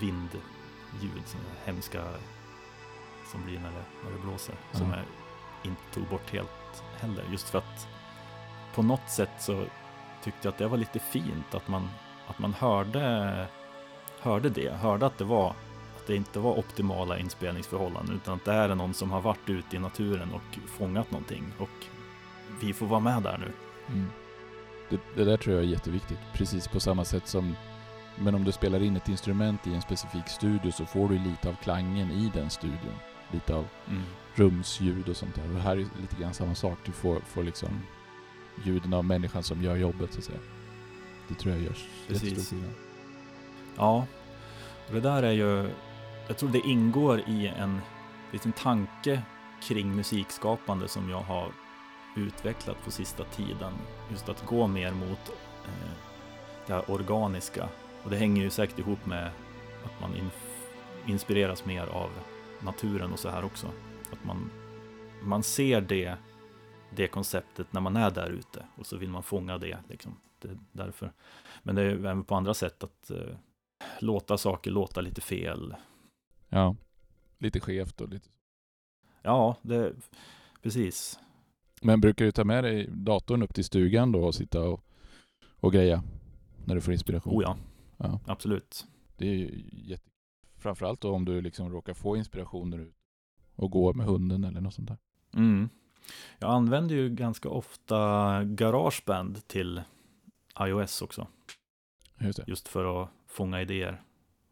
vindljud, 0.00 1.22
sådana 1.26 1.48
hemska 1.64 2.02
som 3.32 3.44
blir 3.44 3.58
när 3.58 3.70
det, 3.70 3.84
när 4.04 4.10
det 4.12 4.18
blåser. 4.18 4.54
Som 4.72 4.90
Ja. 4.90 4.96
jag 4.96 5.04
inte 5.70 5.82
tog 5.94 6.06
bort 6.08 6.30
helt 6.32 6.82
heller. 7.00 7.24
Just 7.30 7.48
för 7.48 7.58
att 7.58 7.88
på 8.74 8.82
något 8.82 9.10
sätt 9.10 9.30
så 9.38 9.64
tyckte 10.24 10.38
jag 10.48 10.52
att 10.52 10.58
det 10.58 10.68
var 10.68 10.76
lite 10.78 10.98
fint 10.98 11.54
att 11.54 11.68
man, 11.68 11.88
att 12.26 12.38
man 12.38 12.54
hörde, 12.54 13.46
hörde 14.20 14.48
det. 14.50 14.74
Hörde 14.74 15.06
att 15.06 15.18
det 15.18 15.24
var 15.24 15.54
att 15.96 16.06
det 16.06 16.16
inte 16.16 16.38
var 16.38 16.58
optimala 16.58 17.18
inspelningsförhållanden 17.18 18.16
utan 18.16 18.34
att 18.34 18.44
det 18.44 18.52
här 18.52 18.68
är 18.68 18.74
någon 18.74 18.94
som 18.94 19.10
har 19.10 19.20
varit 19.20 19.48
ute 19.50 19.76
i 19.76 19.78
naturen 19.78 20.32
och 20.32 20.58
fångat 20.68 21.10
någonting. 21.10 21.52
Och 21.58 21.86
vi 22.60 22.72
får 22.72 22.86
vara 22.86 23.00
med 23.00 23.22
där 23.22 23.38
nu. 23.38 23.52
Mm. 23.94 24.10
Det, 24.90 25.00
det 25.16 25.24
där 25.24 25.36
tror 25.36 25.54
jag 25.56 25.64
är 25.64 25.68
jätteviktigt. 25.68 26.18
Precis 26.32 26.68
på 26.68 26.80
samma 26.80 27.04
sätt 27.04 27.28
som 27.28 27.56
men 28.16 28.34
om 28.34 28.44
du 28.44 28.52
spelar 28.52 28.82
in 28.82 28.96
ett 28.96 29.08
instrument 29.08 29.66
i 29.66 29.74
en 29.74 29.82
specifik 29.82 30.28
studio 30.28 30.72
så 30.72 30.86
får 30.86 31.08
du 31.08 31.18
lite 31.18 31.48
av 31.48 31.54
klangen 31.62 32.10
i 32.10 32.30
den 32.34 32.50
studion. 32.50 32.94
Lite 33.32 33.54
av 33.54 33.66
Mm. 33.88 34.02
rumsljud 34.34 35.08
och 35.08 35.16
sånt 35.16 35.34
där. 35.34 35.54
Och 35.54 35.60
här 35.60 35.72
är 35.72 35.76
lite 36.00 36.16
grann 36.20 36.34
samma 36.34 36.54
sak. 36.54 36.78
Du 36.84 36.92
får, 36.92 37.20
får 37.20 37.42
liksom 37.42 37.68
ljuden 38.64 38.94
av 38.94 39.04
människan 39.04 39.42
som 39.42 39.62
gör 39.62 39.76
jobbet 39.76 40.12
så 40.12 40.18
att 40.18 40.24
säga. 40.24 40.38
Det 41.28 41.34
tror 41.34 41.54
jag 41.54 41.62
gör 41.62 41.76
Precis. 42.08 42.50
skillnad. 42.50 42.70
Ja, 43.76 44.06
och 44.88 44.94
det 44.94 45.00
där 45.00 45.22
är 45.22 45.32
ju, 45.32 45.70
jag 46.28 46.36
tror 46.36 46.50
det 46.50 46.60
ingår 46.60 47.20
i 47.20 47.46
en 47.46 47.80
liten 48.32 48.52
tanke 48.52 49.22
kring 49.62 49.96
musikskapande 49.96 50.88
som 50.88 51.10
jag 51.10 51.20
har 51.20 51.48
utvecklat 52.16 52.84
på 52.84 52.90
sista 52.90 53.24
tiden. 53.24 53.72
Just 54.10 54.28
att 54.28 54.46
gå 54.46 54.66
mer 54.66 54.92
mot 54.92 55.28
eh, 55.64 55.90
det 56.66 56.72
här 56.72 56.90
organiska. 56.90 57.68
Och 58.02 58.10
det 58.10 58.16
hänger 58.16 58.42
ju 58.42 58.50
säkert 58.50 58.78
ihop 58.78 59.06
med 59.06 59.30
att 59.84 60.00
man 60.00 60.14
inf- 60.14 61.10
inspireras 61.10 61.64
mer 61.64 61.86
av 61.86 62.10
naturen 62.60 63.12
och 63.12 63.18
så 63.18 63.28
här 63.28 63.44
också. 63.44 63.66
Att 64.12 64.24
man, 64.24 64.50
man 65.22 65.42
ser 65.42 65.80
det, 65.80 66.14
det 66.96 67.08
konceptet 67.08 67.72
när 67.72 67.80
man 67.80 67.96
är 67.96 68.10
där 68.10 68.30
ute 68.30 68.66
och 68.76 68.86
så 68.86 68.96
vill 68.96 69.10
man 69.10 69.22
fånga 69.22 69.58
det. 69.58 69.78
Liksom. 69.88 70.16
det 70.38 70.48
är 70.48 70.58
därför. 70.72 71.12
Men 71.62 71.74
det 71.74 71.82
är 71.82 71.90
även 71.90 72.24
på 72.24 72.34
andra 72.34 72.54
sätt 72.54 72.84
att 72.84 73.10
eh, 73.10 73.36
låta 73.98 74.38
saker 74.38 74.70
låta 74.70 75.00
lite 75.00 75.20
fel. 75.20 75.74
Ja. 76.48 76.76
Lite 77.38 77.60
skevt 77.60 78.00
och 78.00 78.08
lite... 78.08 78.28
Ja, 79.22 79.56
det, 79.62 79.92
precis. 80.62 81.18
Men 81.82 82.00
brukar 82.00 82.24
du 82.24 82.32
ta 82.32 82.44
med 82.44 82.64
dig 82.64 82.86
datorn 82.90 83.42
upp 83.42 83.54
till 83.54 83.64
stugan 83.64 84.12
då 84.12 84.24
och 84.24 84.34
sitta 84.34 84.60
och, 84.60 84.84
och 85.60 85.72
greja? 85.72 86.02
När 86.64 86.74
du 86.74 86.80
får 86.80 86.92
inspiration? 86.92 87.38
Oh 87.38 87.42
ja, 87.42 87.56
ja. 87.96 88.20
absolut. 88.26 88.86
Det 89.16 89.28
är 89.28 89.34
ju 89.34 89.64
jätte... 89.72 90.10
Framförallt 90.56 91.00
då 91.00 91.14
om 91.14 91.24
du 91.24 91.40
liksom 91.40 91.70
råkar 91.70 91.94
få 91.94 92.16
inspiration 92.16 92.70
när 92.70 92.78
du 92.78 92.92
och 93.60 93.70
går 93.70 93.94
med 93.94 94.06
hunden 94.06 94.44
eller 94.44 94.60
något 94.60 94.74
sånt 94.74 94.88
där. 94.88 94.98
Mm. 95.34 95.68
Jag 96.38 96.50
använder 96.50 96.94
ju 96.94 97.08
ganska 97.10 97.48
ofta 97.48 97.96
Garageband 98.44 99.48
till 99.48 99.82
iOS 100.60 101.02
också, 101.02 101.26
Just 102.20 102.40
just 102.46 102.68
för 102.68 103.02
att 103.02 103.08
fånga 103.28 103.60
idéer. 103.62 104.02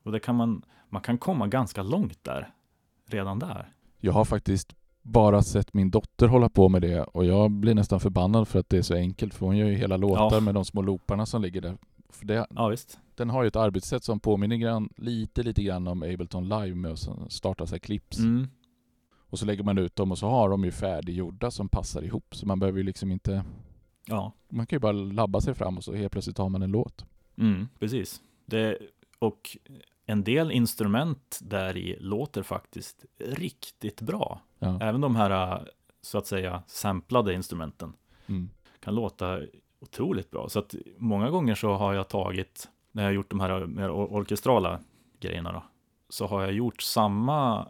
Och 0.03 0.12
det 0.12 0.20
kan 0.20 0.36
man, 0.36 0.62
man 0.88 1.03
kan 1.03 1.18
komma 1.18 1.46
ganska 1.46 1.82
långt 1.82 2.24
där, 2.24 2.53
redan 3.07 3.38
där. 3.38 3.72
Jag 4.01 4.12
har 4.12 4.24
faktiskt 4.24 4.74
bara 5.03 5.42
sett 5.42 5.74
min 5.74 5.90
dotter 5.90 6.26
hålla 6.28 6.49
på 6.49 6.68
med 6.68 6.82
det 6.82 7.03
och 7.03 7.24
jag 7.24 7.51
blir 7.51 7.74
nästan 7.74 8.01
förbannad 8.01 8.49
för 8.49 8.59
att 8.61 8.68
det 8.68 8.78
är 8.78 8.82
så 8.82 8.94
enkelt 8.94 9.34
för 9.34 9.46
hon 9.46 9.57
gör 9.57 9.66
ju 9.68 9.74
hela 9.74 9.96
låtar 9.96 10.30
Ja. 10.36 10.40
med 10.40 10.55
de 10.55 10.64
små 10.64 10.82
looparna 10.82 11.26
som 11.26 11.42
ligger 11.42 11.61
där. 11.61 11.78
För 12.11 12.26
det, 12.26 12.46
Ja, 12.51 12.68
visst. 12.68 12.99
den 13.14 13.30
har 13.30 13.42
ju 13.42 13.49
ett 13.49 13.57
arbetssätt 13.57 14.05
som 14.05 14.20
påminner 14.20 14.57
grann, 14.57 14.88
lite, 14.96 15.42
lite 15.42 15.62
grann 15.62 15.88
om 15.88 16.03
Ableton 16.03 16.49
Live 16.49 16.74
med 16.74 16.92
att 16.92 17.32
starta 17.32 17.66
sig 17.66 17.80
clips. 17.80 18.18
Mm. 18.18 18.49
Och 19.31 19.39
så 19.39 19.47
lägger 19.47 19.64
man 19.64 19.79
ut 19.79 19.97
dem 19.97 20.11
och 20.12 20.18
så 20.18 20.29
har 20.29 20.49
de 20.49 20.64
ju 20.64 20.70
färdiggjorda 20.72 21.51
som 21.51 21.68
passar 21.68 22.03
ihop. 22.03 22.35
Så 22.37 22.47
man 22.47 22.59
behöver 22.59 22.79
ju 22.79 22.85
liksom 22.85 23.12
inte... 23.12 23.45
Ja, 24.07 24.33
Man 24.49 24.66
kan 24.66 24.76
ju 24.76 24.81
bara 24.81 24.93
labba 24.93 25.41
sig 25.41 25.55
fram 25.55 25.76
och 25.76 25.85
så 25.85 25.95
helt 25.95 26.12
plötsligt 26.12 26.39
har 26.39 26.49
man 26.49 26.62
en 26.62 26.70
låt. 26.70 27.05
mm, 27.39 27.68
precis. 27.79 28.22
Det, 28.47 28.79
och 29.18 29.57
en 30.07 30.24
del 30.24 30.51
instrument 30.53 31.39
där 31.43 31.76
i 31.76 31.97
låter 32.01 32.43
faktiskt 32.43 33.05
riktigt 33.18 34.01
bra. 34.01 34.41
Ja. 34.59 34.79
Även 34.83 35.01
de 35.01 35.16
här, 35.16 35.68
så 36.03 36.18
att 36.18 36.26
säga, 36.26 36.62
samplade 36.66 37.35
instrumenten. 37.35 37.93
Mm. 38.26 38.51
kan 38.81 38.95
låta 38.95 39.41
otroligt 39.81 40.31
bra. 40.31 40.49
Så 40.49 40.59
att 40.59 40.74
många 40.99 41.31
gånger 41.31 41.55
så 41.55 41.74
har 41.74 41.95
jag 41.95 42.09
tagit, 42.09 42.68
när 42.93 43.03
jag 43.03 43.09
har 43.09 43.14
gjort 43.14 43.31
de 43.31 43.41
här 43.41 43.66
mer 43.66 43.89
or- 43.89 44.12
orkestrala 44.12 44.81
grejerna 45.20 45.53
då, 45.53 45.62
så 46.09 46.26
har 46.26 46.43
jag 46.43 46.53
gjort 46.53 46.83
samma, 46.83 47.68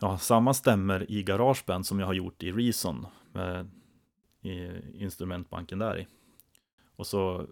ja, 0.00 0.18
samma 0.18 0.54
stämmer 0.54 1.10
i 1.10 1.22
Garageband 1.22 1.86
som 1.86 2.00
jag 2.00 2.06
har 2.06 2.14
gjort 2.14 2.42
i 2.42 2.52
Reason 2.52 3.06
med 3.32 3.70
i 4.42 4.68
instrumentbanken 4.94 5.78
där 5.78 5.98
i. 5.98 6.06
Och 6.96 7.06
så, 7.06 7.46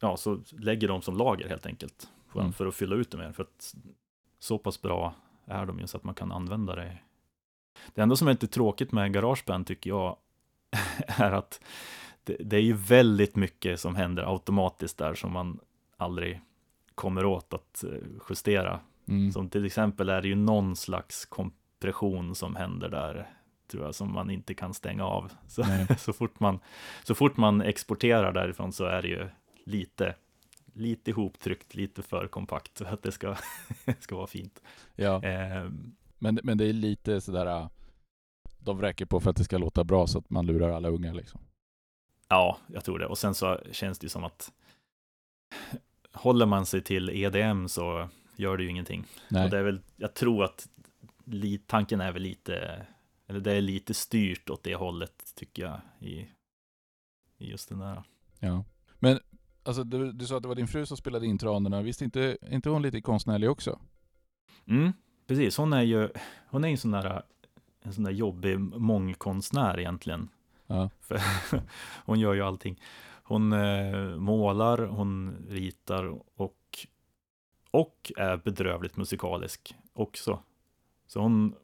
ja, 0.00 0.16
så 0.16 0.40
lägger 0.50 0.88
de 0.88 1.02
som 1.02 1.16
lager 1.16 1.48
helt 1.48 1.66
enkelt 1.66 2.10
för, 2.28 2.40
Mm. 2.40 2.52
för 2.52 2.66
att 2.66 2.74
fylla 2.74 2.96
ut 2.96 3.10
det 3.10 3.16
mer. 3.16 3.32
För 3.32 3.42
att 3.42 3.74
så 4.38 4.58
pass 4.58 4.82
bra 4.82 5.14
är 5.46 5.66
de 5.66 5.80
ju 5.80 5.86
så 5.86 5.96
att 5.96 6.04
man 6.04 6.14
kan 6.14 6.32
använda 6.32 6.74
det. 6.74 6.98
Det 7.94 8.02
enda 8.02 8.16
som 8.16 8.28
är 8.28 8.32
lite 8.32 8.46
tråkigt 8.46 8.92
med 8.92 9.12
Garageband 9.12 9.66
tycker 9.66 9.90
jag 9.90 10.16
är 11.06 11.32
att 11.32 11.60
det, 12.24 12.36
det 12.40 12.56
är 12.56 12.60
ju 12.60 12.72
väldigt 12.72 13.36
mycket 13.36 13.80
som 13.80 13.96
händer 13.96 14.32
automatiskt 14.32 14.98
där 14.98 15.14
som 15.14 15.32
man 15.32 15.60
aldrig 15.96 16.40
kommer 16.94 17.24
åt 17.24 17.54
att 17.54 17.84
eh, 17.84 17.98
justera. 18.28 18.80
Mm. 19.08 19.32
Som 19.32 19.48
till 19.50 19.64
exempel 19.64 20.08
är 20.08 20.22
det 20.22 20.28
ju 20.28 20.34
någon 20.34 20.76
slags 20.76 21.26
kompression 21.82 22.34
som 22.34 22.56
händer 22.56 22.88
där, 22.88 23.28
tror 23.68 23.84
jag, 23.84 23.94
som 23.94 24.12
man 24.12 24.30
inte 24.30 24.54
kan 24.54 24.74
stänga 24.74 25.04
av. 25.04 25.32
Så, 25.48 25.64
så, 25.98 26.12
fort, 26.12 26.40
man, 26.40 26.60
så 27.04 27.14
fort 27.14 27.36
man 27.36 27.60
exporterar 27.62 28.32
därifrån 28.32 28.72
så 28.72 28.84
är 28.84 29.02
det 29.02 29.08
ju 29.08 29.28
lite, 29.64 30.14
lite 30.72 31.10
ihoptryckt, 31.10 31.74
lite 31.74 32.02
för 32.02 32.26
kompakt 32.28 32.78
för 32.78 32.84
att 32.84 33.02
det 33.02 33.12
ska, 33.12 33.36
ska 34.00 34.16
vara 34.16 34.26
fint. 34.26 34.62
Ja. 34.96 35.22
Eh, 35.24 35.70
Men, 36.18 36.38
men 36.42 36.58
det 36.58 36.64
är 36.66 36.72
lite 36.72 37.20
sådär... 37.20 37.46
äh, 37.46 37.68
De 38.58 38.76
vräker 38.78 39.06
på 39.06 39.20
för 39.20 39.30
att 39.30 39.36
det 39.36 39.44
ska 39.44 39.58
låta 39.58 39.84
bra 39.84 40.06
så 40.06 40.18
att 40.18 40.30
man 40.30 40.46
lurar 40.46 40.70
alla 40.70 40.88
unga 40.88 41.12
liksom. 41.12 41.40
Ja, 42.28 42.58
jag 42.66 42.84
tror 42.84 42.98
det. 42.98 43.06
Och 43.06 43.18
sen 43.18 43.34
så 43.34 43.58
känns 43.72 43.98
det 43.98 44.04
ju 44.04 44.08
som 44.08 44.24
att 44.24 44.52
håller 46.12 46.46
man 46.46 46.66
sig 46.66 46.82
till 46.82 47.10
EDM 47.10 47.68
så 47.68 48.08
gör 48.36 48.56
det 48.56 48.62
ju 48.62 48.70
ingenting. 48.70 49.04
Nej. 49.30 49.44
Och 49.44 49.50
det 49.50 49.58
är 49.58 49.62
väl, 49.62 49.80
jag 49.96 50.14
tror 50.14 50.44
att 50.44 50.68
tanken 51.66 52.00
är 52.00 52.12
väl 52.12 52.22
lite, 52.22 52.86
eller 53.26 53.40
det 53.40 53.52
är 53.52 53.60
lite 53.60 53.94
styrt 53.94 54.50
åt 54.50 54.62
det 54.62 54.74
hållet 54.74 55.32
tycker 55.34 55.62
jag 55.62 55.80
i, 56.00 56.28
i 57.38 57.50
just 57.50 57.68
den 57.68 57.78
där. 57.78 58.02
Ja. 58.38 58.64
Men 58.98 59.20
alltså, 59.62 59.84
du, 59.84 60.12
du 60.12 60.26
sa 60.26 60.36
att 60.36 60.42
det 60.42 60.48
var 60.48 60.54
din 60.54 60.68
fru 60.68 60.86
som 60.86 60.96
spelade 60.96 61.26
in 61.26 61.38
tranorna. 61.38 61.82
Visst 61.82 62.02
inte, 62.02 62.38
inte 62.50 62.70
hon 62.70 62.82
lite 62.82 63.00
konstnärlig 63.00 63.50
också? 63.50 63.78
Mm, 64.66 64.92
precis, 65.26 65.56
hon 65.56 65.72
är 65.72 65.82
ju, 65.82 66.08
hon 66.48 66.64
är 66.64 66.68
en 66.68 66.78
sån 66.78 66.90
där, 66.90 67.22
en 67.82 67.92
sån 67.92 68.04
där 68.04 68.12
jobbig 68.12 68.58
mångkonstnär 68.60 69.80
egentligen. 69.80 70.28
Ja. 70.66 70.90
Hon 72.04 72.20
gör 72.20 72.34
ju 72.34 72.42
allting. 72.42 72.80
Hon 73.22 73.52
eh, 73.52 74.16
målar, 74.16 74.78
hon 74.78 75.36
ritar 75.48 76.04
och, 76.40 76.86
och 77.70 78.12
är 78.16 78.36
bedrövligt 78.36 78.96
musikalisk 78.96 79.74
också. 79.92 80.42
Så 81.12 81.20
hon, 81.20 81.54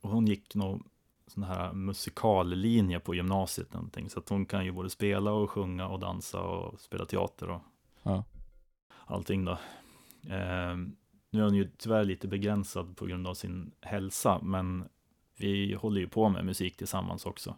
och 0.00 0.10
hon 0.10 0.26
gick 0.26 0.54
någon 0.54 0.88
sån 1.26 1.42
här 1.42 1.72
musikallinje 1.72 3.00
på 3.00 3.14
gymnasiet 3.14 3.72
någonting. 3.72 4.10
Så 4.10 4.18
att 4.18 4.28
hon 4.28 4.46
kan 4.46 4.64
ju 4.64 4.72
både 4.72 4.90
spela 4.90 5.32
och 5.32 5.50
sjunga 5.50 5.88
och 5.88 6.00
dansa 6.00 6.40
och 6.40 6.80
spela 6.80 7.04
teater 7.04 7.50
och 7.50 7.60
Ja. 8.02 8.24
allting 9.06 9.44
då. 9.44 9.52
Eh, 10.22 10.76
nu 11.30 11.40
är 11.40 11.44
hon 11.44 11.54
ju 11.54 11.70
tyvärr 11.76 12.04
lite 12.04 12.28
begränsad 12.28 12.96
på 12.96 13.06
grund 13.06 13.26
av 13.26 13.34
sin 13.34 13.72
hälsa, 13.80 14.40
men 14.42 14.88
vi 15.36 15.74
håller 15.74 16.00
ju 16.00 16.08
på 16.08 16.28
med 16.28 16.44
musik 16.44 16.76
tillsammans 16.76 17.26
också. 17.26 17.56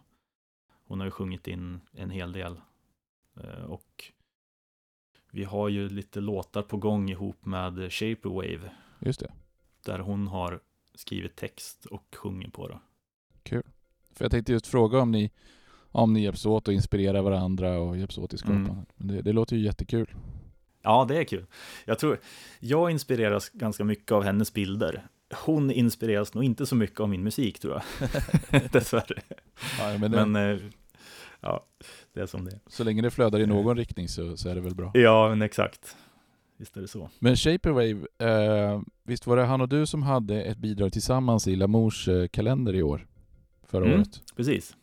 Hon 0.87 0.99
har 0.99 1.07
ju 1.07 1.11
sjungit 1.11 1.47
in 1.47 1.81
en 1.91 2.09
hel 2.09 2.31
del 2.31 2.61
Eh, 3.43 3.63
och 3.63 4.11
vi 5.31 5.43
har 5.43 5.69
ju 5.69 5.89
lite 5.89 6.21
låtar 6.21 6.61
på 6.61 6.77
gång 6.77 7.09
ihop 7.09 7.45
med 7.45 7.93
Shaper 7.93 8.29
Wave. 8.29 8.71
Just 8.99 9.19
det. 9.19 9.31
Där 9.85 9.99
hon 9.99 10.27
har 10.27 10.59
skrivit 10.99 11.35
text 11.35 11.85
och 11.85 12.15
sjunger 12.15 12.49
på 12.49 12.67
det. 12.67 12.79
För 14.19 14.25
jag 14.25 14.31
tänkte 14.31 14.51
just 14.51 14.67
fråga 14.67 14.99
om 14.99 15.11
ni, 15.11 15.31
om 15.91 16.13
ni 16.13 16.23
hjälps 16.23 16.45
åt 16.45 16.67
att 16.67 16.73
inspirera 16.73 17.21
varandra 17.21 17.79
och 17.79 17.97
hjälps 17.97 18.17
åt 18.17 18.33
i 18.33 18.37
skapandet. 18.37 18.69
Mm. 18.71 18.85
Det, 19.15 19.21
det 19.21 19.33
låter 19.33 19.55
ju 19.55 19.63
jättekul. 19.63 20.13
Ja, 20.81 21.05
det 21.09 21.17
är 21.17 21.23
kul. 21.23 21.45
Jag 21.85 21.99
tror, 21.99 22.19
jag 22.59 22.91
inspireras 22.91 23.49
ganska 23.49 23.83
mycket 23.83 24.11
av 24.11 24.23
hennes 24.23 24.53
bilder. 24.53 25.07
Hon 25.45 25.71
inspireras 25.71 26.33
nog 26.33 26.43
inte 26.43 26.65
så 26.65 26.75
mycket 26.75 26.99
av 26.99 27.09
min 27.09 27.23
musik 27.23 27.59
tror 27.59 27.73
jag. 27.73 28.11
Dessvärre. 28.71 29.21
Ja, 29.79 29.97
men 29.97 30.11
det, 30.11 30.25
Men 30.25 30.51
eh, 30.51 30.59
ja, 31.39 31.65
det 32.13 32.21
är 32.21 32.25
som 32.25 32.45
det 32.45 32.51
är. 32.51 32.59
så 32.67 32.83
länge 32.83 33.01
det 33.01 33.11
flödar 33.11 33.39
i 33.39 33.45
någon 33.45 33.77
riktning 33.77 34.07
så, 34.07 34.37
så 34.37 34.49
är 34.49 34.55
det 34.55 34.61
väl 34.61 34.75
bra. 34.75 34.91
Ja, 34.93 35.29
men 35.29 35.41
exakt. 35.41 35.95
Visst 36.59 36.77
är 36.77 36.81
det 36.81 36.87
så. 36.87 37.09
Men 37.19 37.35
Shaperwave, 37.35 38.07
eh, 38.17 38.81
visst 39.03 39.27
var 39.27 39.37
det 39.37 39.43
han 39.45 39.61
och 39.61 39.69
du 39.69 39.85
som 39.85 40.03
hade 40.03 40.43
ett 40.43 40.57
bidrag 40.57 40.93
tillsammans 40.93 41.47
i 41.47 41.55
Lamours 41.55 42.07
eh, 42.07 42.27
kalender 42.27 42.75
i 42.75 42.83
år? 42.83 43.07
Förra 43.63 43.85
Mm. 43.85 43.97
året? 43.99 44.21
Precis. 44.35 44.75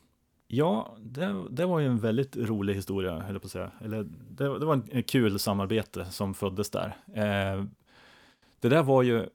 Ja, 0.48 0.96
det, 1.00 1.44
det 1.50 1.66
var 1.66 1.80
ju 1.80 1.86
en 1.86 1.98
väldigt 1.98 2.36
rolig 2.36 2.74
historia, 2.74 3.18
höll 3.18 3.32
jag 3.34 3.42
på 3.42 3.46
att 3.46 3.52
säga. 3.52 3.70
Eller, 3.80 4.02
det, 4.30 4.58
det 4.58 4.66
var 4.66 4.74
en, 4.74 4.84
en 4.92 5.02
kul 5.02 5.38
samarbete 5.38 6.04
som 6.04 6.34
föddes 6.34 6.70
där. 6.70 6.96
Eh, 7.14 7.64
det 8.60 8.68
där 8.68 8.82
var 8.82 9.02
ju 9.02 9.26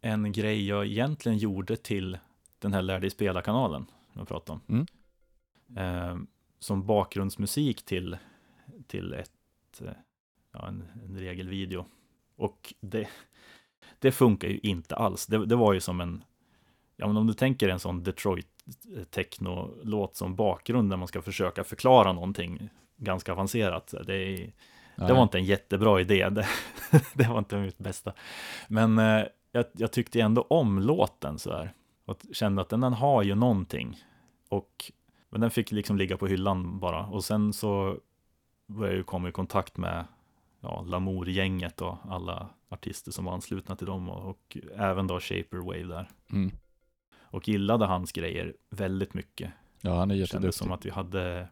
en 0.00 0.32
grej 0.32 0.66
jag 0.68 0.86
egentligen 0.86 1.38
gjorde 1.38 1.76
till 1.76 2.18
den 2.58 2.72
här 2.72 2.82
Lär 2.82 3.00
dig 3.00 3.10
spela-kanalen, 3.10 3.86
som 4.12 4.18
jag 4.18 4.28
pratade 4.28 4.60
om. 4.68 4.86
Mm. 5.76 6.10
Eh, 6.10 6.18
som 6.58 6.86
bakgrundsmusik 6.86 7.84
till, 7.84 8.16
till 8.86 9.12
ett, 9.12 9.30
eh, 9.80 9.90
ja, 10.58 10.68
en, 10.68 10.84
en 11.08 11.18
regelvideo. 11.18 11.84
Och 12.36 12.74
det, 12.80 13.08
det 13.98 14.12
funkar 14.12 14.48
ju 14.48 14.58
inte 14.62 14.96
alls. 14.96 15.26
Det, 15.26 15.46
det 15.46 15.56
var 15.56 15.72
ju 15.72 15.80
som 15.80 16.00
en, 16.00 16.24
ja 16.96 17.06
men 17.06 17.16
om 17.16 17.26
du 17.26 17.34
tänker 17.34 17.68
en 17.68 17.78
sån 17.78 18.02
Detroit 18.02 18.48
techno-låt 19.10 20.16
som 20.16 20.36
bakgrund 20.36 20.88
när 20.88 20.96
man 20.96 21.08
ska 21.08 21.22
försöka 21.22 21.64
förklara 21.64 22.12
någonting 22.12 22.68
ganska 22.96 23.32
avancerat. 23.32 23.94
Det, 24.06 24.14
är, 24.14 24.52
det 24.96 25.12
var 25.12 25.22
inte 25.22 25.38
en 25.38 25.44
jättebra 25.44 26.00
idé, 26.00 26.28
det, 26.30 26.46
det 27.14 27.28
var 27.28 27.38
inte 27.38 27.56
mitt 27.56 27.78
bästa. 27.78 28.12
Men 28.68 28.98
eh, 28.98 29.24
jag, 29.52 29.64
jag 29.72 29.92
tyckte 29.92 30.20
ändå 30.20 30.42
om 30.42 30.78
låten 30.78 31.38
så 31.38 31.52
här. 31.52 31.72
Och 32.04 32.20
kände 32.32 32.62
att 32.62 32.68
den, 32.68 32.80
den 32.80 32.92
har 32.92 33.22
ju 33.22 33.34
någonting. 33.34 33.96
Och, 34.48 34.92
men 35.30 35.40
den 35.40 35.50
fick 35.50 35.72
liksom 35.72 35.96
ligga 35.96 36.16
på 36.16 36.26
hyllan 36.26 36.78
bara. 36.78 37.06
Och 37.06 37.24
sen 37.24 37.52
så 37.52 37.98
började 38.66 38.92
jag 38.92 38.98
ju 38.98 39.04
komma 39.04 39.28
i 39.28 39.32
kontakt 39.32 39.76
med 39.76 40.04
ja, 40.66 40.82
Lamour-gänget 40.86 41.80
och 41.82 41.96
alla 42.08 42.48
artister 42.68 43.12
som 43.12 43.24
var 43.24 43.32
anslutna 43.32 43.76
till 43.76 43.86
dem 43.86 44.08
och, 44.08 44.30
och 44.30 44.56
även 44.76 45.06
då 45.06 45.20
Shaper 45.20 45.56
Wave 45.56 45.82
där. 45.84 46.08
Mm. 46.32 46.50
Och 47.20 47.48
gillade 47.48 47.86
hans 47.86 48.12
grejer 48.12 48.54
väldigt 48.70 49.14
mycket. 49.14 49.50
Ja, 49.80 49.98
han 49.98 50.10
är 50.10 50.14
Det 50.14 50.18
kändes 50.18 50.32
jätteduktig. 50.32 50.54
som 50.58 50.72
att 50.72 50.86
vi 50.86 50.90
hade 50.90 51.48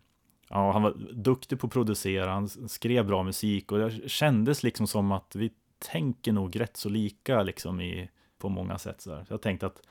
Ja, 0.49 0.73
han 0.73 0.83
var 0.83 0.95
duktig 1.13 1.61
på 1.61 1.67
att 1.67 1.73
producera, 1.73 2.31
han 2.33 2.49
skrev 2.49 3.07
bra 3.07 3.23
musik 3.23 3.73
och 3.73 3.79
det 3.79 4.09
kändes 4.11 4.63
liksom 4.63 4.87
som 4.87 5.13
att 5.13 5.37
vi 5.37 5.51
tänker 5.79 6.33
nog 6.33 6.61
rätt 6.61 6.77
så 6.77 6.89
lika 6.89 7.43
liksom 7.43 7.81
i, 7.81 8.11
på 8.39 8.49
många 8.49 8.79
sätt. 8.79 9.01
Så, 9.01 9.11
så 9.11 9.33
jag 9.33 9.43
tänkte 9.43 9.67
att 9.67 9.83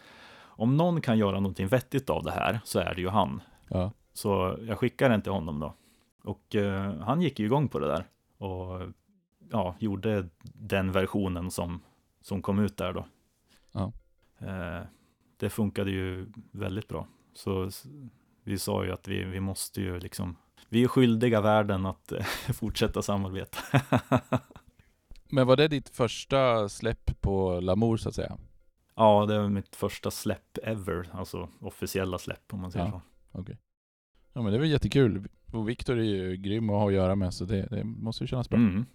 om 0.56 0.78
någon 0.78 1.02
kan 1.02 1.18
göra 1.18 1.40
någonting 1.40 1.68
vettigt 1.68 2.10
av 2.10 2.24
det 2.24 2.32
här 2.32 2.60
så 2.66 2.80
är 2.80 2.96
det 2.96 3.02
ju 3.02 3.10
han. 3.10 3.42
Ja. 3.68 3.92
Så 4.14 4.58
jag 4.68 4.78
skickar 4.80 5.10
den 5.10 5.22
till 5.22 5.32
honom 5.32 5.60
då. 5.60 5.74
Och 6.24 6.56
eh, 6.56 6.94
han 7.00 7.22
gick 7.22 7.40
ju 7.40 7.46
igång 7.46 7.68
på 7.68 7.80
det 7.80 7.88
där. 7.88 8.06
Och 8.38 8.82
ja, 9.52 9.76
gjorde 9.80 10.30
den 10.44 10.92
versionen 10.92 11.52
som, 11.52 11.82
som 12.22 12.42
kom 12.42 12.60
ut 12.60 12.78
där 12.78 12.94
då. 12.94 13.06
Ja. 13.72 13.92
Eh, 14.40 14.86
det 15.38 15.50
funkade 15.50 15.92
ju 15.92 16.28
väldigt 16.52 16.88
bra. 16.88 17.08
Så 17.34 17.70
vi 18.44 18.60
sa 18.60 18.86
ju 18.86 18.92
att 18.92 19.08
vi, 19.08 19.24
vi 19.24 19.40
måste 19.40 19.82
ju 19.82 20.00
liksom, 20.00 20.36
vi 20.70 20.84
är 20.84 20.88
skyldiga 20.88 21.42
världen 21.42 21.86
att 21.86 22.14
fortsätta 22.54 23.02
samarbeta. 23.02 23.58
Men 25.30 25.48
var 25.48 25.56
det 25.58 25.68
ditt 25.68 25.90
första 25.90 26.70
släpp 26.70 27.22
på 27.22 27.60
Lamour 27.60 27.98
så 27.98 28.10
att 28.10 28.16
säga? 28.16 28.38
ja, 28.96 29.26
det 29.26 29.40
var 29.40 29.50
mitt 29.50 29.76
första 29.76 30.12
släpp 30.12 30.58
ever, 30.64 31.10
alltså 31.14 31.50
officiella 31.60 32.18
släpp 32.18 32.54
om 32.54 32.60
man 32.60 32.72
säger 32.72 32.86
Ja. 32.86 32.92
så. 33.32 33.40
Okej. 33.40 33.58
Ja 34.34 34.42
men 34.42 34.54
det 34.54 34.60
väl 34.60 34.70
jättekul. 34.70 35.28
Och 35.52 35.70
Viktor 35.70 35.98
är 35.98 36.04
ju 36.04 36.38
grym 36.38 36.70
att 36.70 36.76
ha 36.76 36.88
att 36.88 36.94
göra 36.94 37.16
med 37.16 37.34
så 37.34 37.46
det, 37.46 37.66
det 37.66 37.84
måste 37.84 38.24
ju 38.24 38.28
kännas 38.28 38.50
bra. 38.50 38.60
Mm. 38.60 38.86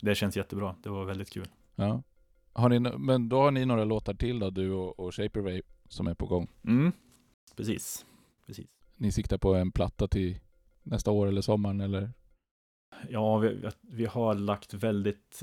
Det 0.00 0.14
känns 0.14 0.36
jättebra, 0.36 0.76
det 0.82 0.88
var 0.88 1.04
väldigt 1.04 1.30
kul. 1.30 1.48
Ja. 1.74 2.02
Har 2.52 2.68
ni, 2.68 2.80
men 2.80 3.28
då 3.28 3.40
har 3.40 3.50
ni 3.50 3.64
några 3.64 3.84
låtar 3.84 4.14
till 4.14 4.38
då, 4.38 4.50
du 4.50 4.70
och, 4.70 5.00
och 5.00 5.14
Shaperwave 5.14 5.62
som 5.88 6.06
är 6.06 6.14
på 6.14 6.26
gång? 6.26 6.50
Mm. 6.64 6.92
Precis, 7.56 8.06
precis. 8.46 8.66
Ni 8.96 9.12
siktar 9.12 9.38
på 9.38 9.54
en 9.54 9.72
platta 9.72 10.08
till 10.08 10.40
nästa 10.82 11.10
år 11.10 11.26
eller 11.26 11.40
sommaren 11.40 11.80
eller? 11.80 12.12
Ja, 13.08 13.38
vi, 13.38 13.68
vi 13.80 14.06
har 14.06 14.34
lagt 14.34 14.74
väldigt 14.74 15.42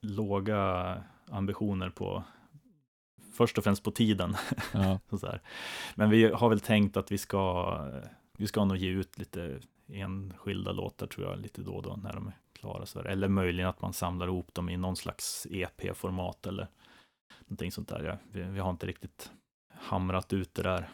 låga 0.00 0.94
ambitioner 1.30 1.90
på 1.90 2.24
först 3.32 3.58
och 3.58 3.64
främst 3.64 3.82
på 3.82 3.90
tiden. 3.90 4.36
Ja. 4.72 5.00
Men 5.94 6.10
vi 6.10 6.24
har 6.24 6.48
väl 6.48 6.60
tänkt 6.60 6.96
att 6.96 7.12
vi 7.12 7.18
ska, 7.18 7.78
vi 8.38 8.46
ska 8.46 8.64
nog 8.64 8.76
ge 8.76 8.88
ut 8.88 9.18
lite 9.18 9.60
enskilda 9.88 10.72
låtar 10.72 11.06
tror 11.06 11.26
jag 11.26 11.38
lite 11.38 11.62
då 11.62 11.72
och 11.72 11.82
då 11.82 11.96
när 12.02 12.12
de 12.12 12.32
klara. 12.60 12.86
Så. 12.86 13.00
Eller 13.00 13.28
möjligen 13.28 13.68
att 13.68 13.82
man 13.82 13.92
samlar 13.92 14.26
ihop 14.26 14.54
dem 14.54 14.68
i 14.68 14.76
någon 14.76 14.96
slags 14.96 15.46
EP-format 15.50 16.46
eller 16.46 16.68
någonting 17.40 17.72
sånt 17.72 17.88
där. 17.88 18.04
Ja, 18.04 18.18
vi, 18.32 18.42
vi 18.42 18.58
har 18.60 18.70
inte 18.70 18.86
riktigt 18.86 19.30
hamrat 19.68 20.32
ut 20.32 20.54
det 20.54 20.62
där 20.62 20.88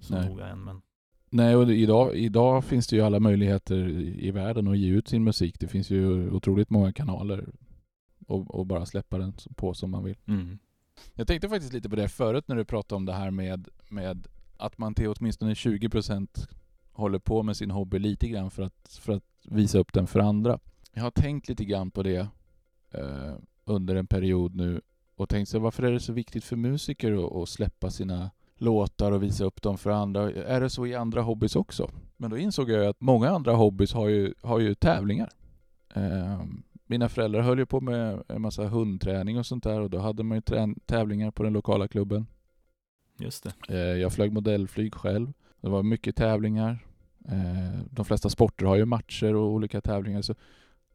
så 0.00 0.14
Nej. 0.14 0.28
noga 0.28 0.46
än. 0.46 0.64
Men 0.64 0.82
Nej, 1.30 1.56
och 1.56 1.72
idag, 1.72 2.14
idag 2.16 2.64
finns 2.64 2.86
det 2.86 2.96
ju 2.96 3.02
alla 3.02 3.20
möjligheter 3.20 3.76
i 3.88 4.26
i 4.26 4.30
världen 4.30 4.68
att 4.68 4.78
ge 4.78 4.90
ut 4.90 5.08
sin 5.08 5.24
musik. 5.24 5.60
Det 5.60 5.68
finns 5.68 5.90
ju 5.90 6.30
otroligt 6.30 6.70
många 6.70 6.92
kanaler 6.92 7.48
och, 8.26 8.54
och 8.54 8.66
bara 8.66 8.86
släppa 8.86 9.18
den 9.18 9.32
på 9.56 9.74
som 9.74 9.90
man 9.90 10.04
vill. 10.04 10.16
mm. 10.26 10.58
Jag 11.14 11.26
tänkte 11.26 11.48
faktiskt 11.48 11.72
lite 11.72 11.90
på 11.90 11.96
det 11.96 12.08
förut 12.08 12.48
när 12.48 12.56
du 12.56 12.64
pratade 12.64 12.96
om 12.96 13.04
det 13.04 13.12
här 13.12 13.30
med, 13.30 13.68
med 13.88 14.28
att 14.56 14.78
man 14.78 14.94
till 14.94 15.08
åtminstone 15.16 15.54
20% 15.54 16.48
håller 16.92 17.18
på 17.18 17.42
med 17.42 17.56
sin 17.56 17.70
hobby 17.70 17.98
lite 17.98 18.28
grann 18.28 18.50
för 18.50 18.62
att, 18.62 18.98
för 19.00 19.12
att 19.12 19.24
visa 19.44 19.78
upp 19.78 19.92
den 19.92 20.06
för 20.06 20.20
andra. 20.20 20.58
Jag 20.94 21.02
har 21.02 21.10
tänkt 21.10 21.48
lite 21.48 21.64
grann 21.64 21.90
på 21.90 22.02
det 22.02 22.28
eh, 22.90 23.34
under 23.64 23.96
en 23.96 24.06
period 24.06 24.54
nu 24.54 24.80
och 25.16 25.28
tänkt 25.28 25.48
så 25.48 25.58
varför 25.58 25.82
är 25.82 25.92
det 25.92 26.00
så 26.00 26.12
viktigt 26.12 26.44
för 26.44 26.56
musiker 26.56 27.26
att, 27.26 27.32
att 27.32 27.48
släppa 27.48 27.90
sina 27.90 28.30
låtar 28.56 29.12
och 29.12 29.22
visa 29.22 29.44
upp 29.44 29.62
dem 29.62 29.78
för 29.78 29.90
andra? 29.90 30.32
Är 30.32 30.60
det 30.60 30.70
så 30.70 30.86
i 30.86 30.94
andra 30.94 31.22
hobbys 31.22 31.56
också? 31.56 31.90
Men 32.16 32.30
då 32.30 32.38
insåg 32.38 32.70
jag 32.70 32.86
att 32.86 33.00
många 33.00 33.30
andra 33.30 33.52
hobbys 33.52 33.92
har 33.92 34.08
ju, 34.08 34.34
har 34.42 34.60
ju 34.60 34.74
tävlingar. 34.74 35.30
Eh, 35.94 36.42
mina 36.86 37.08
föräldrar 37.08 37.40
höll 37.40 37.58
ju 37.58 37.66
på 37.66 37.80
med 37.80 38.22
en 38.28 38.42
massa 38.42 38.68
hundträning 38.68 39.38
och 39.38 39.46
sånt 39.46 39.64
där 39.64 39.80
och 39.80 39.90
då 39.90 39.98
hade 39.98 40.22
man 40.22 40.36
ju 40.38 40.74
tävlingar 40.86 41.30
på 41.30 41.42
den 41.42 41.52
lokala 41.52 41.88
klubben. 41.88 42.26
Just 43.18 43.44
det. 43.44 43.54
Eh, 43.68 44.00
jag 44.00 44.12
flög 44.12 44.32
modellflyg 44.32 44.94
själv. 44.94 45.32
Det 45.60 45.68
var 45.68 45.82
mycket 45.82 46.16
tävlingar. 46.16 46.86
Eh, 47.28 47.80
de 47.90 48.04
flesta 48.04 48.30
sporter 48.30 48.66
har 48.66 48.76
ju 48.76 48.84
matcher 48.84 49.34
och 49.34 49.52
olika 49.52 49.80
tävlingar. 49.80 50.22
Så 50.22 50.34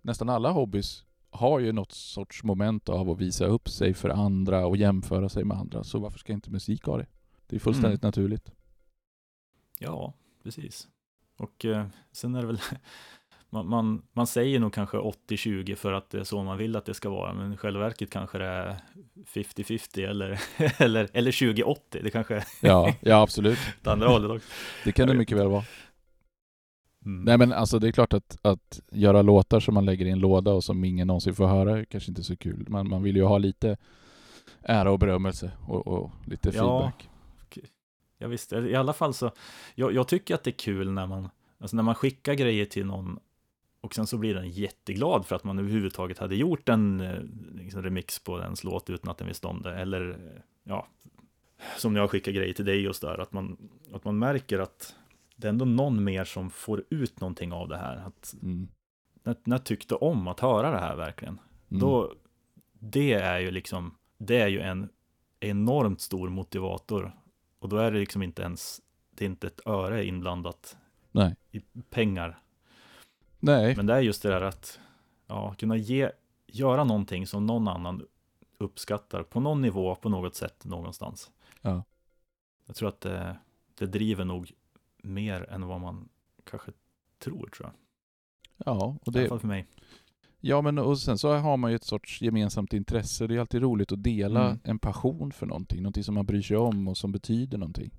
nästan 0.01 0.29
alla 0.29 0.51
hobbys 0.51 1.05
har 1.31 1.59
ju 1.59 1.71
något 1.71 1.91
sorts 1.91 2.43
moment 2.43 2.89
av 2.89 3.09
att 3.09 3.19
visa 3.19 3.45
upp 3.45 3.69
sig 3.69 3.93
för 3.93 4.09
andra 4.09 4.65
och 4.65 4.77
jämföra 4.77 5.29
sig 5.29 5.43
med 5.43 5.57
andra. 5.57 5.83
Så 5.83 5.99
varför 5.99 6.19
ska 6.19 6.33
inte 6.33 6.51
musik 6.51 6.83
ha 6.83 6.97
det? 6.97 7.05
Det 7.47 7.55
är 7.55 7.59
fullständigt 7.59 8.01
naturligt. 8.01 8.51
Ja, 9.79 10.13
precis. 10.43 10.87
Och 11.37 11.65
eh, 11.65 11.85
sen 12.11 12.35
är 12.35 12.41
det 12.41 12.47
väl, 12.47 12.61
man, 13.49 13.69
man, 13.69 14.01
man 14.13 14.27
säger 14.27 14.59
nog 14.59 14.73
kanske 14.73 14.97
80-20 14.97 15.75
för 15.75 15.93
att 15.93 16.09
det 16.09 16.19
är 16.19 16.23
så 16.23 16.43
man 16.43 16.57
vill 16.57 16.75
att 16.75 16.85
det 16.85 16.93
ska 16.93 17.09
vara, 17.09 17.33
men 17.33 17.53
i 17.53 17.57
själva 17.57 17.79
verket 17.79 18.09
kanske 18.09 18.37
det 18.37 18.45
är 18.45 18.81
50-50 19.25 20.09
eller, 20.09 20.41
eller, 20.77 21.09
eller 21.13 21.31
20-80, 21.31 21.75
det 22.03 22.11
kanske 22.11 22.35
är 22.35 22.43
Ja, 22.61 22.95
ja 23.01 23.21
absolut. 23.21 23.59
åt 23.81 23.87
andra 23.87 24.07
hållet 24.07 24.31
också. 24.31 24.49
Det 24.83 24.91
kan 24.91 25.07
det 25.07 25.13
mycket 25.13 25.37
väl 25.37 25.47
vara. 25.47 25.63
Mm. 27.05 27.23
Nej 27.23 27.37
men 27.37 27.53
alltså 27.53 27.79
det 27.79 27.87
är 27.87 27.91
klart 27.91 28.13
att, 28.13 28.37
att 28.41 28.79
göra 28.91 29.21
låtar 29.21 29.59
som 29.59 29.73
man 29.73 29.85
lägger 29.85 30.05
i 30.05 30.09
en 30.09 30.19
låda 30.19 30.51
och 30.51 30.63
som 30.63 30.83
ingen 30.83 31.07
någonsin 31.07 31.35
får 31.35 31.47
höra 31.47 31.79
är 31.79 31.85
kanske 31.85 32.11
inte 32.11 32.23
så 32.23 32.35
kul. 32.35 32.65
Man, 32.69 32.89
man 32.89 33.03
vill 33.03 33.15
ju 33.15 33.23
ha 33.23 33.37
lite 33.37 33.77
ära 34.61 34.91
och 34.91 34.99
berömmelse 34.99 35.51
och, 35.67 35.87
och 35.87 36.11
lite 36.25 36.49
Ja. 36.49 36.53
feedback. 36.53 37.09
Ja, 38.21 38.27
visst, 38.27 38.53
i 38.53 38.75
alla 38.75 38.93
fall 38.93 39.13
så, 39.13 39.31
jag, 39.75 39.93
jag 39.93 40.07
tycker 40.07 40.35
att 40.35 40.43
det 40.43 40.49
är 40.49 40.59
kul 40.59 40.91
när 40.91 41.07
man, 41.07 41.29
alltså 41.59 41.75
när 41.75 41.83
man 41.83 41.95
skickar 41.95 42.33
grejer 42.33 42.65
till 42.65 42.85
någon 42.85 43.19
och 43.81 43.95
sen 43.95 44.07
så 44.07 44.17
blir 44.17 44.33
den 44.33 44.49
jätteglad 44.49 45.25
för 45.25 45.35
att 45.35 45.43
man 45.43 45.59
överhuvudtaget 45.59 46.17
hade 46.17 46.35
gjort 46.35 46.69
en 46.69 47.01
eh, 47.01 47.19
liksom 47.55 47.83
remix 47.83 48.19
på 48.19 48.39
ens 48.39 48.63
låt 48.63 48.89
utan 48.89 49.11
att 49.11 49.17
den 49.17 49.27
visste 49.27 49.47
om 49.47 49.61
det. 49.61 49.75
Eller, 49.75 50.17
ja, 50.63 50.87
som 51.77 51.93
när 51.93 51.99
jag 51.99 52.09
skickar 52.09 52.31
grejer 52.31 52.53
till 52.53 52.65
dig 52.65 52.89
och 52.89 52.95
där, 53.01 53.17
att 53.17 53.33
man, 53.33 53.57
att 53.93 54.05
man 54.05 54.19
märker 54.19 54.59
att 54.59 54.95
det 55.39 55.47
är 55.47 55.49
ändå 55.49 55.65
någon 55.65 56.03
mer 56.03 56.23
som 56.23 56.49
får 56.49 56.83
ut 56.89 57.19
någonting 57.21 57.53
av 57.53 57.67
det 57.67 57.77
här. 57.77 57.97
Att 57.97 58.35
Mm. 58.41 58.67
när, 59.23 59.35
när 59.43 59.55
jag 59.55 59.63
tyckte 59.63 59.95
om 59.95 60.27
att 60.27 60.39
höra 60.39 60.71
det 60.71 60.79
här 60.79 60.95
verkligen. 60.95 61.39
Mm. 61.69 61.81
Då, 61.81 62.13
det 62.73 63.13
är 63.13 63.39
ju 63.39 63.51
liksom, 63.51 63.95
det 64.17 64.37
är 64.41 64.47
ju 64.47 64.61
en 64.61 64.89
enormt 65.39 66.01
stor 66.01 66.29
motivator. 66.29 67.15
Och 67.59 67.69
då 67.69 67.77
är 67.77 67.91
det 67.91 67.99
liksom 67.99 68.23
inte 68.23 68.41
ens, 68.41 68.81
det 69.09 69.25
är 69.25 69.29
inte 69.29 69.47
ett 69.47 69.67
öre 69.67 70.05
inblandat 70.05 70.77
Nej. 71.11 71.35
i 71.51 71.59
pengar. 71.89 72.39
Nej. 73.39 73.75
Men 73.75 73.85
det 73.85 73.93
är 73.93 73.99
just 74.01 74.23
det 74.23 74.29
där 74.29 74.41
att 74.41 74.79
ja, 75.27 75.53
kunna 75.53 75.75
ge, 75.77 76.11
göra 76.47 76.83
någonting 76.83 77.27
som 77.27 77.45
någon 77.45 77.67
annan 77.67 78.05
uppskattar 78.57 79.23
på 79.23 79.39
någon 79.39 79.61
nivå, 79.61 79.95
på 79.95 80.09
något 80.09 80.35
sätt, 80.35 80.65
någonstans. 80.65 81.31
Ja. 81.61 81.83
Jag 82.65 82.75
tror 82.75 82.89
att 82.89 83.01
det, 83.01 83.37
det 83.75 83.85
driver 83.85 84.25
nog 84.25 84.51
mer 85.03 85.49
än 85.49 85.67
vad 85.67 85.81
man 85.81 86.09
kanske 86.43 86.71
tror, 87.19 87.47
tror 87.49 87.69
jag. 87.69 87.73
Ja, 88.65 88.97
och 89.01 89.07
I 89.07 89.09
alla 89.17 89.21
det, 89.23 89.29
fall 89.29 89.39
för 89.39 89.47
mig. 89.47 89.67
ja, 90.39 90.61
men 90.61 90.77
och 90.79 90.99
sen 90.99 91.17
så 91.17 91.33
har 91.33 91.57
man 91.57 91.71
ju 91.71 91.75
ett 91.75 91.83
sorts 91.83 92.21
gemensamt 92.21 92.73
intresse. 92.73 93.27
Det 93.27 93.35
är 93.35 93.39
alltid 93.39 93.61
roligt 93.61 93.91
att 93.91 94.03
dela 94.03 94.45
Mm. 94.45 94.59
en 94.63 94.79
passion 94.79 95.31
för 95.31 95.45
någonting. 95.45 95.81
Någonting 95.83 96.03
som 96.03 96.15
man 96.15 96.25
bryr 96.25 96.41
sig 96.41 96.57
om 96.57 96.87
och 96.87 96.97
som 96.97 97.11
betyder 97.11 97.57
någonting. 97.57 97.91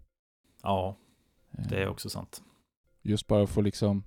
Ja, 0.62 0.96
det 1.50 1.76
är 1.76 1.82
Eh, 1.82 1.90
också 1.90 2.10
sant. 2.10 2.42
Just 3.02 3.26
bara 3.26 3.46
få 3.46 3.60
liksom 3.60 4.04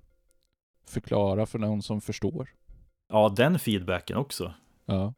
förklara 0.85 1.45
för 1.45 1.59
någon 1.59 1.81
som 1.81 2.01
förstår. 2.01 2.49
Ja, 3.07 3.33
den 3.37 3.59
feedbacken 3.59 4.17
också 4.17 4.53
Ja. 4.85 5.13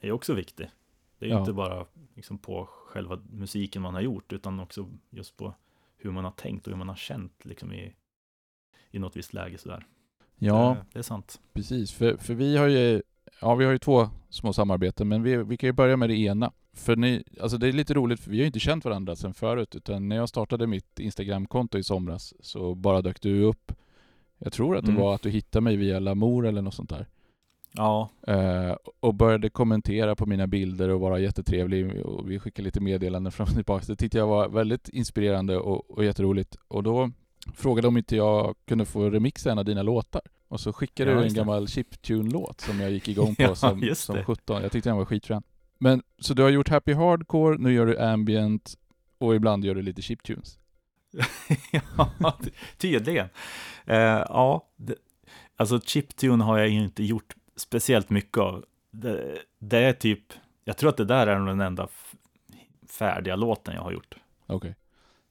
är 0.00 0.12
också 0.12 0.34
viktig. 0.34 0.70
Det 1.18 1.24
är 1.24 1.28
ju 1.28 1.34
Ja. 1.34 1.40
inte 1.40 1.52
bara 1.52 1.86
liksom 2.14 2.38
på 2.38 2.66
själva 2.70 3.16
musiken 3.30 3.82
man 3.82 3.94
har 3.94 4.00
gjort, 4.00 4.32
utan 4.32 4.60
också 4.60 4.88
just 5.10 5.36
på 5.36 5.54
hur 6.04 6.10
man 6.12 6.24
har 6.24 6.30
tänkt 6.30 6.66
och 6.66 6.70
hur 6.72 6.78
man 6.78 6.88
har 6.88 6.96
känt 6.96 7.44
liksom 7.44 7.72
i, 7.72 7.94
i 8.90 8.98
något 8.98 9.16
visst 9.16 9.32
läge 9.32 9.58
sådär. 9.58 9.86
Ja, 10.38 10.76
Det, 10.78 10.86
det 10.92 10.98
är 10.98 11.02
sant. 11.02 11.40
precis. 11.52 11.92
För, 11.92 12.16
för 12.16 12.34
vi 12.34 12.56
har 12.56 12.66
ju, 12.68 13.02
ja 13.40 13.54
vi 13.54 13.64
har 13.64 13.72
ju 13.72 13.78
två 13.78 14.08
små 14.28 14.52
samarbeten, 14.52 15.08
men 15.08 15.22
vi, 15.22 15.36
vi 15.36 15.56
kan 15.56 15.68
ju 15.68 15.72
börja 15.72 15.96
med 15.96 16.08
det 16.10 16.16
ena. 16.16 16.52
För 16.74 16.96
ni, 16.96 17.24
alltså 17.40 17.58
det 17.58 17.68
är 17.68 17.72
lite 17.72 17.94
roligt, 17.94 18.20
för 18.20 18.30
vi 18.30 18.36
har 18.36 18.40
ju 18.42 18.46
inte 18.46 18.60
känt 18.60 18.84
varandra 18.84 19.16
sedan 19.16 19.34
förut, 19.34 19.74
utan 19.74 20.08
när 20.08 20.16
jag 20.16 20.28
startade 20.28 20.66
mitt 20.66 21.00
Instagramkonto 21.00 21.78
i 21.78 21.82
somras 21.82 22.34
så 22.40 22.74
bara 22.74 23.02
dök 23.02 23.20
du 23.20 23.42
upp. 23.42 23.72
Jag 24.38 24.52
tror 24.52 24.76
att 24.76 24.84
det 24.84 24.90
Mm. 24.90 25.02
var 25.02 25.14
att 25.14 25.22
du 25.22 25.30
hittade 25.30 25.60
mig 25.60 25.76
via 25.76 25.98
Lamour 25.98 26.46
eller 26.46 26.62
något 26.62 26.74
sånt 26.74 26.90
där. 26.90 27.06
Ja, 27.72 28.10
Eh, 28.26 28.76
och 29.00 29.14
började 29.14 29.50
kommentera 29.50 30.16
på 30.16 30.26
mina 30.26 30.46
bilder 30.46 30.88
och 30.88 31.00
vara 31.00 31.18
jättetrevlig 31.18 32.06
och 32.06 32.30
vi 32.30 32.38
skickade 32.38 32.64
lite 32.64 32.80
meddelanden 32.80 33.32
fram 33.32 33.46
och 33.48 33.54
tillbaka. 33.54 33.84
Det 33.88 33.96
tyckte 33.96 34.18
jag 34.18 34.26
var 34.26 34.48
väldigt 34.48 34.88
inspirerande 34.88 35.58
och, 35.58 35.90
och 35.90 36.04
jätteroligt. 36.04 36.56
Och 36.68 36.82
då 36.82 37.10
frågade 37.54 37.88
om 37.88 37.96
inte 37.96 38.16
jag 38.16 38.54
kunde 38.66 38.84
få 38.84 39.10
remixa 39.10 39.52
en 39.52 39.58
av 39.58 39.64
dina 39.64 39.82
låtar. 39.82 40.22
Och 40.48 40.60
så 40.60 40.72
skickade 40.72 41.10
Ja, 41.10 41.16
du 41.20 41.24
en 41.26 41.34
gammal 41.34 41.68
chiptune-låt 41.68 42.60
som 42.60 42.80
jag 42.80 42.90
gick 42.90 43.08
igång 43.08 43.34
på 43.36 43.42
Ja, 43.42 43.54
som, 43.54 43.90
som 43.94 44.16
det. 44.16 44.24
17. 44.24 44.62
Jag 44.62 44.72
tyckte 44.72 44.88
den 44.90 44.96
var 44.96 45.04
skitfrän. 45.04 45.42
Men 45.78 46.02
så 46.18 46.34
du 46.34 46.42
har 46.42 46.50
gjort 46.50 46.68
happy 46.68 46.92
hardcore, 46.94 47.58
nu 47.58 47.72
gör 47.72 47.86
du 47.86 47.98
ambient 47.98 48.74
och 49.18 49.34
ibland 49.34 49.64
gör 49.64 49.74
du 49.74 49.82
lite 49.82 50.02
chiptunes. 50.02 50.58
ja 51.72 52.38
ty- 52.44 52.50
tydligen. 52.78 53.26
Eh, 53.86 53.96
ja, 54.28 54.68
det, 54.76 54.94
alltså 55.56 55.80
chiptune 55.80 56.44
har 56.44 56.58
jag 56.58 56.68
inte 56.68 57.04
gjort 57.04 57.34
speciellt 57.56 58.10
mycket 58.10 58.38
av. 58.38 58.64
Det, 58.90 59.38
det 59.58 59.78
är 59.78 59.92
typ, 59.92 60.32
jag 60.64 60.76
tror 60.76 60.90
att 60.90 60.96
det 60.96 61.04
där 61.04 61.26
är 61.26 61.40
den 61.40 61.60
enda 61.60 61.88
färdiga 62.88 63.36
låten 63.36 63.74
jag 63.74 63.82
har 63.82 63.92
gjort. 63.92 64.16
Okej. 64.46 64.74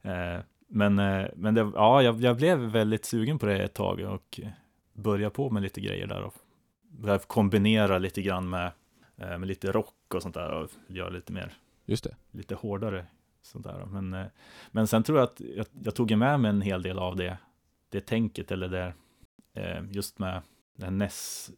Eh, 0.02 0.40
men 0.68 1.00
eh, 1.00 1.28
men 1.36 1.54
det, 1.54 1.72
ja, 1.76 2.02
jag, 2.02 2.22
jag 2.22 2.38
blev 2.38 2.60
väldigt 2.60 3.06
sugen 3.06 3.40
på 3.40 3.46
det 3.46 3.58
ett 3.58 3.74
tag 3.74 4.00
och 4.00 4.40
började 4.94 5.36
på 5.36 5.50
med 5.50 5.64
lite 5.64 5.82
grejer 5.82 6.08
där 6.08 6.22
och 6.22 6.34
började 6.82 7.24
kombinera 7.28 7.98
lite 7.98 8.22
grann 8.22 8.50
med, 8.50 8.72
eh, 9.18 9.38
med 9.38 9.48
lite 9.48 9.72
rock 9.72 10.14
och 10.16 10.22
sånt 10.22 10.36
där 10.36 10.52
och 10.52 10.70
göra 10.88 11.10
lite 11.10 11.34
mer 11.34 11.54
Just 11.86 12.04
det. 12.04 12.16
lite 12.32 12.56
hårdare. 12.56 13.06
Sånt 13.44 13.64
där. 13.64 13.86
Men, 13.86 14.26
men 14.72 14.88
sen 14.88 15.04
tror 15.04 15.18
jag 15.18 15.24
att 15.24 15.42
jag, 15.56 15.66
jag 15.84 15.96
tog 15.96 16.18
med 16.18 16.40
mig 16.40 16.50
en 16.50 16.62
hel 16.62 16.82
del 16.82 17.00
av 17.00 17.16
det, 17.16 17.38
det 17.90 18.02
tänket 18.02 18.52
eller 18.52 18.68
det, 18.68 18.94
just 19.92 20.20
med 20.20 20.42
här 20.82 20.92
NES, 20.92 21.52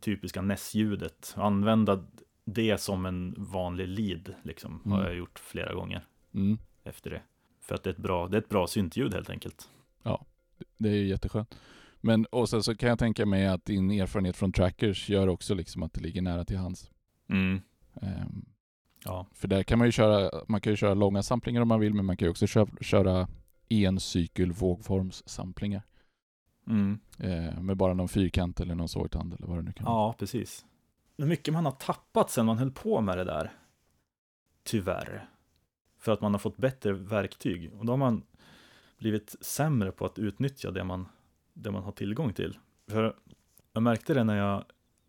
typiska 0.00 0.42
NES-ljudet. 0.42 1.34
Använda 1.36 2.04
det 2.44 2.80
som 2.80 3.06
en 3.06 3.34
vanlig 3.38 3.88
lead, 3.88 4.34
liksom, 4.42 4.80
har 4.84 4.92
Mm. 4.98 5.06
jag 5.06 5.14
gjort 5.16 5.38
flera 5.38 5.74
gånger 5.74 6.06
Mm. 6.34 6.58
efter 6.84 7.10
det. 7.10 7.22
För 7.60 7.74
att 7.74 7.82
det 7.82 7.90
är 7.90 7.94
ett 7.94 7.98
bra, 8.00 8.28
det 8.28 8.36
är 8.36 8.40
ett 8.40 8.48
bra 8.48 8.66
syntljud 8.66 9.14
helt 9.14 9.30
enkelt. 9.30 9.68
Det 10.78 10.88
är 10.88 10.94
ju 10.94 11.06
jätteskönt. 11.08 11.54
Men 12.00 12.24
och 12.26 12.48
sen 12.48 12.62
så 12.62 12.74
kan 12.76 12.88
jag 12.88 12.98
tänka 12.98 13.26
mig 13.26 13.46
att 13.46 13.64
din 13.64 13.90
erfarenhet 13.90 14.36
från 14.36 14.52
trackers 14.52 15.08
gör 15.08 15.28
också 15.28 15.54
liksom 15.54 15.82
att 15.82 15.92
det 15.92 16.00
ligger 16.00 16.22
nära 16.22 16.44
till 16.44 16.56
hands. 16.56 16.90
Mm. 17.28 17.60
Ehm, 18.02 18.44
Ja, 19.04 19.26
För 19.34 19.48
där 19.48 19.62
kan 19.62 19.78
man 19.78 19.88
ju 19.88 19.92
köra, 19.92 20.30
man 20.48 20.60
kan 20.60 20.72
ju 20.72 20.76
köra 20.76 20.94
långa 20.94 21.22
samplingar 21.22 21.60
om 21.62 21.68
man 21.68 21.80
vill, 21.80 21.94
men 21.94 22.04
man 22.04 22.16
kan 22.16 22.26
ju 22.26 22.30
också 22.30 22.46
köra, 22.46 22.68
köra 22.80 23.28
encykel 23.68 24.52
vågformssamplingar. 24.52 25.82
Mm. 26.70 26.98
Eh, 27.18 27.60
med 27.60 27.76
bara 27.76 27.94
någon 27.94 28.08
fyrkant 28.08 28.60
eller 28.60 28.74
någon 28.74 28.88
sågtand 28.88 29.34
eller 29.34 29.46
vad 29.46 29.58
det 29.58 29.62
nu 29.62 29.72
kan 29.72 29.86
vara. 29.86 29.96
ja 29.96 30.14
precis. 30.18 30.64
Hur 31.18 31.26
mycket 31.26 31.54
man 31.54 31.64
har 31.64 31.72
tappat 31.72 32.30
sen 32.30 32.46
man 32.46 32.58
höll 32.58 32.70
på 32.70 33.00
med 33.00 33.18
det 33.18 33.24
där. 33.24 33.52
Tyvärr. 34.62 35.28
För 35.98 36.12
att 36.12 36.20
man 36.20 36.34
har 36.34 36.38
fått 36.38 36.56
bättre 36.56 36.92
verktyg. 36.92 37.72
Och 37.78 37.86
då 37.86 37.92
har 37.92 37.96
man 37.96 38.22
blivit 38.98 39.36
sämre 39.40 39.92
på 39.92 40.06
att 40.06 40.18
utnyttja 40.18 40.70
det 40.70 40.84
man, 40.84 41.08
det 41.52 41.70
man 41.70 41.82
har 41.82 41.92
tillgång 41.92 42.32
till. 42.32 42.58
För 42.88 43.16
jag 43.72 43.82
märkte 43.82 44.14
det 44.14 44.24
när 44.24 44.36
jag 44.36 44.64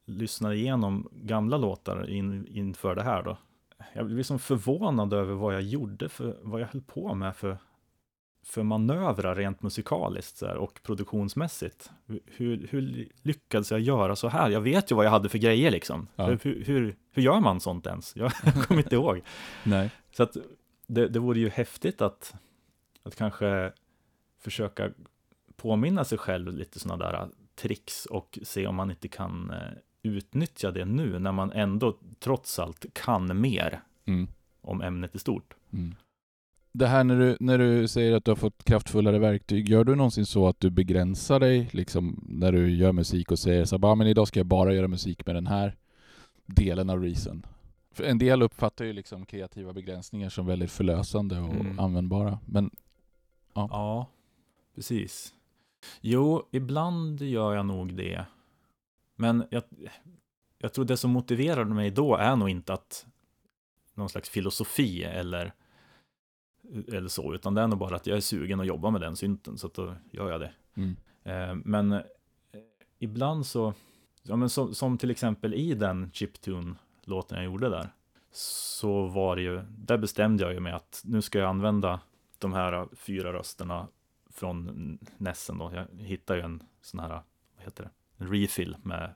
lyssnade 0.05 0.55
igenom 0.55 1.09
gamla 1.11 1.57
låtar 1.57 2.09
in, 2.09 2.47
inför 2.47 2.95
det 2.95 3.03
här 3.03 3.23
då. 3.23 3.37
Jag 3.93 4.05
blev 4.05 4.17
liksom 4.17 4.39
förvånad 4.39 5.13
över 5.13 5.33
vad 5.33 5.53
jag 5.53 5.61
gjorde, 5.61 6.09
för 6.09 6.37
vad 6.41 6.61
jag 6.61 6.67
höll 6.67 6.81
på 6.81 7.15
med 7.15 7.35
för, 7.35 7.57
för 8.43 8.63
manövrar 8.63 9.35
rent 9.35 9.61
musikaliskt 9.61 10.41
här, 10.41 10.55
och 10.55 10.79
produktionsmässigt. 10.83 11.91
Hur, 12.25 12.67
hur 12.71 13.07
lyckades 13.21 13.71
jag 13.71 13.79
göra 13.79 14.15
så 14.15 14.27
här? 14.27 14.49
Jag 14.49 14.61
vet 14.61 14.91
ju 14.91 14.95
vad 14.95 15.05
jag 15.05 15.11
hade 15.11 15.29
för 15.29 15.37
grejer 15.37 15.71
liksom. 15.71 16.07
Ja. 16.15 16.25
Hur, 16.25 16.63
hur, 16.65 16.95
hur 17.11 17.23
gör 17.23 17.39
man 17.39 17.59
sånt 17.59 17.87
ens? 17.87 18.15
Jag 18.15 18.31
kommer 18.67 18.81
inte 18.81 18.95
ihåg. 18.95 19.21
Nej. 19.63 19.91
Så 20.11 20.23
att 20.23 20.37
det, 20.87 21.07
det 21.07 21.19
vore 21.19 21.39
ju 21.39 21.49
häftigt 21.49 22.01
att, 22.01 22.33
att 23.03 23.15
kanske 23.15 23.71
försöka 24.39 24.89
påminna 25.55 26.03
sig 26.03 26.17
själv 26.17 26.53
lite 26.53 26.79
sådana 26.79 27.11
där 27.11 27.29
tricks 27.55 28.05
och 28.05 28.39
se 28.43 28.67
om 28.67 28.75
man 28.75 28.91
inte 28.91 29.07
kan 29.07 29.49
eh, 29.51 29.57
utnyttja 30.03 30.71
det 30.71 30.85
nu 30.85 31.19
när 31.19 31.31
man 31.31 31.51
ändå 31.51 31.97
trots 32.19 32.59
allt 32.59 32.85
kan 32.93 33.41
mer 33.41 33.81
Mm. 34.05 34.27
om 34.61 34.81
ämnet 34.81 35.15
i 35.15 35.19
stort. 35.19 35.53
Mm. 35.73 35.95
Det 36.73 36.87
här 36.87 37.03
när 37.03 37.19
du, 37.19 37.37
när 37.39 37.57
du 37.57 37.87
säger 37.87 38.13
att 38.15 38.25
du 38.25 38.31
har 38.31 38.35
fått 38.35 38.63
kraftfullare 38.63 39.19
verktyg, 39.19 39.69
gör 39.69 39.83
du 39.83 39.95
någonsin 39.95 40.25
så 40.25 40.47
att 40.47 40.59
du 40.59 40.69
begränsar 40.69 41.39
dig 41.39 41.69
liksom 41.73 42.25
när 42.29 42.51
du 42.51 42.75
gör 42.75 42.91
musik 42.91 43.31
och 43.31 43.39
säger 43.39 43.65
så 43.65 43.75
här, 43.75 43.79
"Bara, 43.79 43.95
men 43.95 44.07
idag 44.07 44.27
ska 44.27 44.39
jag 44.39 44.47
bara 44.47 44.73
göra 44.73 44.87
musik 44.87 45.25
med 45.25 45.35
den 45.35 45.47
här 45.47 45.75
delen 46.45 46.89
av 46.89 47.01
Reason? 47.03 47.45
För 47.93 48.03
en 48.03 48.17
del 48.17 48.41
uppfattar 48.41 48.85
ju 48.85 48.93
liksom 48.93 49.25
kreativa 49.25 49.73
begränsningar 49.73 50.29
som 50.29 50.45
väldigt 50.45 50.71
förlösande 50.71 51.39
och 51.39 51.53
Mm. 51.53 51.79
användbara. 51.79 52.39
Men 52.45 52.69
Ja, 53.53 54.07
precis. 54.75 55.33
Jo, 56.01 56.47
ibland 56.51 57.21
gör 57.21 57.55
jag 57.55 57.65
nog 57.65 57.93
det. 57.93 58.25
Men 59.15 59.43
jag, 59.49 59.63
jag 60.57 60.73
tror 60.73 60.85
det 60.85 60.97
som 60.97 61.11
motiverar 61.11 61.65
mig 61.65 61.91
då 61.91 62.15
är 62.15 62.35
nog 62.35 62.49
inte 62.49 62.73
att 62.73 63.05
någon 63.93 64.09
slags 64.09 64.29
filosofi 64.29 65.03
eller, 65.03 65.53
eller 66.87 67.07
så, 67.07 67.33
utan 67.33 67.53
det 67.53 67.61
är 67.61 67.67
nog 67.67 67.79
bara 67.79 67.95
att 67.95 68.07
jag 68.07 68.17
är 68.17 68.21
sugen 68.21 68.59
att 68.59 68.65
jobba 68.65 68.89
med 68.89 69.01
den 69.01 69.15
synten, 69.15 69.57
så 69.57 69.67
att 69.67 69.73
då 69.73 69.95
gör 70.11 70.31
jag 70.31 70.39
det. 70.41 70.51
mm. 70.73 70.95
Eh, 71.23 71.55
men 71.65 71.91
eh, 71.91 72.01
ibland 72.99 73.45
så, 73.45 73.73
ja, 74.23 74.35
men 74.35 74.49
som, 74.49 74.73
som 74.73 74.97
till 74.97 75.11
exempel 75.11 75.53
i 75.53 75.73
den 75.73 76.11
chiptune-låten 76.13 77.37
jag 77.37 77.45
gjorde 77.45 77.69
där, 77.69 77.89
så 78.31 79.05
var 79.07 79.35
det 79.35 79.41
ju, 79.41 79.61
där 79.69 79.97
bestämde 79.97 80.43
jag 80.43 80.53
ju 80.53 80.59
mig 80.59 80.73
att 80.73 81.01
nu 81.05 81.21
ska 81.21 81.39
jag 81.39 81.49
använda 81.49 81.99
de 82.37 82.53
här 82.53 82.87
fyra 82.95 83.33
rösterna 83.33 83.87
från 84.29 84.97
Nessen 85.17 85.57
då. 85.57 85.71
Jag 85.73 85.87
hittade 86.03 86.39
ju 86.39 86.45
en 86.45 86.63
sån 86.81 86.99
här, 86.99 87.09
vad 87.09 87.65
heter 87.65 87.83
det, 87.83 87.89
en 88.23 88.31
refill 88.31 88.77
med, 88.83 89.13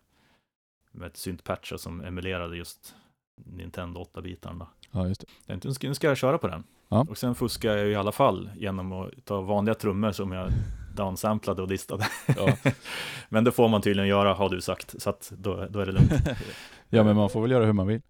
med 0.91 1.08
ett 1.08 1.18
syntpatcher 1.18 1.78
som 1.78 2.01
emulerade 2.01 2.58
just 2.58 2.95
Nintendo 3.36 4.03
8-bitaren 4.14 4.60
då. 4.60 4.68
ja 4.91 5.08
just 5.08 5.22
det. 5.22 5.28
Jag 5.45 5.62
tänkte, 5.62 5.88
nu 5.88 5.93
ska 5.93 6.08
jag 6.08 6.18
köra 6.18 6.38
på 6.38 6.47
den. 6.47 6.64
Ja. 6.89 7.05
Och 7.09 7.17
sen 7.17 7.36
fuskar 7.36 7.77
jag 7.77 7.88
i 7.88 7.95
alla 7.95 8.11
fall 8.11 8.49
genom 8.55 8.91
att 8.91 9.25
ta 9.25 9.41
vanliga 9.41 9.75
trummor 9.75 10.11
som 10.11 10.31
jag 10.31 10.51
downsamplade 10.95 11.61
och 11.61 11.67
distade. 11.67 12.07
Ja. 12.38 12.57
Men 13.29 13.43
det 13.43 13.51
får 13.51 13.67
man 13.67 13.81
tydligen 13.81 14.09
göra, 14.09 14.33
har 14.33 14.49
du 14.49 14.61
sagt, 14.61 15.01
så 15.01 15.09
att 15.09 15.31
då, 15.38 15.67
då 15.69 15.79
är 15.79 15.86
det 15.86 15.91
lugnt. 15.91 16.11
ja 16.89 17.03
men 17.03 17.15
man 17.15 17.29
får 17.29 17.41
väl 17.41 17.51
göra 17.51 17.65
hur 17.65 17.73
man 17.73 17.88
vill. 17.88 18.01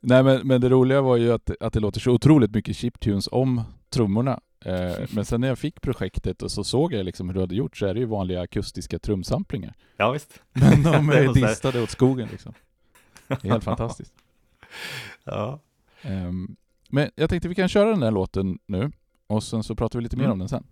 Nej 0.00 0.22
men, 0.22 0.46
men 0.46 0.60
det 0.60 0.68
roliga 0.68 1.00
var 1.00 1.16
ju 1.16 1.32
att, 1.32 1.50
att 1.60 1.72
det 1.72 1.80
låter 1.80 2.00
så 2.00 2.10
otroligt 2.10 2.54
mycket 2.54 2.76
chiptunes 2.76 3.28
om 3.32 3.62
trummorna. 3.90 4.40
Eh, 4.64 5.06
men 5.10 5.24
sen 5.24 5.40
när 5.40 5.48
jag 5.48 5.58
fick 5.58 5.80
projektet 5.80 6.42
och 6.42 6.50
så 6.50 6.64
såg 6.64 6.92
jag 6.92 7.04
liksom 7.04 7.28
hur 7.28 7.34
du 7.34 7.40
hade 7.40 7.54
gjort 7.54 7.76
så 7.76 7.86
är 7.86 7.94
det 7.94 8.00
ju 8.00 8.06
vanliga 8.06 8.40
akustiska 8.40 8.98
trumsamplingar. 8.98 9.74
Ja, 9.96 10.10
visst. 10.10 10.42
Men 10.52 10.82
de 10.82 11.10
är 11.10 11.34
distade 11.34 11.82
åt 11.82 11.90
skogen 11.90 12.28
liksom. 12.30 12.54
Det 13.28 13.44
är 13.44 13.50
helt 13.50 13.64
fantastiskt. 13.64 14.12
Ja. 15.24 15.60
Ehm, 16.02 16.56
men 16.90 17.10
jag 17.14 17.30
tänkte 17.30 17.48
vi 17.48 17.54
kan 17.54 17.68
köra 17.68 17.90
den 17.90 18.00
där 18.00 18.10
låten 18.10 18.58
nu 18.66 18.90
och 19.26 19.42
sen 19.42 19.62
så 19.62 19.74
pratar 19.74 19.98
vi 19.98 20.02
lite 20.02 20.16
mer 20.16 20.24
Mm. 20.24 20.32
om 20.32 20.38
den 20.38 20.48
sen. 20.48 20.64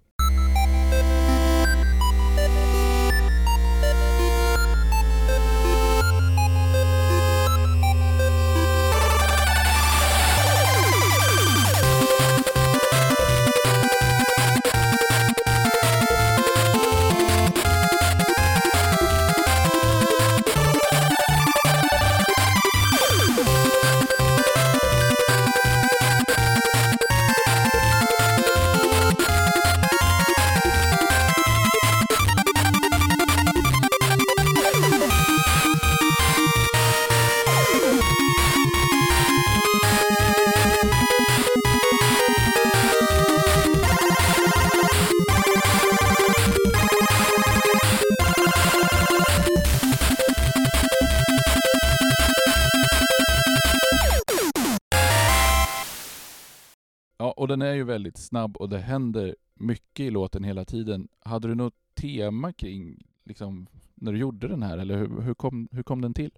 och 57.44 57.48
den 57.48 57.62
är 57.62 57.74
ju 57.74 57.84
väldigt 57.84 58.18
snabb 58.18 58.56
och 58.56 58.68
det 58.68 58.78
händer 58.78 59.36
mycket 59.54 60.06
i 60.06 60.10
låten 60.10 60.44
hela 60.44 60.64
tiden. 60.64 61.08
Hade 61.20 61.48
du 61.48 61.54
något 61.54 61.74
tema 61.94 62.52
kring 62.52 63.06
liksom, 63.24 63.66
när 63.94 64.12
du 64.12 64.18
gjorde 64.18 64.48
den 64.48 64.62
här 64.62 64.78
eller 64.78 64.96
hur, 64.96 65.20
hur, 65.20 65.34
kom, 65.34 65.68
hur 65.72 65.82
kom 65.82 66.00
den 66.00 66.14
till? 66.14 66.30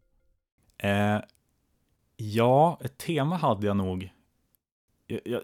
Eh, 0.79 1.21
ja, 2.17 2.81
ett 2.85 2.99
tema 2.99 3.37
hade 3.37 3.67
jag 3.67 3.77
nog. 3.77 4.13
Jag, 5.07 5.21
jag, 5.25 5.43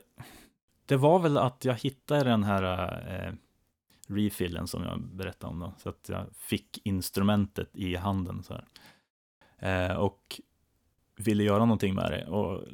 det 0.87 0.97
var 0.97 1.19
väl 1.19 1.39
att 1.39 1.65
jag 1.65 1.75
hittade 1.75 2.25
den 2.25 2.45
här 2.45 2.63
eh, 3.09 3.33
refillen 4.15 4.67
som 4.67 4.83
jag 4.83 5.01
berättade 5.01 5.53
om 5.53 5.61
då, 5.61 5.73
så 5.79 5.89
att 5.89 6.09
jag 6.09 6.27
fick 6.37 6.87
instrumentet 6.87 7.77
i 7.77 7.97
handen 7.97 8.43
så 8.43 8.55
här. 8.55 8.65
Eh, 9.91 9.97
och 9.97 10.41
ville 11.17 11.43
göra 11.43 11.65
någonting 11.65 11.95
med 11.95 12.11
det. 12.11 12.27
Och 12.27 12.65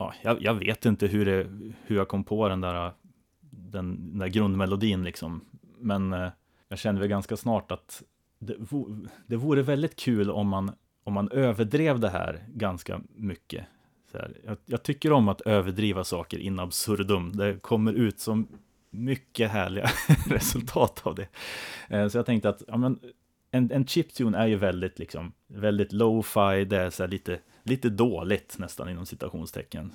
ja, 0.00 0.14
jag, 0.22 0.42
jag 0.42 0.54
vet 0.54 0.86
inte 0.86 1.06
hur, 1.06 1.26
det, 1.26 1.46
hur 1.82 1.96
jag 1.96 2.08
kom 2.08 2.24
på 2.24 2.48
den 2.48 2.60
där, 2.60 2.92
den, 3.40 4.10
den 4.10 4.18
där 4.18 4.28
grundmelodin 4.28 5.04
liksom. 5.04 5.44
Men 5.78 6.12
eh, 6.12 6.28
jag 6.68 6.78
kände 6.78 7.00
väl 7.00 7.10
ganska 7.10 7.36
snart 7.36 7.72
att 7.72 8.02
det, 8.38 8.54
vo, 8.58 9.06
det 9.26 9.36
vore 9.36 9.62
väldigt 9.62 9.96
kul 9.96 10.30
om 10.30 10.48
man, 10.48 10.72
om 11.04 11.12
man 11.12 11.28
överdrev 11.30 12.00
det 12.00 12.08
här 12.08 12.44
ganska 12.48 13.00
mycket. 13.14 13.66
Så 14.12 14.18
här, 14.18 14.36
jag, 14.44 14.56
jag 14.66 14.82
tycker 14.82 15.12
om 15.12 15.28
att 15.28 15.40
överdriva 15.40 16.04
saker 16.04 16.38
in 16.38 16.58
absurdum. 16.58 17.32
Det 17.32 17.62
kommer 17.62 17.92
ut 17.92 18.20
som 18.20 18.48
mycket 18.90 19.50
härliga 19.50 19.90
resultat 20.26 21.00
av 21.02 21.14
det. 21.14 21.28
Eh, 21.88 22.08
Så 22.08 22.18
jag 22.18 22.26
tänkte 22.26 22.48
att 22.48 22.62
ja, 22.68 22.76
men, 22.76 22.98
en, 23.50 23.70
en 23.72 23.86
chiptune 23.86 24.38
är 24.38 24.46
ju 24.46 24.56
väldigt, 24.56 24.98
liksom, 24.98 25.32
väldigt 25.46 25.92
lo-fi, 25.92 26.64
det 26.64 26.76
är 26.76 26.90
så 26.90 27.02
här 27.02 27.08
lite, 27.08 27.38
lite 27.62 27.88
dåligt 27.90 28.56
nästan 28.58 28.88
inom 28.88 29.06
citationstecken. 29.06 29.92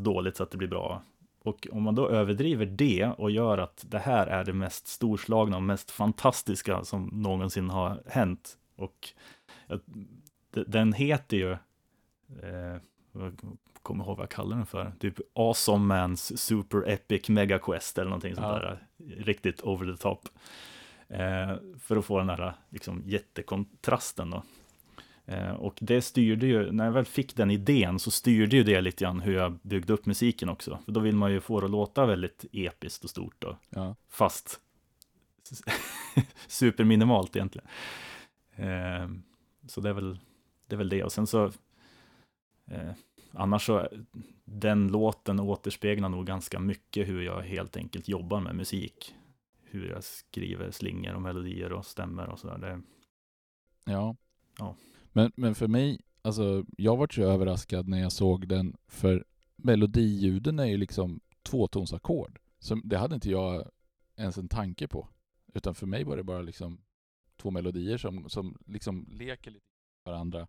Dåligt 0.00 0.36
så 0.36 0.42
att 0.42 0.50
det 0.50 0.56
blir 0.58 0.68
bra. 0.68 1.02
Och 1.42 1.68
om 1.72 1.82
man 1.82 1.94
då 1.94 2.08
överdriver 2.08 2.66
det 2.66 3.06
och 3.18 3.30
gör 3.30 3.58
att 3.58 3.84
det 3.88 3.98
här 3.98 4.26
är 4.26 4.44
det 4.44 4.52
mest 4.52 4.86
storslagna 4.86 5.56
och 5.56 5.62
mest 5.62 5.90
fantastiska 5.90 6.84
som 6.84 7.06
någonsin 7.12 7.70
har 7.70 8.02
hänt. 8.06 8.58
Och 8.76 9.08
den 10.66 10.92
heter 10.92 11.36
ju, 11.36 11.52
eh, 12.42 12.80
jag 13.12 13.36
kommer 13.82 14.04
ihåg 14.04 14.16
vad 14.16 14.22
jag 14.24 14.30
kallar 14.30 14.56
den 14.56 14.66
för, 14.66 14.92
typ 15.00 15.14
Awesome 15.34 15.94
Man's 15.94 16.36
Super 16.36 16.88
Epic 16.88 17.28
Mega 17.28 17.58
Quest 17.58 17.98
eller 17.98 18.10
någonting 18.10 18.34
sånt 18.34 18.46
Ja. 18.46 18.58
där, 18.58 18.86
riktigt 19.16 19.60
over 19.60 19.92
the 19.92 20.02
top. 20.02 20.28
Eh, 21.08 21.56
för 21.78 21.96
att 21.96 22.04
få 22.04 22.18
den 22.18 22.26
där 22.26 22.54
liksom, 22.70 23.02
jättekontrasten 23.06 24.30
då. 24.30 24.42
Eh, 25.28 25.50
och 25.52 25.78
det 25.80 26.02
styrde 26.02 26.46
ju, 26.46 26.72
när 26.72 26.84
jag 26.84 26.92
väl 26.92 27.04
fick 27.04 27.36
den 27.36 27.50
idén 27.50 27.98
så 27.98 28.10
styrde 28.10 28.56
ju 28.56 28.62
det 28.62 28.80
lite 28.80 29.04
grann 29.04 29.20
hur 29.20 29.34
jag 29.34 29.58
byggde 29.62 29.92
upp 29.92 30.06
musiken 30.06 30.48
också. 30.48 30.78
För 30.84 30.92
då 30.92 31.00
vill 31.00 31.16
man 31.16 31.32
ju 31.32 31.40
få 31.40 31.60
det 31.60 31.64
att 31.64 31.70
låta 31.70 32.06
väldigt 32.06 32.44
episkt 32.52 33.04
och 33.04 33.10
stort 33.10 33.34
då, 33.38 33.58
Ja. 33.70 33.96
fast 34.08 34.60
superminimalt 36.46 37.36
egentligen. 37.36 37.68
Eh, 38.56 39.08
så 39.66 39.80
det 39.80 39.88
är 39.88 39.92
väl 39.94 40.18
det, 40.66 40.74
är 40.74 40.78
väl 40.78 40.88
det. 40.88 41.04
och 41.04 41.12
sen 41.12 41.26
så 41.26 41.44
eh, 42.70 42.92
annars 43.32 43.66
så 43.66 43.88
den 44.44 44.88
låten 44.88 45.40
återspeglar 45.40 46.08
nog 46.08 46.26
ganska 46.26 46.60
mycket 46.60 47.08
hur 47.08 47.22
jag 47.22 47.42
helt 47.42 47.76
enkelt 47.76 48.08
jobbar 48.08 48.40
med 48.40 48.54
musik. 48.54 49.14
Hur 49.62 49.88
jag 49.88 50.04
skriver 50.04 50.70
slingor 50.70 51.14
och 51.14 51.22
melodier 51.22 51.72
och 51.72 51.86
stämmer 51.86 52.28
och 52.28 52.38
sådär. 52.38 52.80
Ja. 53.84 54.16
Ja. 54.58 54.76
Men, 55.16 55.32
men 55.36 55.54
för 55.54 55.68
mig, 55.68 56.00
alltså 56.22 56.64
jag 56.76 56.96
vart 56.96 57.14
så 57.14 57.22
överraskad 57.22 57.88
när 57.88 58.00
jag 58.00 58.12
såg 58.12 58.48
den 58.48 58.76
för 58.86 59.24
melodiljuden 59.56 60.58
är 60.58 60.64
ju 60.64 60.76
liksom 60.76 61.20
tvåtonsackord. 61.42 62.38
Det 62.84 62.96
hade 62.96 63.14
inte 63.14 63.30
jag 63.30 63.70
ens 64.16 64.38
en 64.38 64.48
tanke 64.48 64.88
på. 64.88 65.08
Utan 65.54 65.74
för 65.74 65.86
mig 65.86 66.04
var 66.04 66.16
det 66.16 66.22
bara 66.22 66.42
liksom 66.42 66.80
två 67.36 67.50
melodier 67.50 67.98
som, 67.98 68.28
som 68.28 68.58
liksom 68.66 69.08
leker 69.10 69.50
lite 69.50 69.64
med 70.04 70.12
varandra. 70.12 70.48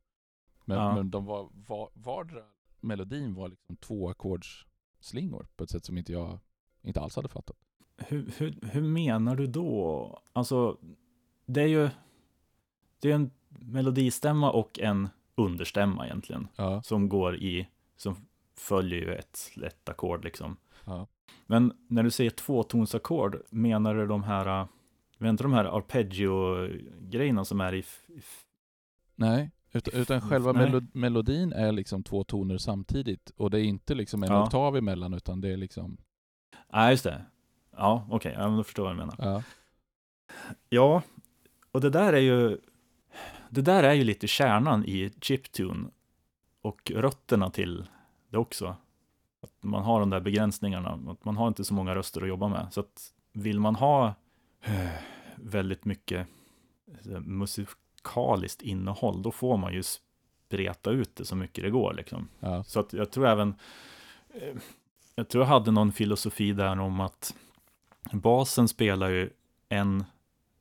Men, 0.66 0.78
Ja. 0.78 0.96
men 0.96 1.12
de 1.12 1.26
var, 1.26 1.50
var, 1.54 1.90
vardera 1.94 2.44
melodin 2.80 3.34
var 3.34 3.50
liksom 3.50 3.76
två 3.76 4.10
ackordsslingor 4.10 5.48
på 5.56 5.64
ett 5.64 5.70
sätt 5.70 5.86
som 5.86 5.98
inte 5.98 6.12
jag 6.12 6.40
inte 6.82 7.00
alls 7.02 7.16
hade 7.16 7.28
fattat. 7.30 7.58
hur, 7.98 8.34
hur, 8.38 8.60
hur 8.72 8.82
menar 8.82 9.36
du 9.36 9.48
då? 9.48 10.22
Alltså, 10.34 10.78
det 11.46 11.62
är 11.62 11.68
ju 11.68 11.90
det 13.00 13.12
är 13.12 13.16
en 13.16 13.32
melodistämma 13.60 14.52
och 14.52 14.80
en 14.80 15.10
understämma 15.36 16.06
egentligen. 16.06 16.48
Ja. 16.56 16.82
som 16.84 17.10
går 17.10 17.36
i, 17.36 17.68
som 17.96 18.16
följer 18.56 19.00
ju 19.00 19.14
ett 19.16 19.52
lätt 19.56 19.90
ackord 19.90 20.24
liksom. 20.24 20.58
Ja. 20.86 21.08
Men 21.46 21.74
när 21.88 22.04
du 22.04 22.12
säger 22.12 22.30
tvåtonsackord, 22.30 23.42
menar 23.50 23.96
du 23.96 24.08
de 24.08 24.24
här, 24.24 24.62
äh, 24.62 24.68
menar 25.18 25.30
inte 25.32 25.44
de 25.44 25.54
här 25.54 25.66
arpeggio-grejerna 25.66 27.46
som 27.46 27.62
är 27.62 27.74
i, 27.74 27.80
i 28.08 28.22
Nej, 29.16 29.52
utan, 29.72 30.02
utan 30.02 30.22
själva 30.22 30.52
Nej. 30.52 30.68
melo- 30.72 30.88
melodin 30.94 31.54
är 31.54 31.72
liksom 31.72 32.04
två 32.04 32.24
toner 32.24 32.58
samtidigt. 32.58 33.30
Och 33.38 33.50
det 33.50 33.60
är 33.60 33.64
inte 33.64 33.96
liksom 33.96 34.24
en 34.24 34.32
Ja. 34.32 34.44
oktav 34.44 34.78
emellan 34.78 35.14
utan 35.14 35.42
det 35.42 35.50
är 35.50 35.58
liksom... 35.58 35.98
Nej, 36.74 36.92
just 36.92 37.04
det. 37.04 37.26
Ja, 37.72 38.08
okej, 38.10 38.34
ja, 38.38 38.48
men 38.48 38.58
då 38.58 38.64
förstår 38.64 38.88
jag 38.88 38.96
vad 38.96 39.04
du 39.06 39.12
menar. 39.18 39.34
Ja. 39.34 39.44
Ja, 40.70 41.02
och 41.72 41.82
det 41.82 41.90
där 41.90 42.14
är 42.14 42.18
ju, 42.20 42.58
det 43.50 43.62
där 43.62 43.84
är 43.84 43.94
ju 43.94 44.04
lite 44.04 44.28
kärnan 44.28 44.86
i 44.86 45.12
chiptune 45.22 45.90
och 46.62 46.92
rötterna 46.96 47.50
till 47.50 47.90
det 48.30 48.38
också. 48.38 48.76
Att 49.42 49.64
man 49.64 49.84
har 49.84 50.00
de 50.00 50.10
där 50.10 50.20
begränsningarna, 50.20 51.00
att 51.08 51.26
man 51.26 51.38
har 51.38 51.48
inte 51.48 51.64
så 51.64 51.74
många 51.74 51.96
röster 51.96 52.22
att 52.22 52.28
jobba 52.28 52.48
med. 52.48 52.68
Så 52.72 52.80
att 52.80 53.14
vill 53.34 53.60
man 53.60 53.76
ha 53.76 54.16
eh, 54.62 54.90
väldigt 55.36 55.86
mycket 55.86 56.28
eh, 57.06 57.20
musikaliskt 57.20 58.62
innehåll, 58.62 59.22
då 59.22 59.32
får 59.32 59.58
man 59.58 59.74
ju 59.74 59.84
spreta 59.84 60.92
ut 60.92 61.16
det 61.16 61.26
så 61.26 61.36
mycket 61.36 61.64
det 61.64 61.70
går 61.70 61.94
liksom. 61.94 62.28
Ja. 62.40 62.64
Så 62.64 62.80
att 62.80 62.94
jag 62.94 63.12
tror 63.12 63.28
även, 63.28 63.56
eh, 64.30 64.56
jag 65.16 65.30
tror 65.30 65.44
jag 65.44 65.50
hade 65.50 65.72
någon 65.72 65.92
filosofi 65.92 66.54
där 66.54 66.80
om 66.80 67.00
att 67.00 67.36
basen 68.12 68.68
spelar 68.68 69.10
ju 69.10 69.30
en, 69.70 70.06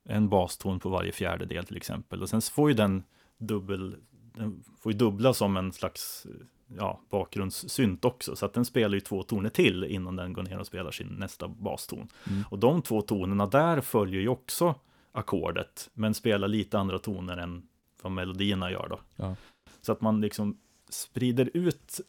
en 0.09 0.29
baston 0.29 0.81
på 0.81 0.89
varje 0.89 1.13
fjärdedel 1.13 1.67
till 1.67 1.77
exempel. 1.77 2.23
Och 2.23 2.29
sen 2.29 2.41
så 2.41 2.53
får 2.53 2.71
ju 2.71 2.75
den 2.75 3.05
dubbel, 3.39 3.97
den 4.11 4.65
får 4.79 4.93
ju 4.93 4.99
dubbla 4.99 5.35
som 5.35 5.57
en 5.57 5.73
slags 5.73 6.27
ja, 6.67 7.01
bakgrundssynt 7.11 8.05
också. 8.05 8.37
Så 8.37 8.47
att 8.47 8.55
den 8.55 8.65
spelar 8.65 8.95
ju 8.95 9.01
två 9.01 9.23
toner 9.23 9.51
till 9.51 9.85
innan 9.85 10.17
den 10.17 10.33
går 10.33 10.43
ner 10.43 10.59
och 10.59 10.67
spelar 10.67 10.91
sin 10.91 11.09
nästa 11.09 11.49
baston. 11.49 12.09
Mm. 12.27 12.45
Och 12.51 12.59
de 12.59 12.83
två 12.83 13.03
tonerna 13.03 13.47
där 13.47 13.81
följer 13.81 14.21
ju 14.21 14.29
också 14.29 14.75
ackordet, 15.13 15.91
men 15.95 16.15
spelar 16.15 16.49
lite 16.49 16.79
andra 16.79 16.99
toner 16.99 17.37
än 17.37 17.69
vad 18.03 18.13
melodierna 18.13 18.71
gör 18.71 18.89
då. 18.89 19.01
Ja. 19.17 19.37
Så 19.81 19.93
att 19.93 20.01
man 20.01 20.21
liksom 20.21 20.59
sprider 20.89 21.51
ut 21.55 22.01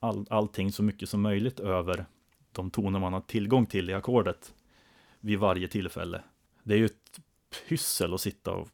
all, 0.00 0.26
allting 0.30 0.72
så 0.72 0.82
mycket 0.82 1.08
som 1.08 1.20
möjligt 1.20 1.60
över 1.60 2.06
de 2.52 2.70
toner 2.70 3.00
man 3.00 3.12
har 3.12 3.20
tillgång 3.20 3.66
till 3.66 3.90
i 3.90 3.94
ackordet 3.94 4.54
vid 5.20 5.38
varje 5.38 5.68
tillfälle. 5.68 6.22
Det 6.62 6.74
är 6.74 6.78
ju 6.78 6.88
pyssel 7.68 8.14
att 8.14 8.20
sitta 8.20 8.50
och 8.52 8.68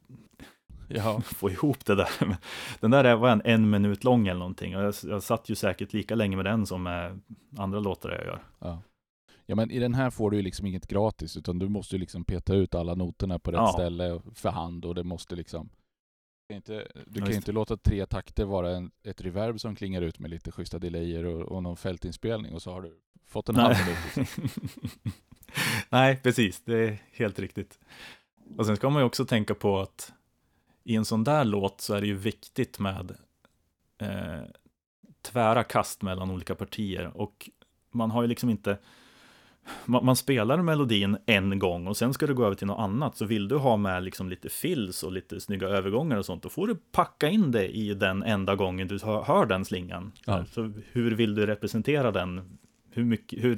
Ja, 0.91 1.21
få 1.25 1.49
ihop 1.49 1.85
det 1.85 1.95
där. 1.95 2.09
Den 2.79 2.91
där 2.91 3.15
var 3.15 3.29
en, 3.29 3.41
en 3.45 3.69
minut 3.69 4.03
lång 4.03 4.27
eller 4.27 4.39
någonting. 4.39 4.77
Och 4.77 4.83
jag, 4.83 4.93
jag 5.03 5.23
satt 5.23 5.49
ju 5.49 5.55
säkert 5.55 5.93
lika 5.93 6.15
länge 6.15 6.35
med 6.35 6.45
den 6.45 6.65
som 6.65 6.83
med 6.83 7.19
andra 7.57 7.79
låtar 7.79 8.09
jag 8.09 8.25
gör. 8.25 8.43
ja. 8.59 8.81
Ja 9.45 9.55
men 9.55 9.71
i 9.71 9.79
den 9.79 9.93
här 9.93 10.09
får 10.09 10.31
du 10.31 10.37
ju 10.37 10.43
liksom 10.43 10.65
inget 10.65 10.87
gratis 10.87 11.37
utan 11.37 11.59
du 11.59 11.69
måste 11.69 11.95
ju 11.95 11.99
liksom 11.99 12.23
peta 12.25 12.55
ut 12.55 12.75
alla 12.75 12.95
noterna 12.95 13.39
på 13.39 13.51
rätt 13.51 13.57
Ja. 13.57 13.67
ställe 13.73 14.21
för 14.35 14.49
hand 14.49 14.85
och 14.85 14.95
det 14.95 15.03
måste 15.03 15.35
liksom 15.35 15.69
du 16.47 16.53
kan 16.53 16.55
inte, 16.55 16.87
du 17.07 17.19
kan 17.19 17.29
ju 17.29 17.35
inte 17.35 17.51
låta 17.51 17.77
tre 17.77 18.05
takter 18.05 18.45
vara 18.45 18.71
en, 18.71 18.91
ett 19.03 19.21
reverb 19.21 19.59
som 19.59 19.75
klingar 19.75 20.01
ut 20.01 20.19
med 20.19 20.29
lite 20.31 20.51
schyssta 20.51 20.79
delayer 20.79 21.25
och, 21.25 21.41
och 21.41 21.63
någon 21.63 21.77
fältinspelning 21.77 22.53
och 22.53 22.61
så 22.61 22.71
har 22.71 22.81
du 22.81 22.99
fått 23.27 23.49
en 23.49 23.55
halv 23.55 23.75
minut. 23.85 24.29
Nej, 25.89 26.19
precis. 26.23 26.61
Det 26.65 26.77
är 26.87 26.97
helt 27.11 27.39
riktigt. 27.39 27.79
Och 28.57 28.65
sen 28.65 28.75
ska 28.75 28.89
man 28.89 29.01
ju 29.01 29.05
också 29.05 29.25
tänka 29.25 29.55
på 29.55 29.79
att 29.79 30.13
i 30.83 30.95
en 30.95 31.05
sån 31.05 31.23
där 31.23 31.45
låt 31.45 31.81
så 31.81 31.93
är 31.93 32.01
det 32.01 32.07
ju 32.07 32.15
viktigt 32.15 32.79
med 32.79 33.15
eh, 33.97 34.41
tvära 35.21 35.63
kast 35.63 36.01
mellan 36.01 36.31
olika 36.31 36.55
partier. 36.55 37.11
Och 37.17 37.49
man 37.91 38.11
har 38.11 38.21
ju 38.21 38.27
liksom 38.27 38.49
inte... 38.49 38.77
Man, 39.85 40.05
man 40.05 40.15
spelar 40.15 40.57
melodin 40.61 41.17
en 41.25 41.59
gång 41.59 41.87
och 41.87 41.97
sen 41.97 42.13
ska 42.13 42.27
du 42.27 42.33
gå 42.33 42.45
över 42.45 42.55
till 42.55 42.67
något 42.67 42.79
annat. 42.79 43.17
Så 43.17 43.25
vill 43.25 43.47
du 43.47 43.55
ha 43.55 43.77
med 43.77 44.03
liksom 44.03 44.29
lite 44.29 44.49
fills 44.49 45.03
och 45.03 45.11
lite 45.11 45.39
snygga 45.39 45.67
övergångar 45.67 46.17
och 46.17 46.25
sånt, 46.25 46.43
då 46.43 46.49
får 46.49 46.67
du 46.67 46.75
packa 46.75 47.29
in 47.29 47.51
det 47.51 47.77
i 47.77 47.93
den 47.93 48.23
enda 48.23 48.55
gången 48.55 48.87
du 48.87 48.99
hör, 49.03 49.23
hör 49.23 49.45
den 49.45 49.65
slingan. 49.65 50.11
Ja. 50.25 50.45
Så 50.45 50.73
hur 50.91 51.11
vill 51.11 51.35
du 51.35 51.45
representera 51.45 52.11
den? 52.11 52.59
Hur, 52.91 53.03
mycket, 53.03 53.43
hur, 53.43 53.57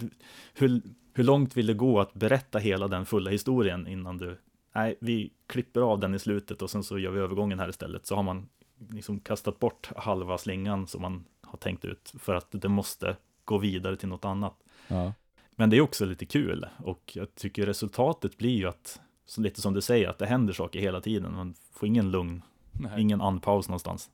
hur, 0.54 0.82
hur 1.14 1.24
långt 1.24 1.58
vill 1.58 1.68
det 1.68 1.74
gå 1.74 2.00
att 2.00 2.14
berätta 2.14 2.60
hela 2.60 2.88
den 2.88 3.06
fulla 3.06 3.32
historien 3.32 3.88
innan 3.88 4.18
du 4.18 4.38
Nej, 4.74 4.96
vi 5.00 5.32
klipper 5.48 5.82
av 5.82 6.00
den 6.00 6.16
i 6.16 6.20
slutet 6.20 6.62
och 6.62 6.70
sen 6.70 6.84
så 6.84 7.00
gör 7.00 7.12
vi 7.12 7.20
övergången 7.20 7.60
här 7.60 7.70
istället. 7.70 8.06
Så 8.06 8.16
har 8.16 8.24
man 8.24 8.50
liksom 8.90 9.20
kastat 9.20 9.60
bort 9.60 9.92
halva 9.96 10.38
slingan 10.38 10.88
som 10.88 11.02
man 11.02 11.26
har 11.42 11.58
tänkt 11.58 11.86
ut 11.86 12.14
för 12.20 12.36
att 12.36 12.48
det 12.52 12.70
måste 12.70 13.16
gå 13.46 13.58
vidare 13.58 13.96
till 13.96 14.10
något 14.10 14.26
annat. 14.26 14.54
Ja. 14.88 15.14
Men 15.52 15.70
det 15.70 15.78
är 15.78 15.82
också 15.82 16.06
lite 16.06 16.26
kul 16.26 16.68
och 16.78 17.12
jag 17.16 17.36
tycker 17.36 17.66
resultatet 17.66 18.38
blir 18.38 18.58
ju 18.58 18.68
att, 18.68 19.02
lite 19.38 19.62
som 19.62 19.74
du 19.74 19.82
säger, 19.82 20.10
att 20.10 20.18
det 20.18 20.26
händer 20.26 20.54
saker 20.54 20.80
hela 20.80 21.02
tiden. 21.02 21.36
Man 21.36 21.54
får 21.74 21.88
ingen 21.88 22.12
lugn, 22.12 22.42
Nej. 22.72 23.02
ingen 23.02 23.22
andpaus 23.22 23.68
någonstans. 23.68 24.10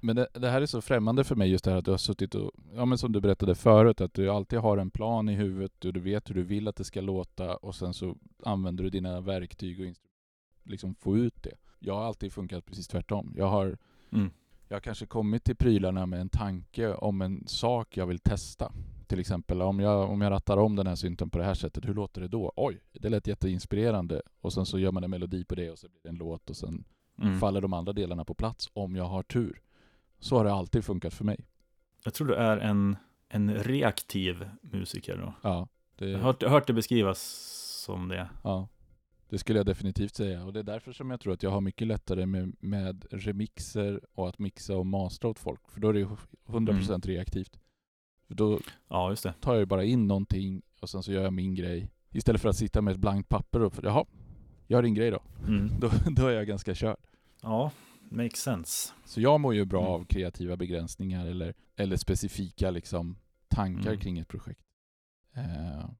Men 0.00 0.16
det, 0.16 0.26
det 0.32 0.48
här 0.50 0.62
är 0.62 0.66
så 0.66 0.80
främmande 0.80 1.24
för 1.24 1.36
mig 1.36 1.50
just 1.50 1.64
det 1.64 1.70
här 1.70 1.78
att 1.78 1.84
du 1.84 1.90
har 1.90 1.98
suttit 1.98 2.34
och, 2.34 2.50
ja 2.74 2.84
men 2.84 2.98
som 2.98 3.12
du 3.12 3.20
berättade 3.20 3.54
förut, 3.54 4.00
att 4.00 4.14
du 4.14 4.28
alltid 4.30 4.58
har 4.58 4.78
en 4.78 4.90
plan 4.90 5.28
i 5.28 5.34
huvudet 5.34 5.84
och 5.84 5.92
du 5.92 6.00
vet 6.00 6.30
hur 6.30 6.34
du 6.34 6.42
vill 6.42 6.68
att 6.68 6.76
det 6.76 6.84
ska 6.84 7.00
låta 7.00 7.56
och 7.56 7.74
sen 7.74 7.94
så 7.94 8.16
använder 8.44 8.84
du 8.84 8.90
dina 8.90 9.20
verktyg 9.20 9.80
och 9.80 9.86
liksom 10.64 10.94
få 10.94 11.16
ut 11.16 11.42
det. 11.42 11.54
Jag 11.78 11.94
har 11.94 12.04
alltid 12.04 12.32
funkat 12.32 12.64
precis 12.66 12.88
tvärtom. 12.88 13.34
Jag 13.36 13.46
har, 13.48 13.78
Mm. 14.12 14.30
jag 14.68 14.76
har 14.76 14.80
kanske 14.80 15.06
kommit 15.06 15.44
till 15.44 15.56
prylarna 15.56 16.06
med 16.06 16.20
en 16.20 16.28
tanke 16.28 16.94
om 16.94 17.22
en 17.22 17.46
sak 17.46 17.96
jag 17.96 18.06
vill 18.06 18.18
testa. 18.18 18.72
Till 19.06 19.20
exempel 19.20 19.62
om 19.62 19.80
jag, 19.80 20.10
om 20.10 20.20
jag 20.20 20.30
rattar 20.30 20.56
om 20.56 20.76
den 20.76 20.86
här 20.86 20.94
synten 20.94 21.30
på 21.30 21.38
det 21.38 21.44
här 21.44 21.54
sättet, 21.54 21.84
hur 21.88 21.94
låter 21.94 22.20
det 22.20 22.28
då? 22.28 22.52
Oj, 22.56 22.80
det 22.92 23.08
lät 23.08 23.26
jätteinspirerande. 23.26 24.22
Och 24.40 24.52
sen 24.52 24.66
så 24.66 24.78
gör 24.78 24.92
man 24.92 25.04
en 25.04 25.10
melodi 25.10 25.44
på 25.44 25.54
det 25.54 25.70
och 25.70 25.78
så 25.78 25.88
blir 25.88 26.00
det 26.02 26.08
en 26.08 26.14
låt 26.16 26.50
och 26.50 26.56
sen 26.56 26.84
Mm. 27.18 27.38
faller 27.38 27.60
de 27.60 27.72
andra 27.72 27.92
delarna 27.92 28.24
på 28.24 28.34
plats 28.34 28.68
om 28.72 28.96
jag 28.96 29.04
har 29.04 29.22
tur. 29.22 29.60
Så 30.22 30.36
har 30.36 30.44
det 30.44 30.52
alltid 30.52 30.84
funkat 30.84 31.14
för 31.14 31.24
mig. 31.24 31.44
Jag 32.04 32.14
tror 32.14 32.26
du 32.26 32.34
är 32.34 32.56
en, 32.58 32.96
en 33.28 33.54
reaktiv 33.54 34.48
musiker 34.60 35.16
då. 35.16 35.34
Ja, 35.42 35.68
det, 35.98 36.08
Jag 36.10 36.18
har 36.18 36.24
hört, 36.24 36.42
hört 36.42 36.66
det 36.66 36.72
beskrivas 36.72 37.20
som 37.84 38.08
det. 38.08 38.28
ja, 38.44 38.68
det 39.28 39.38
skulle 39.38 39.58
jag 39.58 39.66
definitivt 39.66 40.14
säga. 40.14 40.44
Och 40.44 40.52
det 40.52 40.58
är 40.58 40.64
därför 40.64 40.92
som 40.92 41.10
jag 41.10 41.20
tror 41.20 41.32
att 41.32 41.42
jag 41.42 41.50
har 41.50 41.60
mycket 41.60 41.86
lättare 41.86 42.26
med, 42.26 42.56
med 42.60 43.04
remixer 43.10 44.00
och 44.14 44.28
att 44.28 44.38
mixa 44.38 44.76
och 44.76 44.86
mastra 44.86 45.30
åt 45.30 45.38
folk. 45.38 45.60
För 45.68 45.80
då 45.80 45.88
är 45.88 45.92
det 45.92 45.98
ju 45.98 46.08
100% 46.46 47.06
reaktivt. 47.06 47.58
För 48.28 48.34
då 48.34 48.58
Ja, 48.88 49.10
just 49.10 49.22
det. 49.22 49.34
tar 49.40 49.52
jag 49.52 49.60
ju 49.60 49.66
bara 49.66 49.84
in 49.84 50.06
någonting 50.06 50.62
och 50.80 50.90
sen 50.90 51.02
så 51.02 51.12
gör 51.12 51.22
jag 51.22 51.32
min 51.32 51.54
grej. 51.54 51.90
Istället 52.10 52.42
för 52.42 52.48
att 52.48 52.56
sitta 52.56 52.82
med 52.82 52.92
ett 52.92 52.98
blankt 53.00 53.28
papper 53.28 53.62
och 53.62 53.74
jaha, 53.82 54.04
gör 54.66 54.82
din 54.82 54.94
grej 54.94 55.10
då. 55.10 55.22
Mm. 55.46 55.68
Då, 55.80 55.90
då 56.10 56.26
är 56.26 56.32
jag 56.32 56.46
ganska 56.46 56.74
körd. 56.74 56.96
Ja, 57.42 57.70
makes 58.12 58.40
sense. 58.40 58.92
Så 59.04 59.20
jag 59.20 59.40
mår 59.40 59.54
ju 59.54 59.64
bra 59.64 59.80
Mm. 59.80 59.92
av 59.92 60.04
kreativa 60.04 60.56
begränsningar 60.56 61.26
eller, 61.26 61.54
eller 61.76 61.96
specifika 61.96 62.70
liksom, 62.70 63.16
tankar 63.48 63.88
Mm. 63.90 64.00
kring 64.00 64.18
ett 64.18 64.28
projekt. 64.28 64.60
Eh, 65.36 65.90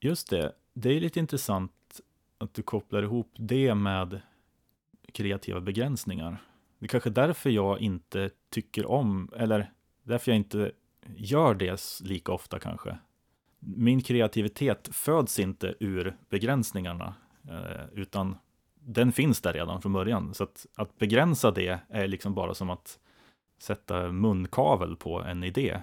Just 0.00 0.30
det, 0.30 0.52
det 0.74 0.88
är 0.96 1.00
lite 1.00 1.20
intressant 1.20 2.00
att 2.38 2.54
du 2.54 2.62
kopplar 2.62 3.02
ihop 3.02 3.32
det 3.38 3.74
med 3.74 4.20
kreativa 5.12 5.60
begränsningar. 5.60 6.42
Det 6.78 6.86
är 6.86 6.88
kanske 6.88 7.10
därför 7.10 7.50
jag 7.50 7.80
inte 7.80 8.30
tycker 8.50 8.86
om, 8.86 9.30
eller 9.36 9.72
därför 10.02 10.30
jag 10.32 10.36
inte 10.36 10.72
gör 11.16 11.54
det 11.54 11.80
lika 12.02 12.32
ofta 12.32 12.58
kanske. 12.58 12.98
Min 13.58 14.00
kreativitet 14.02 14.88
föds 14.92 15.38
inte 15.38 15.74
ur 15.80 16.16
begränsningarna, 16.28 17.14
eh, 17.48 17.84
utan 17.92 18.36
den 18.84 19.12
finns 19.12 19.40
där 19.40 19.52
redan 19.52 19.82
från 19.82 19.92
början. 19.92 20.34
Så 20.34 20.44
att, 20.44 20.66
att 20.76 20.98
begränsa 20.98 21.50
det 21.50 21.80
är 21.88 22.08
liksom 22.08 22.34
bara 22.34 22.54
som 22.54 22.70
att 22.70 22.98
sätta 23.58 24.12
munkavel 24.12 24.96
på 24.96 25.22
en 25.22 25.44
idé, 25.44 25.80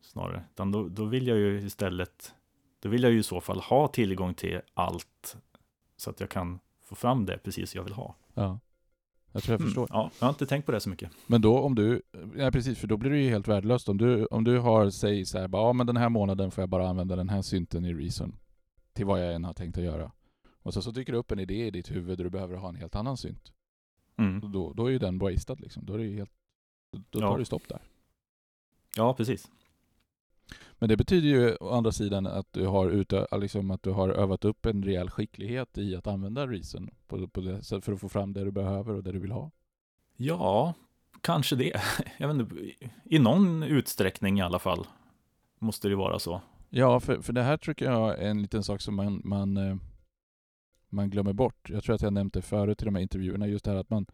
snarare. 0.00 0.44
Utan 0.52 0.72
då, 0.72 0.88
då 0.88 1.04
vill 1.04 1.26
jag 1.26 1.38
ju 1.38 1.60
istället 1.60 2.34
då 2.80 2.88
vill 2.88 3.02
jag 3.02 3.12
ju 3.12 3.18
i 3.18 3.22
så 3.22 3.40
fall 3.40 3.60
ha 3.60 3.88
tillgång 3.88 4.34
till 4.34 4.60
allt 4.74 5.36
så 5.96 6.10
att 6.10 6.20
jag 6.20 6.30
kan 6.30 6.58
få 6.84 6.94
fram 6.94 7.26
det 7.26 7.38
precis 7.38 7.74
jag 7.74 7.82
vill 7.82 7.92
ha. 7.92 8.16
ja. 8.34 8.58
Jag 9.32 9.42
tror 9.42 9.52
jag 9.52 9.60
Mm, 9.60 9.68
förstår. 9.68 9.88
Ja, 9.92 10.10
jag 10.18 10.26
har 10.26 10.30
inte 10.32 10.46
tänkt 10.46 10.66
på 10.66 10.72
det 10.72 10.80
så 10.80 10.88
mycket. 10.88 11.10
Men 11.26 11.40
då 11.42 11.58
om 11.58 11.74
du, 11.74 12.02
ja 12.36 12.50
precis 12.50 12.78
för 12.78 12.86
då 12.86 12.96
blir 12.96 13.10
det 13.10 13.18
ju 13.18 13.30
helt 13.30 13.48
värdelöst. 13.48 13.88
Om 13.88 13.98
du, 13.98 14.26
om 14.26 14.44
du 14.44 14.58
har, 14.58 14.90
säg 14.90 15.24
så 15.24 15.38
här, 15.38 15.48
bara, 15.48 15.62
ja 15.62 15.72
men 15.72 15.86
den 15.86 15.96
här 15.96 16.08
månaden 16.08 16.50
får 16.50 16.62
jag 16.62 16.68
bara 16.68 16.88
använda 16.88 17.16
den 17.16 17.28
här 17.28 17.42
synten 17.42 17.84
i 17.84 17.94
Reason. 17.94 18.36
Till 18.94 19.06
vad 19.06 19.26
jag 19.26 19.34
än 19.34 19.44
har 19.44 19.52
tänkt 19.54 19.78
att 19.78 19.84
göra. 19.84 20.12
Och 20.66 20.74
så, 20.74 20.82
så 20.82 20.90
dyker 20.90 21.12
det 21.12 21.18
upp 21.18 21.30
en 21.30 21.38
idé 21.38 21.66
i 21.66 21.70
ditt 21.70 21.90
huvud 21.90 22.18
där 22.18 22.24
du 22.24 22.30
behöver 22.30 22.56
ha 22.56 22.68
en 22.68 22.76
helt 22.76 22.96
annan 22.96 23.16
synt. 23.16 23.52
Mm. 24.16 24.52
Då, 24.52 24.72
då 24.72 24.86
är 24.86 24.90
ju 24.90 24.98
den 24.98 25.18
wastad 25.18 25.54
liksom. 25.54 25.84
Då 25.86 25.94
är 25.94 25.98
det 25.98 26.04
ju 26.04 26.16
helt, 26.16 26.32
då 27.10 27.20
tar 27.20 27.26
Ja. 27.26 27.36
det 27.38 27.44
stopp 27.44 27.68
där. 27.68 27.82
Ja, 28.96 29.14
precis. 29.14 29.50
Men 30.78 30.88
det 30.88 30.96
betyder 30.96 31.28
ju 31.28 31.56
å 31.56 31.70
andra 31.70 31.92
sidan 31.92 32.26
att 32.26 32.52
du 32.52 32.66
har, 32.66 32.90
utö- 32.90 33.38
liksom 33.40 33.70
att 33.70 33.82
du 33.82 33.90
har 33.90 34.08
övat 34.08 34.44
upp 34.44 34.66
en 34.66 34.82
rejäl 34.82 35.10
skicklighet 35.10 35.78
i 35.78 35.96
att 35.96 36.06
använda 36.06 36.46
Reason 36.46 36.90
på, 37.06 37.28
på 37.28 37.40
det, 37.40 37.62
för 37.84 37.92
att 37.92 38.00
få 38.00 38.08
fram 38.08 38.32
det 38.32 38.44
du 38.44 38.50
behöver 38.50 38.94
och 38.94 39.02
det 39.02 39.12
du 39.12 39.18
vill 39.18 39.32
ha. 39.32 39.50
Ja, 40.16 40.74
kanske 41.20 41.56
det. 41.56 41.80
Jag 42.18 42.28
vet 42.28 42.36
inte, 42.40 42.72
I 43.04 43.18
någon 43.18 43.62
utsträckning 43.62 44.38
i 44.38 44.42
alla 44.42 44.58
fall 44.58 44.86
måste 45.58 45.88
det 45.88 45.96
vara 45.96 46.18
så. 46.18 46.40
Ja, 46.70 47.00
för, 47.00 47.20
för 47.22 47.32
det 47.32 47.42
här 47.42 47.56
tycker 47.56 47.84
jag 47.84 48.18
är 48.18 48.28
en 48.30 48.42
liten 48.42 48.62
sak 48.64 48.80
som 48.80 48.94
man, 48.94 49.20
man, 49.24 49.56
eh, 49.56 49.76
man 50.88 51.10
glömmer 51.10 51.32
bort. 51.32 51.70
Jag 51.70 51.84
tror 51.84 51.94
att 51.94 52.02
jag 52.02 52.12
nämnt 52.12 52.34
det 52.34 52.42
förut 52.42 52.82
i 52.82 52.84
de 52.84 52.94
här 52.94 53.02
intervjuerna, 53.02 53.46
just 53.46 53.64
det 53.64 53.70
här 53.70 53.78
att 53.78 53.90
man, 53.90 54.06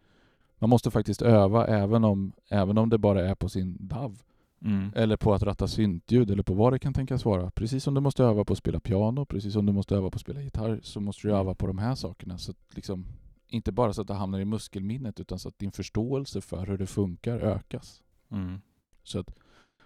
man 0.58 0.70
måste 0.70 0.90
faktiskt 0.90 1.22
öva 1.22 1.66
även 1.66 2.04
om, 2.04 2.32
även 2.48 2.78
om 2.78 2.90
det 2.90 2.98
bara 2.98 3.28
är 3.28 3.34
på 3.34 3.48
sin 3.48 3.76
DAV. 3.80 4.22
Mm. 4.64 4.92
Eller 4.94 5.16
på 5.16 5.34
att 5.34 5.42
ratta 5.42 5.68
syntljud 5.68 6.30
eller 6.30 6.42
på 6.42 6.54
vad 6.54 6.72
det 6.72 6.78
kan 6.78 6.94
tänkas 6.94 7.24
vara. 7.24 7.50
Precis 7.50 7.84
som 7.84 7.94
du 7.94 8.00
måste 8.00 8.24
öva 8.24 8.44
på 8.44 8.52
att 8.52 8.58
spela 8.58 8.80
piano, 8.80 9.24
precis 9.24 9.52
som 9.52 9.66
du 9.66 9.72
måste 9.72 9.96
öva 9.96 10.10
på 10.10 10.16
att 10.16 10.20
spela 10.20 10.42
gitarr, 10.42 10.80
så 10.82 11.00
måste 11.00 11.28
du 11.28 11.34
öva 11.34 11.54
på 11.54 11.66
de 11.66 11.78
här 11.78 11.94
sakerna. 11.94 12.38
Så 12.38 12.54
liksom, 12.70 13.06
inte 13.46 13.72
bara 13.72 13.92
så 13.92 14.00
att 14.00 14.08
det 14.08 14.14
hamnar 14.14 14.40
i 14.40 14.44
muskelminnet, 14.44 15.20
utan 15.20 15.38
så 15.38 15.48
att 15.48 15.58
din 15.58 15.72
förståelse 15.72 16.40
för 16.40 16.66
hur 16.66 16.78
det 16.78 16.86
funkar 16.86 17.38
ökas. 17.38 18.02
Mm. 18.30 18.60
Så 19.02 19.18
att 19.18 19.34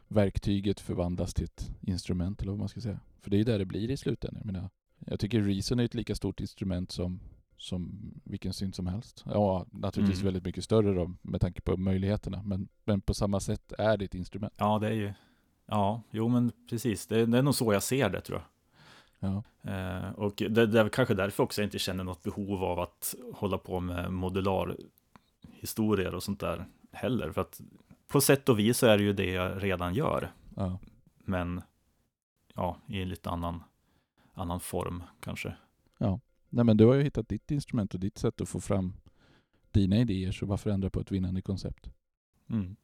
verktyget 0.09 0.81
förvandlas 0.81 1.35
till 1.35 1.45
ett 1.45 1.71
instrument, 1.81 2.43
eller 2.43 2.53
vad 2.53 2.59
man 2.59 2.69
ska 2.69 2.81
säga. 2.81 3.01
För 3.21 3.31
det 3.31 3.37
är 3.37 3.39
ju 3.39 3.45
där 3.45 3.59
det 3.59 3.65
blir 3.65 3.91
i 3.91 3.97
slutändan. 3.97 4.43
Jag, 4.45 4.53
menar, 4.53 4.71
jag 4.99 5.21
tycker 5.21 5.41
Reason 5.41 5.81
är 5.81 5.85
ett 5.85 5.95
lika 5.95 6.15
stort 6.15 6.41
instrument 6.41 6.91
som, 6.91 7.21
som 7.57 7.91
vilken 8.25 8.53
synt 8.53 8.77
som 8.77 8.87
helst. 8.87 9.25
Ja, 9.27 9.67
naturligtvis 9.71 10.19
Mm. 10.19 10.25
väldigt 10.27 10.45
mycket 10.45 10.65
större 10.65 10.95
då, 10.95 11.15
med 11.23 11.41
tanke 11.41 11.61
på 11.61 11.77
möjligheterna. 11.77 12.43
Men, 12.43 12.69
men 12.85 13.01
på 13.01 13.15
samma 13.15 13.41
sätt 13.41 13.73
är 13.79 13.97
det 13.97 14.05
ett 14.05 14.15
instrument. 14.15 14.55
Ja, 14.57 14.79
det 14.79 14.87
är 14.87 14.93
ju... 14.93 15.13
Ja, 15.67 16.03
jo 16.11 16.29
men 16.29 16.53
precis. 16.71 17.07
Det, 17.07 17.27
det 17.27 17.39
är 17.39 17.43
nog 17.43 17.55
så 17.55 17.73
jag 17.73 17.83
ser 17.83 18.11
det 18.11 18.21
tror 18.21 18.39
jag. 18.39 18.47
Ja. 19.19 19.43
Eh, 19.73 20.11
och 20.11 20.35
det, 20.37 20.67
det 20.67 20.81
är 20.81 20.89
kanske 20.89 21.15
därför 21.15 21.43
också 21.43 21.61
jag 21.61 21.67
inte 21.67 21.79
känner 21.79 22.05
något 22.05 22.23
behov 22.23 22.65
av 22.65 22.81
att 22.81 23.15
hålla 23.35 23.59
på 23.59 23.81
med 23.81 24.13
modular 24.13 24.77
historier 25.53 26.15
och 26.15 26.23
sånt 26.23 26.41
där 26.41 26.67
heller. 26.93 27.33
För 27.33 27.41
att 27.41 27.61
på 28.09 28.21
sätt 28.21 28.49
och 28.49 28.59
vis 28.59 28.79
så 28.79 28.87
är 28.87 28.99
det 28.99 29.05
ju 29.05 29.13
det 29.13 29.31
jag 29.31 29.65
redan 29.65 29.95
gör. 29.95 30.33
Ja. 30.57 30.79
Men 31.19 31.63
ja, 32.55 32.77
i 32.89 33.03
en 33.03 33.09
lite 33.09 33.31
annan, 33.31 33.63
annan 34.37 34.61
form 34.61 35.03
kanske. 35.21 35.57
Nej 36.49 36.65
men 36.65 36.77
du 36.77 36.85
har 36.87 36.95
ju 36.95 37.03
hittat 37.03 37.29
ditt 37.29 37.51
instrument 37.51 37.95
och 37.95 38.01
ditt 38.01 38.19
sätt 38.19 38.41
att 38.41 38.49
få 38.49 38.61
fram 38.61 38.93
dina 39.71 39.97
idéer, 39.97 40.33
så 40.33 40.47
varför 40.47 40.71
ändra 40.71 40.91
på 40.91 41.01
ett 41.01 41.13
vinnande 41.13 41.43
koncept? 41.43 41.91
Mm. 42.51 42.77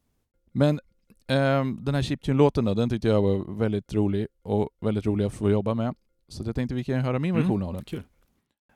Men 0.53 0.80
Ehm, 1.26 1.78
den 1.84 1.94
här 1.94 2.03
Chiptune-låten 2.03 2.64
då, 2.64 2.74
den 2.74 2.88
tyckte 2.88 3.09
jag 3.09 3.22
var 3.22 3.55
väldigt 3.59 3.94
rolig 3.94 4.26
och 4.42 4.70
väldigt 4.80 5.07
rolig 5.07 5.24
att 5.24 5.32
få 5.32 5.50
jobba 5.50 5.74
med. 5.74 5.94
Så 6.28 6.42
jag 6.46 6.55
tänkte 6.55 6.74
vi 6.74 6.84
kan 6.84 7.00
höra 7.00 7.18
min 7.18 7.30
Mm. 7.30 7.42
version 7.42 7.62
av 7.62 7.74
den. 7.74 7.84
Kul. 7.84 8.03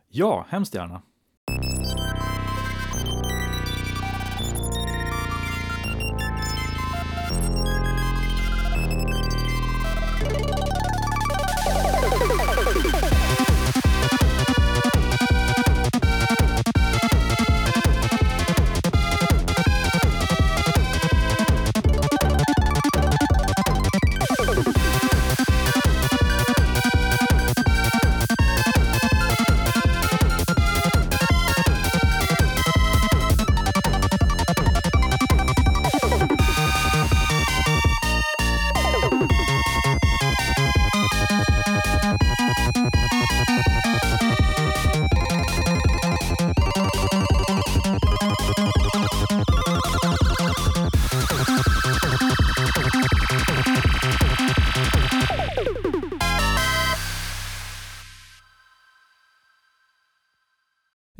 Ja, 0.08 0.46
hemskt 0.48 0.74
gärna. 0.74 1.02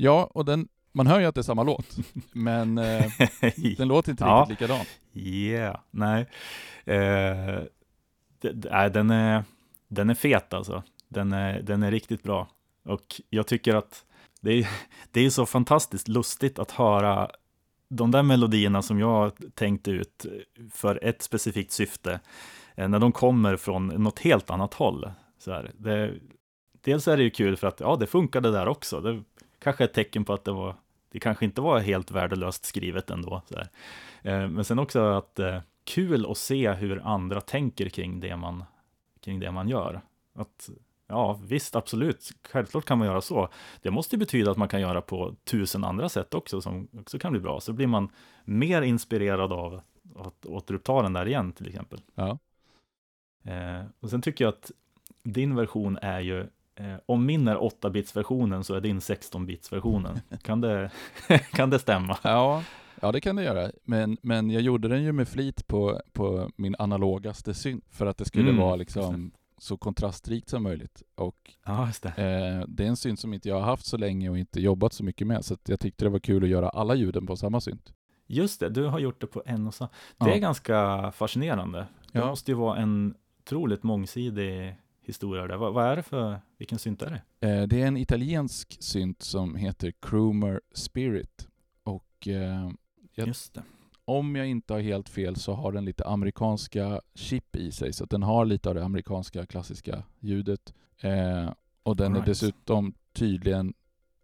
Ja, 0.06 0.30
och 0.34 0.44
den, 0.44 0.68
man 0.92 1.06
hör 1.06 1.20
ju 1.20 1.26
att 1.26 1.34
det 1.34 1.40
är 1.40 1.42
samma 1.42 1.62
låt, 1.62 1.96
men 2.32 2.78
eh, 2.78 3.04
den 3.76 3.88
låter 3.88 4.10
inte 4.10 4.24
Ja. 4.24 4.46
riktigt 4.48 4.60
likadan. 4.60 4.86
Yeah, 5.14 5.80
nej. 5.90 6.26
Eh, 6.84 7.62
nej, 8.52 8.90
den, 8.90 9.10
är, 9.10 9.44
den 9.88 10.10
är 10.10 10.14
fet 10.14 10.54
alltså. 10.54 10.82
Den 11.08 11.32
är, 11.32 11.62
den 11.62 11.82
är 11.82 11.90
riktigt 11.90 12.22
bra. 12.22 12.48
Och 12.84 13.20
jag 13.30 13.46
tycker 13.46 13.74
att 13.74 14.04
det 14.40 14.52
är, 14.52 14.68
det 15.10 15.20
är 15.20 15.30
så 15.30 15.46
fantastiskt 15.46 16.08
lustigt 16.08 16.58
att 16.58 16.70
höra 16.70 17.30
de 17.88 18.10
där 18.10 18.22
melodierna 18.22 18.82
som 18.82 19.00
jag 19.00 19.32
tänkte 19.54 19.90
ut 19.90 20.26
för 20.72 21.04
ett 21.04 21.22
specifikt 21.22 21.72
syfte, 21.72 22.20
eh, 22.74 22.88
när 22.88 22.98
de 22.98 23.12
kommer 23.12 23.56
från 23.56 23.86
något 23.86 24.18
helt 24.18 24.50
annat 24.50 24.74
håll. 24.74 25.10
Så 25.38 25.52
här, 25.52 25.70
det, 25.78 26.14
dels 26.84 27.08
är 27.08 27.16
det 27.16 27.22
ju 27.22 27.30
kul 27.30 27.56
för 27.56 27.66
att 27.66 27.80
ja, 27.80 27.96
det 27.96 28.06
funkade 28.06 28.50
där 28.50 28.68
också. 28.68 29.00
Det 29.00 29.22
kanske 29.66 29.84
ett 29.84 29.94
tecken 29.94 30.24
på 30.24 30.32
att 30.32 30.44
det 30.44 30.52
var 30.52 30.76
det 31.08 31.20
kanske 31.20 31.44
inte 31.44 31.60
var 31.60 31.80
helt 31.80 32.10
värdelöst 32.10 32.64
skrivet 32.64 33.10
ändå. 33.10 33.42
Så. 33.48 33.58
Eh, 34.28 34.48
Men 34.48 34.64
sen 34.64 34.78
också 34.78 35.00
att 35.00 35.38
eh, 35.38 35.60
kul 35.84 36.26
att 36.30 36.38
se 36.38 36.72
hur 36.72 37.00
andra 37.04 37.40
tänker 37.40 37.88
kring 37.88 38.20
det 38.20 38.36
man, 38.36 38.64
kring 39.20 39.40
det 39.40 39.50
man 39.50 39.68
gör. 39.68 40.00
Att, 40.34 40.70
ja, 41.06 41.40
visst, 41.44 41.76
absolut, 41.76 42.30
självklart 42.48 42.84
kan 42.84 42.98
man 42.98 43.06
göra 43.06 43.20
så. 43.20 43.48
Det 43.82 43.90
måste 43.90 44.16
ju 44.16 44.18
betyda 44.18 44.50
att 44.50 44.56
man 44.56 44.68
kan 44.68 44.80
göra 44.80 45.00
på 45.00 45.34
tusen 45.44 45.84
andra 45.84 46.08
sätt 46.08 46.34
också, 46.34 46.60
som 46.60 46.88
också 46.92 47.18
kan 47.18 47.32
bli 47.32 47.40
bra. 47.40 47.60
Så 47.60 47.72
blir 47.72 47.86
man 47.86 48.08
mer 48.44 48.82
inspirerad 48.82 49.52
av 49.52 49.80
att 50.16 50.46
återuppta 50.46 51.02
den 51.02 51.12
där 51.12 51.28
igen, 51.28 51.52
till 51.52 51.68
exempel. 51.68 52.00
Ja. 52.14 52.38
Eh, 53.44 53.84
och 54.00 54.10
sen 54.10 54.22
tycker 54.22 54.44
jag 54.44 54.52
att 54.52 54.70
din 55.22 55.54
version 55.54 55.98
är 56.02 56.20
ju, 56.20 56.46
eh, 56.76 56.94
om 57.06 57.26
min 57.26 57.48
är 57.48 57.56
8-bits-versionen 57.56 58.64
så 58.64 58.74
är 58.74 58.80
din 58.80 58.98
16-bits-versionen. 58.98 60.20
Kan 60.42 60.60
det, 60.60 60.90
kan 61.52 61.70
det 61.70 61.78
stämma? 61.78 62.18
Ja, 62.22 62.62
ja 63.00 63.12
det 63.12 63.20
kan 63.20 63.36
det 63.36 63.42
göra. 63.42 63.70
Men, 63.84 64.16
men 64.22 64.50
jag 64.50 64.62
gjorde 64.62 64.88
den 64.88 65.02
ju 65.02 65.12
med 65.12 65.28
flit 65.28 65.66
på, 65.66 66.00
på 66.12 66.50
min 66.56 66.76
analogaste 66.78 67.54
synt 67.54 67.84
för 67.90 68.06
att 68.06 68.18
det 68.18 68.24
skulle 68.24 68.50
Mm, 68.50 68.56
vara 68.62 68.76
liksom 68.76 69.32
så 69.58 69.76
kontrastrikt 69.76 70.48
som 70.48 70.62
möjligt. 70.62 71.02
Och 71.14 71.54
Ja, 71.66 71.88
det. 72.02 72.08
eh, 72.08 72.64
det 72.68 72.84
är 72.84 72.88
en 72.88 72.96
synt 72.96 73.20
som 73.20 73.34
inte 73.34 73.48
jag 73.48 73.56
har 73.56 73.62
haft 73.66 73.86
så 73.86 73.96
länge 73.96 74.30
och 74.30 74.38
inte 74.38 74.60
jobbat 74.60 74.92
så 74.92 75.04
mycket 75.04 75.26
med, 75.26 75.44
så 75.44 75.56
jag 75.68 75.80
tyckte 75.80 76.04
det 76.04 76.08
var 76.08 76.18
kul 76.18 76.42
att 76.44 76.48
göra 76.50 76.68
alla 76.68 76.94
ljuden 76.94 77.26
på 77.26 77.36
samma 77.36 77.60
synt. 77.60 77.92
Just 78.26 78.60
det, 78.60 78.68
du 78.68 78.84
har 78.84 78.98
gjort 78.98 79.20
det 79.20 79.26
på 79.26 79.42
en 79.46 79.66
och 79.66 79.74
samma. 79.74 79.90
Det 80.18 80.28
Ja. 80.28 80.34
är 80.34 80.38
ganska 80.38 81.10
fascinerande. 81.12 81.86
Det 82.12 82.18
Ja. 82.18 82.26
måste 82.26 82.50
ju 82.50 82.54
vara 82.56 82.76
en 82.76 83.14
otroligt 83.42 83.82
mångsidig 83.82 84.76
historia 85.06 85.46
där. 85.46 85.56
Vad, 85.56 85.74
vad 85.74 85.84
är 85.86 85.96
det 85.96 86.02
för, 86.02 86.40
vilken 86.58 86.78
synt 86.78 87.02
är 87.02 87.22
det? 87.40 87.48
Eh, 87.48 87.62
det 87.66 87.82
är 87.82 87.86
en 87.86 87.96
italiensk 87.96 88.76
synt 88.82 89.22
som 89.22 89.54
heter 89.54 89.92
Croomer 90.00 90.60
Spirit. 90.74 91.48
Och 91.82 92.28
eh, 92.28 92.70
Jag- 93.14 93.26
om 94.04 94.36
jag 94.36 94.46
inte 94.46 94.72
har 94.72 94.80
helt 94.80 95.08
fel 95.08 95.36
så 95.36 95.52
har 95.54 95.72
den 95.72 95.84
lite 95.84 96.06
amerikanska 96.06 97.00
chip 97.14 97.56
i 97.56 97.72
sig, 97.72 97.92
så 97.92 98.04
den 98.04 98.22
har 98.22 98.44
lite 98.44 98.68
av 98.68 98.74
det 98.74 98.84
amerikanska 98.84 99.46
klassiska 99.46 100.02
ljudet. 100.20 100.74
Eh, 101.00 101.50
och 101.82 101.96
den 101.96 102.06
All 102.06 102.12
är 102.12 102.14
right. 102.16 102.26
dessutom 102.26 102.94
tydligen, 103.12 103.74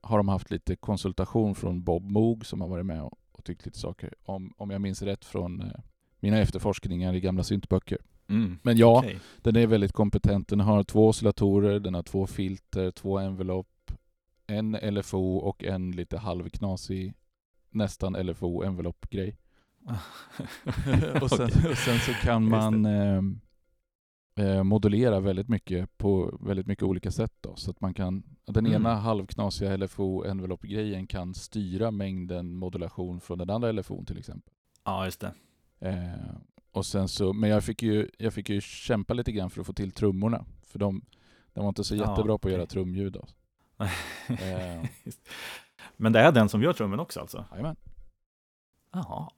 har 0.01 0.16
de 0.16 0.28
haft 0.28 0.51
lite 0.51 0.76
konsultation 0.76 1.55
från 1.55 1.83
Bob 1.83 2.11
Moog 2.11 2.47
som 2.47 2.61
har 2.61 2.68
varit 2.68 2.87
med 2.87 3.03
och, 3.03 3.18
och 3.33 3.45
tyckt 3.45 3.66
lite 3.66 3.78
saker, 3.78 4.14
om, 4.24 4.55
om 4.57 4.70
jag 4.70 4.80
minns 4.80 5.03
rätt 5.03 5.24
från 5.24 5.61
eh, 5.61 5.72
mina 6.20 6.39
efterforskningar 6.39 7.14
i 7.14 7.20
gamla 7.20 7.43
syntböcker. 7.43 7.99
Mm. 8.29 8.59
Men 8.62 8.77
ja, 8.77 8.99
Okej. 8.99 9.18
den 9.43 9.57
är 9.57 9.66
väldigt 9.66 9.93
kompetent. 9.93 10.49
Den 10.49 10.61
har 10.61 10.85
två 10.85 11.09
oscillatorer, 11.09 11.81
den 11.81 11.95
har 11.95 12.03
två 12.03 12.27
filter, 12.27 12.91
två 12.91 13.18
envelope, 13.18 13.68
en 14.47 14.73
LFO 14.83 15.37
och 15.37 15.64
en 15.64 15.91
lite 15.91 16.18
halvknasig 16.18 17.14
nästan 17.70 18.12
LFO 18.12 18.62
envelope-grej. 18.62 19.37
och, 21.23 21.31
sen, 21.31 21.51
och 21.70 21.77
sen 21.79 21.99
så 21.99 22.12
kan 22.12 22.49
man 22.49 22.87
eh, 22.87 23.23
eh, 24.37 24.62
modulera 24.62 25.20
väldigt 25.20 25.49
mycket 25.49 25.99
på 25.99 26.39
väldigt 26.41 26.66
mycket 26.66 26.83
olika 26.85 27.11
sätt. 27.11 27.33
Då. 27.41 27.57
Så 27.57 27.70
att 27.70 27.81
man 27.81 27.95
kan, 27.95 28.23
den 28.47 28.66
Mm. 28.66 28.73
ena 28.81 28.95
halvknasiga 28.95 29.77
LFO 29.77 30.25
envelope-grejen 30.25 31.07
kan 31.07 31.35
styra 31.35 31.91
mängden 31.91 32.57
modulation 32.57 33.20
från 33.20 33.39
den 33.39 33.51
andra 33.51 33.73
LFO 33.73 34.05
till 34.05 34.18
exempel. 34.18 34.55
Ja, 34.85 35.05
just 35.05 35.20
det. 35.20 35.33
Eh, 35.81 36.35
och 36.73 36.87
sen 36.87 37.09
så, 37.09 37.33
men 37.33 37.51
jag 37.51 37.64
fick, 37.64 37.83
ju, 37.83 38.09
jag 38.18 38.35
fick 38.35 38.49
ju 38.51 38.61
kämpa 38.61 39.14
lite 39.14 39.33
grann 39.33 39.51
för 39.51 39.61
att 39.61 39.66
få 39.66 39.73
till 39.73 39.93
trummorna. 39.93 40.45
För 40.66 40.79
de, 40.79 41.03
de 41.53 41.61
var 41.61 41.68
inte 41.68 41.85
så 41.85 41.97
Ja, 41.97 42.11
jättebra 42.11 42.39
på 42.39 42.49
att 42.49 42.55
göra 42.55 42.66
trumljud. 42.66 43.16
Eh. 44.29 44.85
Men 45.97 46.12
det 46.12 46.20
är 46.20 46.33
den 46.33 46.49
som 46.49 46.62
gör 46.62 46.73
trummen 46.73 47.01
också 47.01 47.20
alltså? 47.20 47.45
Jajamän. 47.51 47.77
Jaha. 48.93 49.31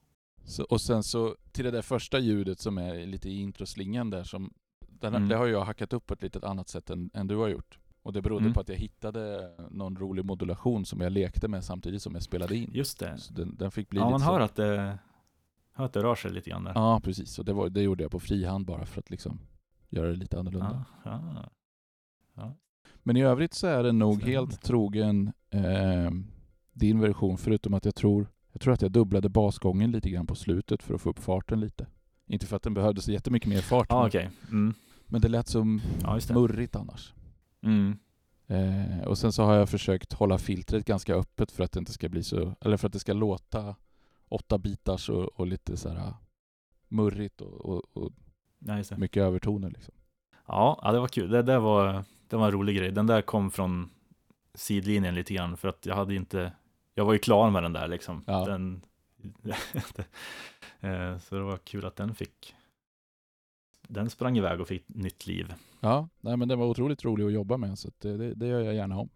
Så, 0.45 0.65
och 0.65 0.81
sen 0.81 1.03
så 1.03 1.37
till 1.53 1.65
det 1.65 1.71
där 1.71 1.83
första 1.83 2.19
ljudet 2.19 2.61
som 2.61 2.79
är 2.79 3.07
lite 3.07 3.29
i 3.29 3.41
introslingan 3.41 4.11
där 4.11 4.25
som 4.25 4.53
den, 4.89 5.15
Mm. 5.15 5.29
Det 5.29 5.37
har 5.37 5.47
jag 5.47 5.65
hackat 5.65 5.93
upp 5.93 6.07
på 6.07 6.15
ett 6.15 6.23
litet 6.23 6.45
annat 6.45 6.69
sätt 6.69 6.91
än, 6.91 7.11
än 7.15 7.27
du 7.27 7.37
har 7.37 7.49
gjort. 7.49 7.79
Och 8.03 8.13
det 8.13 8.23
berodde 8.23 8.43
Mm. 8.45 8.55
på 8.55 8.61
att 8.61 8.69
jag 8.69 8.77
hittade 8.77 9.51
någon 9.71 9.97
rolig 9.97 10.25
modulation 10.25 10.85
som 10.85 11.01
jag 11.01 11.13
lekte 11.13 11.49
med 11.49 11.65
samtidigt 11.65 12.03
som 12.03 12.15
jag 12.15 12.23
spelade 12.23 12.57
in. 12.57 12.71
Just 12.75 12.99
det. 12.99 13.19
Så 13.19 13.33
den, 13.33 13.57
den 13.57 13.71
fick 13.71 13.89
bli 13.89 14.01
Ja, 14.01 14.05
lite 14.05 14.11
man 14.11 14.21
så. 14.21 14.27
hör 14.27 14.41
att 14.41 14.57
det, 14.57 14.99
hör 15.75 15.85
att 15.85 15.93
det 15.93 16.03
rör 16.03 16.15
sig 16.15 16.31
lite 16.31 16.51
grann 16.51 16.65
där. 16.65 16.73
Ja, 16.75 17.01
precis. 17.05 17.39
Och 17.39 17.45
det, 17.45 17.53
var, 17.53 17.69
det 17.69 17.83
gjorde 17.83 18.05
jag 18.05 18.11
på 18.13 18.21
frihand 18.21 18.67
bara 18.67 18.87
för 18.87 19.01
att 19.01 19.11
liksom 19.11 19.41
göra 19.89 20.09
det 20.09 20.17
lite 20.17 20.39
annorlunda. 20.39 20.85
Ja, 21.05 21.51
ja. 22.35 22.57
Men 23.03 23.17
i 23.17 23.23
övrigt 23.23 23.55
så 23.55 23.67
är 23.67 23.83
den 23.83 23.99
nog 23.99 24.15
Spännande. 24.17 24.39
helt 24.39 24.63
trogen 24.63 25.33
eh, 25.51 26.11
din 26.73 27.01
version, 27.01 27.39
förutom 27.39 27.75
att 27.75 27.85
jag 27.85 27.95
tror, 27.95 28.29
jag 28.53 28.61
tror 28.61 28.73
att 28.75 28.83
jag 28.83 28.93
dubblade 28.93 29.29
basgången 29.29 29.91
lite 29.91 30.11
grann 30.11 30.27
på 30.27 30.35
slutet 30.35 30.83
för 30.83 30.95
att 30.95 31.01
få 31.01 31.11
upp 31.11 31.19
farten 31.19 31.61
lite. 31.61 31.87
Inte 32.27 32.47
för 32.47 32.57
att 32.57 32.63
den 32.63 32.75
behövde 32.75 33.01
så 33.01 33.13
jättemycket 33.13 33.49
mer 33.49 33.61
fart, 33.61 33.87
Ja, 33.91 33.99
men, 33.99 34.07
okej. 34.07 34.31
Mm. 34.51 34.75
men 35.07 35.21
det 35.21 35.29
lät 35.29 35.49
som 35.49 35.81
Ja, 36.03 36.19
det. 36.29 36.35
murrigt 36.35 36.77
annars. 36.77 37.15
Mm. 37.63 37.99
Eh, 38.47 39.05
och 39.05 39.19
sen 39.19 39.33
så 39.33 39.43
har 39.45 39.55
jag 39.55 39.69
försökt 39.69 40.13
hålla 40.13 40.39
filtret 40.39 40.85
ganska 40.87 41.15
öppet 41.15 41.51
för 41.53 41.65
att 41.65 41.73
det 41.73 41.79
inte 41.79 41.93
ska 41.93 42.09
bli 42.09 42.23
så, 42.23 42.55
eller 42.61 42.77
för 42.77 42.87
att 42.87 42.93
det 42.93 42.99
ska 43.01 43.13
låta 43.13 43.77
åtta 44.35 44.59
bitars 44.59 45.09
och, 45.09 45.25
och 45.41 45.47
lite 45.47 45.77
så 45.77 45.89
här 45.89 46.15
murrigt 46.89 47.41
och, 47.41 47.65
och, 47.65 47.83
och 47.97 48.13
Ja, 48.67 48.75
det. 48.75 48.97
mycket 48.97 49.23
övertoner 49.23 49.71
liksom. 49.71 49.95
Ja, 50.47 50.81
ja, 50.83 50.93
det 50.93 51.01
var 51.01 51.09
kul. 51.09 51.31
Det 51.31 51.43
där 51.43 51.59
var, 51.59 52.05
det 52.29 52.37
var 52.37 52.45
en 52.47 52.53
rolig 52.53 52.77
grej. 52.77 52.93
Den 52.93 53.07
där 53.07 53.23
kom 53.23 53.51
från 53.51 53.91
sidlinjen 54.55 55.15
lite 55.15 55.35
grann 55.35 55.57
för 55.57 55.69
att 55.69 55.87
jag 55.87 55.95
hade 55.95 56.15
inte, 56.15 56.53
jag 56.95 57.05
var 57.05 57.13
ju 57.13 57.19
klar 57.19 57.51
med 57.51 57.63
den 57.63 57.73
där 57.73 57.89
liksom. 57.89 58.25
Ja. 58.27 58.45
Den, 58.45 58.85
Eh, 60.81 61.19
så 61.19 61.35
det 61.35 61.43
var 61.43 61.57
kul 61.57 61.85
att 61.85 61.97
den 61.97 62.15
fick, 62.15 62.55
den 63.89 64.11
sprang 64.11 64.39
iväg 64.39 64.61
och 64.61 64.69
fick 64.69 64.89
nytt 64.89 65.27
liv. 65.27 65.55
Ja, 65.81 66.09
nej 66.21 66.37
men 66.37 66.49
den 66.49 66.59
var 66.59 66.67
otroligt 66.67 67.05
rolig 67.05 67.25
att 67.25 67.33
jobba 67.33 67.57
med 67.57 67.79
så 67.79 67.91
det, 67.99 68.17
det, 68.17 68.35
det 68.35 68.47
gör 68.47 68.61
jag 68.61 68.75
gärna 68.75 68.99
om. 68.99 69.09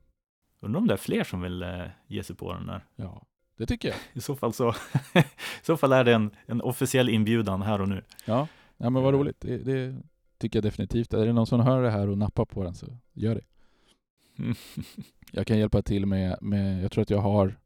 Undrar 0.60 0.80
om 0.80 0.86
det 0.86 0.92
är 0.92 0.98
fler 0.98 1.24
som 1.24 1.40
vill 1.40 1.62
eh, 1.62 1.86
ge 2.06 2.22
sig 2.22 2.36
på 2.36 2.52
den 2.52 2.66
där. 2.66 2.84
Ja, 2.96 3.26
Det 3.58 3.66
tycker 3.66 3.88
jag. 3.88 3.96
I 4.12 4.20
så 4.20 4.36
fall 4.36 4.52
så, 4.52 4.68
i 5.14 5.24
så 5.62 5.76
fall 5.76 5.92
är 5.92 6.04
det 6.04 6.14
en, 6.14 6.30
en 6.46 6.60
officiell 6.60 7.08
inbjudan 7.08 7.62
här 7.62 7.80
och 7.80 7.88
nu. 7.88 8.04
Ja, 8.24 8.48
ja 8.76 8.90
men 8.90 9.02
vad 9.02 9.14
roligt. 9.14 9.40
Det, 9.40 9.58
det 9.58 10.02
tycker 10.38 10.56
jag 10.56 10.64
definitivt. 10.64 11.14
Är 11.14 11.26
det 11.26 11.32
någon 11.32 11.46
som 11.46 11.60
hör 11.60 11.82
det 11.82 11.90
här 11.90 12.08
och 12.08 12.18
nappar 12.18 12.44
på 12.44 12.64
den 12.64 12.74
så 12.74 12.86
gör 13.12 13.34
det. 13.34 13.44
Jag 15.32 15.46
kan 15.46 15.58
hjälpa 15.58 15.82
till 15.82 16.06
med, 16.06 16.38
med 16.40 16.82
jag 16.82 16.92
tror 16.92 17.02
att 17.02 17.10
jag 17.10 17.20
har 17.20 17.58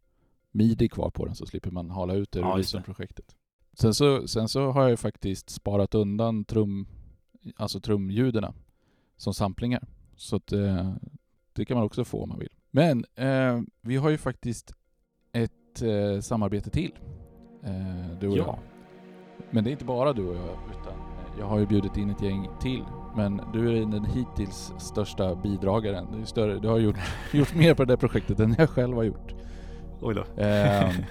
midi 0.51 0.89
kvar 0.89 1.11
på 1.11 1.27
den 1.27 1.35
så 1.35 1.47
slipper 1.47 1.71
man 1.71 1.91
hala 1.91 2.15
ut 2.15 2.33
det 2.33 2.39
ur 2.39 2.43
Ja. 2.43 2.57
Reason-projektet. 2.57 3.37
Sen 3.73 3.95
så, 3.95 4.29
sen 4.29 4.49
så 4.49 4.71
har 4.71 4.83
jag 4.83 4.91
ju 4.91 4.97
faktiskt 4.97 5.51
sparat 5.51 5.95
undan 5.95 6.45
trum, 6.45 6.89
alltså 7.57 7.81
trumljuden 7.81 8.53
som 9.17 9.35
samplingar. 9.35 9.89
Så 10.17 10.37
att, 10.37 10.53
eh, 10.53 10.95
det 11.53 11.65
kan 11.65 11.77
man 11.77 11.87
också 11.87 12.05
få 12.05 12.23
om 12.23 12.29
man 12.29 12.39
vill. 12.39 12.53
Men 12.71 13.05
eh, 13.15 13.61
vi 13.81 13.97
har 13.97 14.11
ju 14.11 14.19
faktiskt 14.19 14.75
ett 15.75 15.83
eh, 15.83 16.21
samarbete 16.21 16.71
till. 16.71 16.93
Eh, 17.65 18.19
du 18.21 18.29
och 18.29 18.39
Ja. 18.39 18.45
jag. 18.47 18.59
Men 19.51 19.65
det 19.65 19.71
är 19.71 19.73
inte 19.73 19.85
bara 19.85 20.13
du 20.13 20.29
och 20.29 20.35
jag, 20.37 20.59
utan 20.71 20.93
eh, 20.93 21.39
jag 21.41 21.47
har 21.47 21.59
ju 21.59 21.67
bjudit 21.67 21.97
in 21.97 22.11
ett 22.11 22.23
gäng 22.23 22.49
till. 22.61 22.83
Men 23.17 23.41
du 23.53 23.69
är 23.69 23.87
den 23.87 24.05
hittills 24.05 24.73
största 24.79 25.35
bidragaren. 25.35 26.07
Du, 26.13 26.21
är 26.21 26.25
större, 26.25 26.59
du 26.59 26.69
har 26.69 26.79
gjort, 26.79 26.97
gjort 27.33 27.55
mer 27.55 27.75
på 27.75 27.85
det 27.85 27.93
där 27.93 27.97
projektet 27.97 28.41
än 28.41 28.55
jag 28.59 28.71
själv 28.71 28.97
har 28.97 29.03
gjort. 29.03 29.35
Oj 30.01 30.15
då. 30.15 30.43
Ehm, 30.43 30.91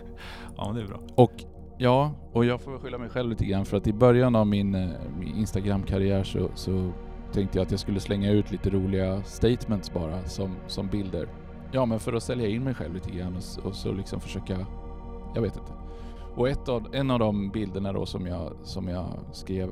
Ja, 0.57 0.65
men 0.65 0.75
det 0.75 0.81
är 0.81 0.87
bra. 0.87 0.99
och 1.15 1.31
ja, 1.77 2.11
och 2.33 2.45
jag 2.45 2.61
får 2.61 2.77
skylla 2.77 2.97
mig 2.97 3.09
själv 3.09 3.29
lite 3.29 3.45
grann 3.45 3.65
för 3.65 3.77
att 3.77 3.87
i 3.87 3.93
början 3.93 4.35
av 4.35 4.47
min, 4.47 4.75
eh, 4.75 4.89
min 5.19 5.35
Instagram-karriär 5.35 6.23
så, 6.23 6.49
så 6.55 6.91
tänkte 7.33 7.57
jag 7.57 7.65
att 7.65 7.71
jag 7.71 7.79
skulle 7.79 7.99
slänga 7.99 8.31
ut 8.31 8.51
lite 8.51 8.69
roliga 8.69 9.23
statements 9.23 9.93
bara 9.93 10.23
som, 10.23 10.55
som 10.67 10.87
bilder. 10.87 11.27
Ja, 11.71 11.85
men 11.85 11.99
för 11.99 12.13
att 12.13 12.23
sälja 12.23 12.47
in 12.47 12.63
mig 12.63 12.73
själv 12.73 12.93
lite 12.93 13.11
grann 13.11 13.35
och, 13.35 13.65
och 13.65 13.75
så 13.75 13.91
liksom 13.91 14.19
försöka, 14.19 14.65
jag 15.35 15.41
vet 15.41 15.57
inte. 15.57 15.71
Och 16.35 16.49
ett 16.49 16.69
av, 16.69 16.87
en 16.95 17.11
av 17.11 17.19
de 17.19 17.49
bilderna 17.49 17.93
då 17.93 18.05
som 18.05 18.27
jag, 18.27 18.53
som 18.63 18.87
jag 18.87 19.05
skrev 19.31 19.69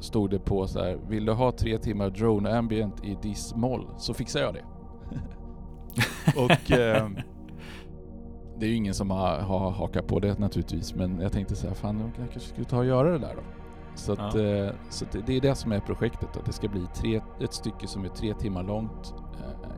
stod 0.00 0.30
det 0.30 0.38
på 0.38 0.66
så 0.66 0.78
här, 0.78 0.98
vill 1.08 1.24
du 1.24 1.32
ha 1.32 1.52
tre 1.52 1.78
timmar 1.78 2.10
drone 2.10 2.58
ambient 2.58 3.04
i 3.04 3.18
diss-moll 3.22 3.86
så 3.98 4.14
fixar 4.14 4.40
jag 4.40 4.54
det. 4.54 4.64
och 6.44 6.70
ehm, 6.70 7.16
det 8.58 8.66
är 8.66 8.70
ju 8.70 8.76
ingen 8.76 8.94
som 8.94 9.10
har, 9.10 9.38
har 9.38 9.70
hakat 9.70 10.06
på 10.06 10.20
det 10.20 10.38
naturligtvis, 10.38 10.94
men 10.94 11.20
jag 11.20 11.32
tänkte 11.32 11.56
så 11.56 11.66
här, 11.68 11.74
fan 11.74 12.00
jag 12.00 12.10
kanske 12.16 12.40
skulle 12.40 12.64
ta 12.66 12.78
och 12.78 12.84
göra 12.86 13.10
det 13.10 13.18
där 13.18 13.34
då. 13.34 13.42
Så, 13.94 14.12
att, 14.12 14.34
Ja. 14.34 14.40
eh, 14.40 14.70
så 14.90 15.04
det, 15.12 15.20
det 15.26 15.36
är 15.36 15.40
det 15.40 15.54
som 15.54 15.72
är 15.72 15.80
projektet, 15.80 16.36
att 16.36 16.44
det 16.44 16.52
ska 16.52 16.68
bli 16.68 16.86
tre, 16.94 17.20
ett 17.40 17.52
stycke 17.52 17.86
som 17.86 18.04
är 18.04 18.08
tre 18.08 18.34
timmar 18.34 18.62
långt 18.62 19.14
eh, 19.18 19.23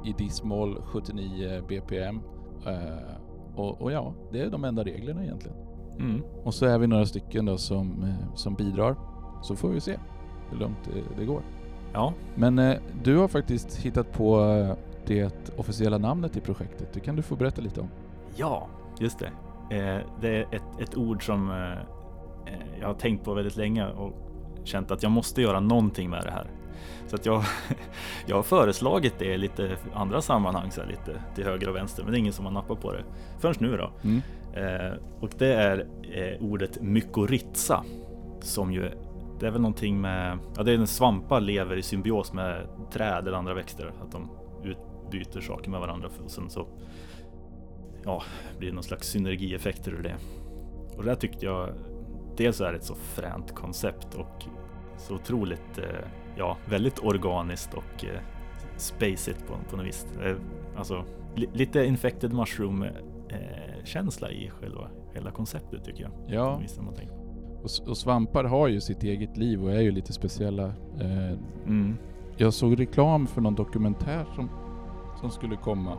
i 0.05 0.12
diss-moll, 0.12 0.82
79 0.84 1.62
BPM. 1.68 2.20
Eh, 2.66 3.16
och, 3.55 3.82
och 3.82 3.93
ja, 3.93 4.14
det 4.32 4.41
är 4.41 4.51
de 4.51 4.64
enda 4.64 4.84
reglerna 4.84 5.24
egentligen. 5.24 5.57
Mm. 5.99 6.22
Och 6.45 6.55
så 6.55 6.66
är 6.66 6.78
vi 6.78 6.87
några 6.87 7.07
stycken 7.07 7.45
då 7.45 7.59
som, 7.59 8.03
eh, 8.03 8.34
som 8.34 8.55
bidrar, 8.55 8.97
så 9.43 9.57
får 9.57 9.68
vi 9.68 9.80
se 9.80 9.99
hur 10.51 10.59
långt 10.59 10.78
det, 10.84 11.20
det 11.20 11.26
går. 11.26 11.43
Ja, 11.93 12.12
Men 12.34 12.59
eh, 12.59 12.76
du 13.03 13.16
har 13.16 13.28
faktiskt 13.28 13.76
hittat 13.76 14.12
på 14.12 14.41
eh, 14.41 14.76
det 15.07 15.51
officiella 15.57 15.99
namnet 15.99 16.37
i 16.37 16.41
projektet. 16.41 16.93
Det 16.93 17.01
kan 17.01 17.16
du 17.16 17.22
få 17.22 17.37
berätta 17.37 17.62
lite 17.62 17.80
om. 17.80 17.89
Ja, 18.37 18.66
just 19.01 19.18
det. 19.18 19.30
Eh, 19.76 20.01
det 20.20 20.28
är 20.28 20.55
ett, 20.55 20.80
ett 20.80 20.97
ord 20.97 21.26
som 21.26 21.51
eh, 21.51 21.72
eh, 22.53 22.80
jag 22.80 22.87
har 22.87 22.95
tänkt 22.95 23.24
på 23.24 23.34
väldigt 23.34 23.57
länge 23.57 23.87
och 23.87 24.12
känt 24.64 24.91
att 24.91 25.03
jag 25.03 25.12
måste 25.12 25.43
göra 25.43 25.61
någonting 25.61 26.11
med 26.11 26.24
det 26.24 26.30
här. 26.30 26.51
Så 27.07 27.16
att 27.16 27.26
jag, 27.26 27.45
jag 28.26 28.37
har 28.37 28.43
föreslagit 28.43 29.18
det 29.18 29.34
i 29.34 29.39
lite 29.39 29.76
andra 29.95 30.22
sammanhang, 30.22 30.70
så 30.70 30.80
här, 30.80 30.89
lite 30.89 31.22
till 31.34 31.45
höger 31.45 31.68
och 31.68 31.76
vänster, 31.76 32.03
men 32.03 32.12
det 32.12 32.18
är 32.18 32.20
ingen 32.20 32.32
som 32.32 32.45
har 32.45 32.53
nappat 32.53 32.80
på 32.80 32.93
det 32.93 33.05
förrän 33.39 33.55
nu 33.59 33.76
då. 33.76 33.91
Mm. 34.05 34.22
Eh, 34.55 34.99
och 35.20 35.30
det 35.39 35.55
är 35.55 35.87
eh, 36.12 36.43
ordet 36.43 36.82
mykorrhiza 36.82 37.84
som 38.41 38.72
ju 38.72 38.91
det 39.41 39.47
är 39.47 39.51
väl 39.51 39.61
någonting 39.61 40.01
med, 40.01 40.39
ja 40.57 40.62
det 40.62 40.72
är 40.72 40.78
en 40.78 40.87
svampar 40.87 41.41
lever 41.41 41.76
i 41.76 41.82
symbios 41.82 42.32
med 42.32 42.66
träd 42.93 43.28
eller 43.28 43.39
andra 43.39 43.55
växter, 43.55 43.93
att 44.03 44.12
de 44.12 44.30
utbyter 44.64 45.41
saker 45.41 45.70
med 45.70 45.80
varandra 45.80 46.09
och 46.24 46.30
sen 46.30 46.51
så 46.51 46.66
ja, 48.05 48.22
blir 48.59 48.68
det 48.68 48.74
någon 48.74 48.84
slags 48.84 49.09
synergieffekter 49.09 49.93
ur 49.93 50.03
det. 50.03 50.16
Och 50.97 51.03
det 51.03 51.11
där 51.11 51.16
tyckte 51.16 51.47
jag, 51.47 51.68
dels 52.37 52.61
är 52.61 52.72
det 52.72 52.78
ett 52.78 52.84
så 52.84 52.95
fränt 52.95 53.55
koncept 53.55 54.14
och 54.14 54.45
så 54.99 55.14
otroligt, 55.14 55.78
eh, 55.78 56.09
ja, 56.37 56.57
väldigt 56.68 56.99
organiskt 57.05 57.74
och 57.74 58.05
eh, 58.05 58.20
spacigt 58.76 59.47
på, 59.47 59.55
på 59.70 59.76
något 59.76 59.87
vis. 59.87 60.07
Eh, 60.24 60.37
alltså 60.76 61.05
li, 61.34 61.49
lite 61.53 61.84
infected 61.84 62.32
mushroom 62.32 62.82
eh, 62.82 63.84
känsla 63.84 64.30
i 64.30 64.51
själva 64.51 64.89
hela 65.14 65.30
konceptet 65.30 65.84
tycker 65.84 66.03
jag. 66.03 66.11
Ja, 66.26 66.61
och, 67.62 67.89
och 67.89 67.97
svampar 67.97 68.45
har 68.45 68.68
ju 68.68 68.80
sitt 68.80 69.03
eget 69.03 69.37
liv 69.37 69.64
och 69.64 69.72
är 69.72 69.80
ju 69.80 69.91
lite 69.91 70.12
speciella. 70.12 70.64
Eh, 71.01 71.39
Mm. 71.66 71.97
jag 72.37 72.55
såg 72.55 72.80
reklam 72.80 73.26
för 73.26 73.41
någon 73.41 73.55
dokumentär 73.55 74.26
som, 74.34 74.51
som 75.20 75.30
skulle 75.30 75.57
komma. 75.57 75.93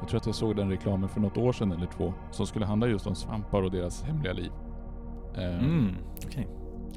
Jag 0.00 0.08
tror 0.08 0.20
att 0.20 0.26
jag 0.26 0.34
såg 0.34 0.56
den 0.56 0.70
reklamen 0.70 1.08
för 1.08 1.20
något 1.20 1.36
år 1.36 1.52
sedan 1.52 1.72
eller 1.72 1.86
två. 1.86 2.14
Som 2.30 2.46
skulle 2.46 2.66
handla 2.66 2.86
just 2.86 3.06
om 3.06 3.14
svampar 3.14 3.62
och 3.62 3.70
deras 3.70 4.02
hemliga 4.02 4.32
liv. 4.32 4.50
Eh, 5.36 5.58
Mm. 5.64 5.94
Okej. 6.26 6.48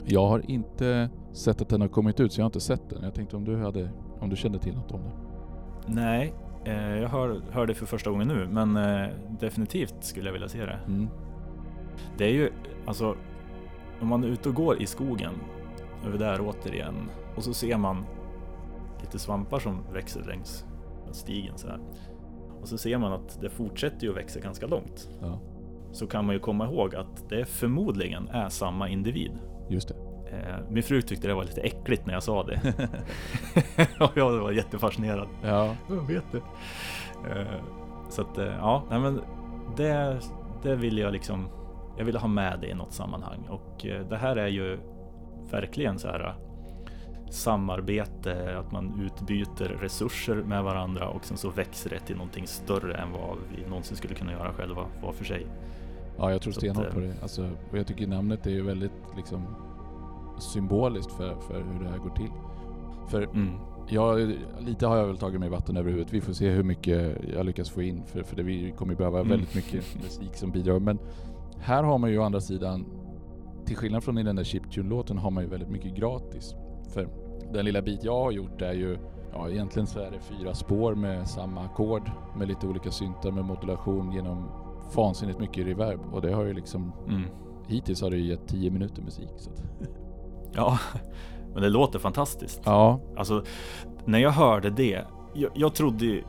Jag 0.05 0.27
har 0.27 0.51
inte 0.51 1.09
sett 1.37 1.61
att 1.61 1.69
den 1.69 1.81
har 1.81 1.87
kommit 1.87 2.19
ut 2.19 2.33
så 2.33 2.39
jag 2.39 2.43
har 2.43 2.49
inte 2.49 2.59
sett 2.59 2.89
den. 2.89 3.03
Jag 3.03 3.13
tänkte 3.13 3.35
om 3.35 3.45
du 3.45 3.57
hade, 3.57 3.89
om 4.19 4.29
du 4.29 4.35
kände 4.35 4.59
till 4.59 4.75
något 4.75 4.91
om 4.91 5.01
det. 5.03 5.11
Nej, 5.93 6.33
eh, 6.65 6.95
jag 6.97 7.09
hör, 7.09 7.41
hör 7.51 7.65
det 7.67 7.73
för 7.73 7.85
första 7.85 8.09
gången 8.09 8.27
nu, 8.27 8.47
men 8.51 8.77
eh, 8.77 9.09
definitivt 9.39 9.95
skulle 9.99 10.25
jag 10.25 10.33
vilja 10.33 10.47
se 10.47 10.65
det. 10.65 10.79
Mm. 10.87 11.07
Det 12.17 12.25
är 12.25 12.33
ju, 12.33 12.49
alltså, 12.85 13.15
om 14.01 14.07
man 14.07 14.23
är 14.23 14.27
ute 14.27 14.49
och 14.49 14.55
går 14.55 14.81
i 14.81 14.85
skogen, 14.85 15.33
över 16.05 16.17
där 16.17 16.39
återigen, 16.41 16.95
och 17.35 17.43
så 17.43 17.53
ser 17.53 17.77
man 17.77 18.05
lite 19.01 19.19
svampar 19.19 19.59
som 19.59 19.83
växer 19.93 20.23
längs 20.23 20.65
stigen 21.11 21.57
så 21.57 21.67
här. 21.67 21.79
Och 22.61 22.67
så 22.67 22.77
ser 22.77 22.97
man 22.97 23.13
att 23.13 23.41
det 23.41 23.49
fortsätter 23.49 24.03
ju 24.03 24.09
att 24.09 24.17
växa 24.17 24.39
ganska 24.39 24.67
långt. 24.67 25.09
Ja, 25.21 25.39
Så 25.91 26.07
kan 26.07 26.25
man 26.25 26.35
ju 26.35 26.39
komma 26.39 26.65
ihåg 26.65 26.95
att 26.95 27.29
det 27.29 27.45
förmodligen 27.45 28.27
är 28.29 28.49
samma 28.49 28.89
individ. 28.89 29.31
just 29.69 29.87
det. 29.87 29.95
Eh, 30.31 30.55
min 30.69 30.83
fru 30.83 31.01
tyckte 31.01 31.27
det 31.27 31.33
var 31.33 31.43
lite 31.43 31.61
äckligt 31.61 32.05
när 32.05 32.13
jag 32.13 32.23
sa 32.23 32.43
det. 32.43 32.59
och 33.99 34.11
jag 34.15 34.31
var 34.31 34.51
jättefascinerad. 34.51 35.27
Ja, 35.43 35.75
Jag 35.89 36.07
vet 36.07 36.23
det. 36.31 36.37
Eh, 37.39 37.61
Så 38.09 38.21
att, 38.21 38.37
eh, 38.37 38.45
ja, 38.45 38.83
nej 38.89 38.99
men 38.99 39.21
det, 39.77 40.19
det 40.63 40.75
vill 40.75 40.97
jag 40.97 41.13
liksom, 41.13 41.47
jag 41.97 42.05
vill 42.05 42.17
ha 42.17 42.27
med 42.27 42.59
det 42.61 42.67
i 42.67 42.73
något 42.73 42.93
sammanhang 42.93 43.47
och 43.49 43.85
det 44.09 44.17
här 44.17 44.35
är 44.35 44.47
ju 44.47 44.79
verkligen 45.51 45.99
så 45.99 46.07
här 46.07 46.35
samarbete, 47.29 48.57
att 48.59 48.71
man 48.71 49.01
utbyter 49.05 49.65
resurser 49.81 50.35
med 50.35 50.63
varandra 50.63 51.07
och 51.09 51.25
sen 51.25 51.37
så 51.37 51.49
växer 51.49 51.89
det 51.89 51.99
till 51.99 52.15
någonting 52.15 52.47
större 52.47 52.97
än 52.97 53.11
vad 53.11 53.37
vi 53.55 53.69
någonsin 53.69 53.97
skulle 53.97 54.15
kunna 54.15 54.31
göra 54.31 54.53
själva 54.53 54.85
var 55.03 55.11
för 55.13 55.25
sig. 55.25 55.47
ja 56.17 56.31
jag 56.31 56.41
tror 56.41 56.53
stenhårt 56.53 56.91
på 56.91 56.99
det. 56.99 57.13
Alltså, 57.21 57.49
jag 57.73 57.87
tycker 57.87 58.07
namnet 58.07 58.45
är 58.45 58.51
ju 58.51 58.61
väldigt 58.61 58.91
liksom 59.15 59.47
symboliskt 60.39 61.11
för, 61.11 61.35
för 61.35 61.63
hur 61.73 61.83
det 61.83 61.89
här 61.89 61.97
går 61.97 62.09
till. 62.09 62.31
För 63.07 63.23
Mm. 63.23 63.53
Ja, 63.89 64.15
lite 64.59 64.87
har 64.87 64.97
jag 64.97 65.07
väl 65.07 65.17
tagit 65.17 65.39
mig 65.39 65.49
vatten 65.49 65.77
över 65.77 65.89
huvudet. 65.91 66.13
Vi 66.13 66.21
får 66.21 66.33
se 66.33 66.49
hur 66.49 66.63
mycket 66.63 67.17
jag 67.33 67.45
lyckas 67.45 67.69
få 67.69 67.81
in 67.81 68.03
för, 68.05 68.23
för 68.23 68.35
det 68.35 68.43
vi 68.43 68.71
kommer 68.77 68.95
behöva 68.95 69.17
Mm. 69.19 69.29
väldigt 69.29 69.55
mycket 69.55 69.95
musik 70.03 70.35
som 70.35 70.51
bidrar. 70.51 70.79
Men 70.79 70.99
här 71.59 71.83
har 71.83 71.97
man 71.97 72.09
ju 72.11 72.19
å 72.19 72.23
andra 72.23 72.41
sidan, 72.41 72.85
till 73.65 73.75
skillnad 73.77 74.03
från 74.03 74.17
i 74.17 74.23
den 74.23 74.35
där 74.35 74.43
Chiptune-låten, 74.43 75.17
har 75.17 75.31
man 75.31 75.43
ju 75.43 75.49
väldigt 75.49 75.69
mycket 75.69 75.95
gratis. 75.95 76.55
För 76.93 77.07
den 77.53 77.65
lilla 77.65 77.81
bit 77.81 78.03
jag 78.03 78.23
har 78.23 78.31
gjort 78.31 78.61
är 78.61 78.73
ju, 78.73 78.97
ja 79.33 79.49
egentligen 79.49 79.87
så 79.87 79.99
är 79.99 80.11
det 80.11 80.19
fyra 80.19 80.53
spår 80.53 80.95
med 80.95 81.27
samma 81.27 81.61
ackord 81.61 82.11
med 82.37 82.47
lite 82.47 82.67
olika 82.67 82.91
syntar 82.91 83.31
med 83.31 83.45
modulation 83.45 84.11
genom 84.11 84.43
vansinnigt 84.95 85.39
mycket 85.39 85.65
reverb. 85.67 85.99
Och 86.13 86.21
det 86.21 86.31
har 86.33 86.43
ju 86.45 86.53
liksom, 86.53 86.91
Mm. 87.07 87.21
hittills 87.67 88.01
har 88.01 88.09
det 88.11 88.17
ju 88.17 88.23
gett 88.29 88.47
10 88.47 88.71
minuter 88.71 89.01
musik. 89.01 89.29
Så 89.37 89.49
Ja, 90.53 90.79
men 91.53 91.61
det 91.61 91.69
låter 91.69 91.99
fantastiskt. 91.99 92.61
ja, 92.65 92.99
Alltså, 93.17 93.43
när 94.05 94.19
jag 94.19 94.31
hörde 94.31 94.69
det. 94.69 95.05
Jag, 95.33 95.51
jag 95.55 95.75
trodde 95.75 96.05
ju, 96.05 96.23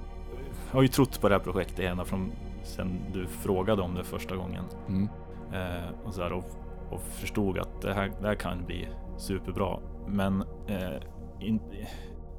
jag 0.71 0.75
har 0.75 0.83
ju 0.83 0.89
trott 0.89 1.21
på 1.21 1.29
det 1.29 1.35
här 1.35 1.43
projektet 1.43 1.79
ända 1.81 2.05
från 2.05 2.33
sen 2.63 3.01
du 3.13 3.27
frågade 3.27 3.83
om 3.83 3.95
det 3.95 4.05
första 4.05 4.37
gången. 4.37 4.65
mm, 4.89 5.09
Eh, 5.53 5.91
och, 6.05 6.15
så 6.15 6.23
här, 6.23 6.33
och, 6.33 6.45
och 6.91 7.01
förstod 7.01 7.59
att 7.59 7.83
det 7.83 7.95
här, 7.95 8.13
det 8.21 8.27
här 8.27 8.35
kan 8.35 8.65
bli 8.65 8.89
superbra. 9.17 9.79
Men 10.07 10.45
eh, 10.67 11.03
in, 11.41 11.61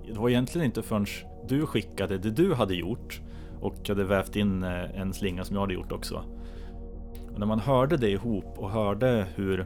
det 0.07 0.19
var 0.19 0.29
egentligen 0.29 0.65
inte 0.65 0.81
förrän 0.81 1.05
du 1.47 1.65
skickade 1.65 2.17
det 2.17 2.31
du 2.31 2.53
hade 2.53 2.75
gjort 2.75 3.21
och 3.61 3.89
hade 3.89 4.03
vävt 4.03 4.35
in 4.35 4.63
eh, 4.63 5.01
en 5.01 5.13
slinga 5.13 5.43
som 5.43 5.55
jag 5.55 5.61
hade 5.61 5.73
gjort 5.73 5.91
också. 5.91 6.23
Och 7.33 7.39
när 7.39 7.45
man 7.45 7.59
hörde 7.59 7.97
det 7.97 8.09
ihop 8.09 8.53
och 8.57 8.69
hörde 8.69 9.25
hur, 9.35 9.65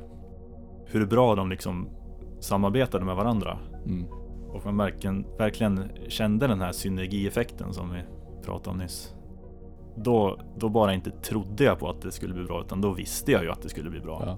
hur 0.85 1.05
bra 1.05 1.35
de 1.35 1.49
liksom 1.49 1.89
samarbetade 2.43 3.05
med 3.05 3.15
varandra 3.15 3.57
mm, 3.85 4.05
och 4.49 4.65
man 4.65 4.77
verkligen, 4.77 5.25
verkligen 5.37 5.89
kände 6.07 6.47
den 6.47 6.61
här 6.61 6.71
synergieffekten 6.71 7.73
som 7.73 7.89
vi 7.93 7.99
pratade 8.45 8.69
om 8.69 8.77
nyss. 8.77 9.13
då, 9.95 10.39
då 10.57 10.69
bara 10.69 10.93
inte 10.93 11.11
trodde 11.11 11.63
jag 11.63 11.79
på 11.79 11.89
att 11.89 12.01
det 12.01 12.11
skulle 12.11 12.33
bli 12.33 12.43
bra, 12.43 12.61
utan 12.61 12.81
då 12.81 12.91
visste 12.93 13.31
jag 13.31 13.43
ju 13.43 13.51
att 13.51 13.61
det 13.61 13.69
skulle 13.69 13.89
bli 13.89 13.99
bra. 13.99 14.23
Ja. 14.25 14.37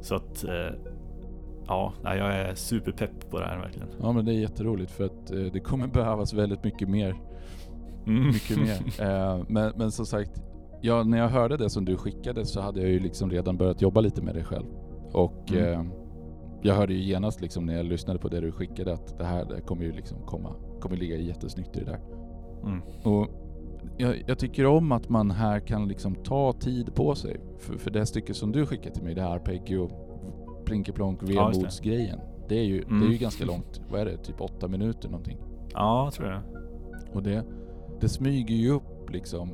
Så 0.00 0.14
att, 0.14 0.44
eh, 0.44 0.74
ja, 1.66 1.92
jag 2.04 2.34
är 2.34 2.54
superpepp 2.54 3.30
på 3.30 3.38
det 3.38 3.46
här 3.46 3.58
verkligen. 3.58 3.88
Ja 4.00 4.12
men 4.12 4.24
det 4.24 4.32
är 4.32 4.38
jätteroligt 4.40 4.90
för 4.90 5.04
att 5.04 5.30
eh, 5.30 5.38
det 5.52 5.60
kommer 5.60 5.86
behövas 5.86 6.32
väldigt 6.32 6.64
mycket 6.64 6.88
mer. 6.88 7.16
Mm. 8.06 8.26
Mycket 8.26 8.56
mer. 8.58 8.78
Eh, 9.06 9.44
men, 9.48 9.72
men 9.76 9.90
som 9.90 10.06
sagt, 10.06 10.42
ja, 10.80 11.02
när 11.02 11.18
jag 11.18 11.28
hörde 11.28 11.56
det 11.56 11.70
som 11.70 11.84
du 11.84 11.96
skickade 11.96 12.46
så 12.46 12.60
hade 12.60 12.80
jag 12.80 12.90
ju 12.90 13.00
liksom 13.00 13.30
redan 13.30 13.56
börjat 13.56 13.82
jobba 13.82 14.00
lite 14.00 14.22
med 14.22 14.34
det 14.34 14.44
själv. 14.44 14.66
Och 15.12 15.50
Mm. 15.52 15.72
eh, 15.72 15.86
jag 16.62 16.74
hörde 16.74 16.94
ju 16.94 17.00
genast 17.02 17.40
liksom 17.40 17.66
när 17.66 17.76
jag 17.76 17.86
lyssnade 17.86 18.18
på 18.18 18.28
det 18.28 18.40
du 18.40 18.52
skickade 18.52 18.92
att 18.92 19.18
det 19.18 19.24
här 19.24 19.44
det 19.44 19.60
kommer 19.60 19.84
ju 19.84 19.92
liksom 19.92 20.18
komma, 20.26 20.54
kommer 20.80 20.96
ligga 20.96 21.16
jättesnyggt 21.16 21.76
i 21.76 21.80
det 21.80 21.86
där. 21.86 22.00
Mm. 22.62 22.82
Och 23.04 23.26
jag, 23.98 24.22
jag 24.26 24.38
tycker 24.38 24.66
om 24.66 24.92
att 24.92 25.08
man 25.08 25.30
här 25.30 25.60
kan 25.60 25.88
liksom 25.88 26.14
ta 26.14 26.52
tid 26.52 26.94
på 26.94 27.14
sig. 27.14 27.40
För, 27.58 27.78
för 27.78 27.90
det 27.90 28.06
stycke 28.06 28.34
som 28.34 28.52
du 28.52 28.66
skickade 28.66 28.94
till 28.94 29.04
mig, 29.04 29.14
det 29.14 29.22
här 29.22 29.30
arpeggio, 29.30 29.90
plinkeplonk, 30.64 31.20
Ja, 31.22 31.26
just 31.26 31.52
det. 31.52 31.58
vemodsgrejen. 31.58 32.18
Det 32.48 32.58
är 32.58 32.64
ju 32.64 32.80
det 32.80 32.86
är 32.86 32.90
Mm. 32.90 33.12
ju 33.12 33.18
ganska 33.18 33.44
långt. 33.44 33.80
Vad 33.90 34.00
är 34.00 34.04
det? 34.04 34.16
Typ 34.16 34.40
åtta 34.40 34.68
minuter 34.68 35.08
någonting. 35.08 35.38
Ja, 35.72 36.10
tror 36.14 36.28
jag. 36.30 36.42
Och 37.12 37.22
det, 37.22 37.44
det 38.00 38.08
smyger 38.08 38.54
ju 38.54 38.70
upp 38.70 39.10
liksom 39.10 39.50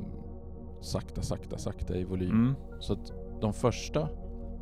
sakta, 0.81 1.21
sakta, 1.21 1.57
sakta 1.57 1.95
i 1.97 2.03
volym. 2.03 2.31
Mm. 2.31 2.55
Så 2.79 2.93
att 2.93 3.13
de 3.41 3.53
första 3.53 4.07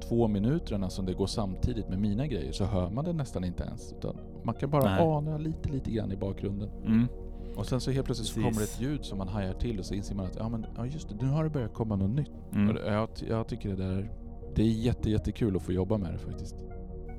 två 0.01 0.27
minuterna 0.27 0.89
som 0.89 1.05
det 1.05 1.13
går 1.13 1.27
samtidigt 1.27 1.89
med 1.89 1.99
mina 1.99 2.27
grejer 2.27 2.51
så 2.51 2.65
hör 2.65 2.89
man 2.89 3.05
det 3.05 3.13
nästan 3.13 3.43
inte 3.43 3.63
ens. 3.63 3.93
Utan 3.93 4.17
man 4.43 4.55
kan 4.55 4.69
bara 4.69 4.83
Nej. 4.83 5.01
ana 5.01 5.37
lite, 5.37 5.69
lite 5.69 5.91
grann 5.91 6.11
i 6.11 6.17
bakgrunden. 6.17 6.69
Mm. 6.85 7.07
Och 7.55 7.65
sen 7.65 7.81
så 7.81 7.91
helt 7.91 8.05
plötsligt 8.05 8.27
så 8.29 8.33
Precis. 8.33 8.43
kommer 8.57 8.65
det 8.67 8.71
ett 8.73 8.81
ljud 8.81 9.05
som 9.05 9.17
man 9.17 9.27
hajar 9.27 9.53
till 9.53 9.79
och 9.79 9.85
så 9.85 9.93
inser 9.93 10.15
man 10.15 10.25
att 10.25 10.35
ja 10.35 10.49
men 10.49 10.65
ja 10.77 10.85
just 10.85 11.09
det, 11.09 11.15
nu 11.25 11.27
har 11.31 11.43
det 11.43 11.49
börjat 11.49 11.73
komma 11.73 11.95
något 11.95 12.09
nytt. 12.15 12.31
Mm. 12.53 12.67
Och 12.67 12.73
det, 12.73 12.91
jag, 12.93 13.09
jag 13.29 13.47
tycker 13.47 13.69
det 13.69 13.75
där, 13.75 14.11
det 14.55 14.61
är 14.61 14.65
jätte, 14.67 15.09
jättekul 15.09 15.55
att 15.55 15.61
få 15.63 15.71
jobba 15.71 15.97
med 15.97 16.13
det 16.13 16.19
faktiskt. 16.19 16.55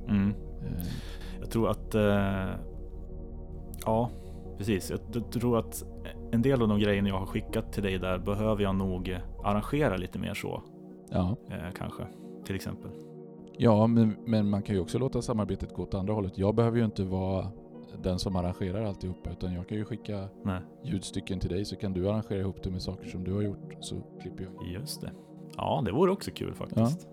Mm. 0.09 0.29
Eh, 0.63 0.85
Jag 1.41 1.51
tror 1.51 1.69
att... 1.71 1.95
Eh, 1.95 2.51
ja, 3.85 4.11
precis. 4.59 4.91
Jag 4.91 5.31
tror 5.33 5.59
att 5.59 5.85
en 6.33 6.43
del 6.43 6.63
av 6.63 6.69
de 6.69 6.79
grejerna 6.79 7.09
jag 7.09 7.19
har 7.19 7.27
skickat 7.27 7.73
till 7.73 7.83
dig 7.83 7.99
där 7.99 8.19
behöver 8.19 8.63
jag 8.63 8.75
nog 8.75 9.19
arrangera 9.45 9.97
lite 9.97 10.19
mer 10.19 10.35
så. 10.35 10.63
ja. 11.11 11.37
Eh, 11.51 11.73
kanske, 11.79 12.03
till 12.49 12.57
exempel. 12.57 12.91
ja 13.59 13.87
men, 13.87 14.17
men 14.25 14.51
man 14.51 14.63
kan 14.63 14.75
ju 14.75 14.81
också 14.81 14.99
låta 14.99 15.23
samarbetet 15.23 15.75
gå 15.75 15.83
åt 15.83 15.95
andra 15.95 16.15
hållet. 16.15 16.39
Jag 16.39 16.55
behöver 16.55 16.79
ju 16.79 16.85
inte 16.85 17.05
vara 17.05 17.47
den 18.03 18.19
som 18.19 18.37
arrangerar 18.37 18.85
alltihopa 18.85 19.31
utan 19.31 19.55
jag 19.55 19.69
kan 19.69 19.79
ju 19.79 19.85
skicka 19.85 20.29
Nej, 20.43 20.61
ljudstycken 20.85 21.41
till 21.41 21.51
dig 21.51 21.65
så 21.65 21.77
kan 21.77 21.93
du 21.93 22.09
arrangera 22.09 22.39
ihop 22.39 22.63
det 22.63 22.71
med 22.71 22.83
saker 22.83 23.09
som 23.09 23.25
du 23.25 23.33
har 23.33 23.43
gjort 23.43 23.77
så 23.81 23.95
klipper 24.23 24.45
jag. 24.45 24.73
just 24.73 25.01
det. 25.01 25.11
Ja, 25.57 25.83
det 25.85 25.93
vore 25.93 26.13
också 26.13 26.31
kul 26.31 26.55
faktiskt. 26.55 27.09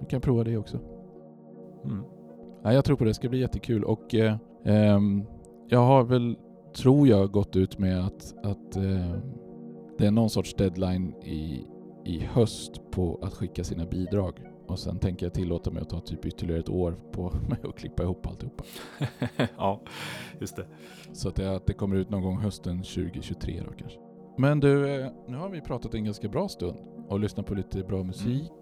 Vi 0.00 0.06
kan 0.06 0.20
prova 0.20 0.44
det 0.44 0.56
också. 0.56 0.78
Mm. 1.84 2.04
Ja, 2.62 2.72
jag 2.72 2.84
tror 2.84 2.96
på 2.96 3.04
det. 3.04 3.10
Det 3.10 3.14
ska 3.14 3.28
bli 3.28 3.40
jättekul 3.40 3.84
och 3.84 4.14
eh, 4.14 4.36
ehm, 4.64 5.24
jag 5.68 5.80
har 5.80 6.04
väl, 6.04 6.36
tror 6.76 7.08
jag, 7.08 7.30
gått 7.30 7.56
ut 7.56 7.78
med 7.78 8.06
att, 8.06 8.34
att 8.44 8.76
eh, 8.76 9.12
det 9.98 10.06
är 10.06 10.10
någon 10.10 10.30
sorts 10.30 10.54
deadline 10.54 11.14
i, 11.22 11.66
i 12.04 12.18
höst 12.18 12.90
på 12.90 13.18
att 13.22 13.34
skicka 13.34 13.64
sina 13.64 13.86
bidrag. 13.86 14.34
Och 14.68 14.78
sen 14.78 14.98
tänker 14.98 15.26
jag 15.26 15.34
tillåta 15.34 15.70
mig 15.70 15.82
att 15.82 15.90
ta 15.90 16.00
typ 16.00 16.26
ytterligare 16.26 16.60
ett 16.60 16.68
år 16.68 16.96
på 17.12 17.32
mig 17.48 17.58
att 17.62 17.76
klippa 17.76 18.02
ihop 18.02 18.26
alltihopa. 18.26 18.64
ja, 19.56 19.80
just 20.40 20.56
det. 20.56 20.66
Så 21.12 21.28
att 21.28 21.36
det, 21.36 21.56
att 21.56 21.66
det 21.66 21.72
kommer 21.72 21.96
ut 21.96 22.10
någon 22.10 22.22
gång 22.22 22.38
hösten 22.38 22.82
2023 22.82 23.62
då 23.66 23.72
kanske. 23.76 23.98
Men 24.38 24.60
du, 24.60 25.00
eh, 25.00 25.10
nu 25.26 25.36
har 25.36 25.48
vi 25.48 25.60
pratat 25.60 25.94
en 25.94 26.04
ganska 26.04 26.28
bra 26.28 26.48
stund 26.48 26.78
och 27.08 27.20
lyssnat 27.20 27.46
på 27.46 27.54
lite 27.54 27.82
bra 27.82 28.02
musik 28.02 28.52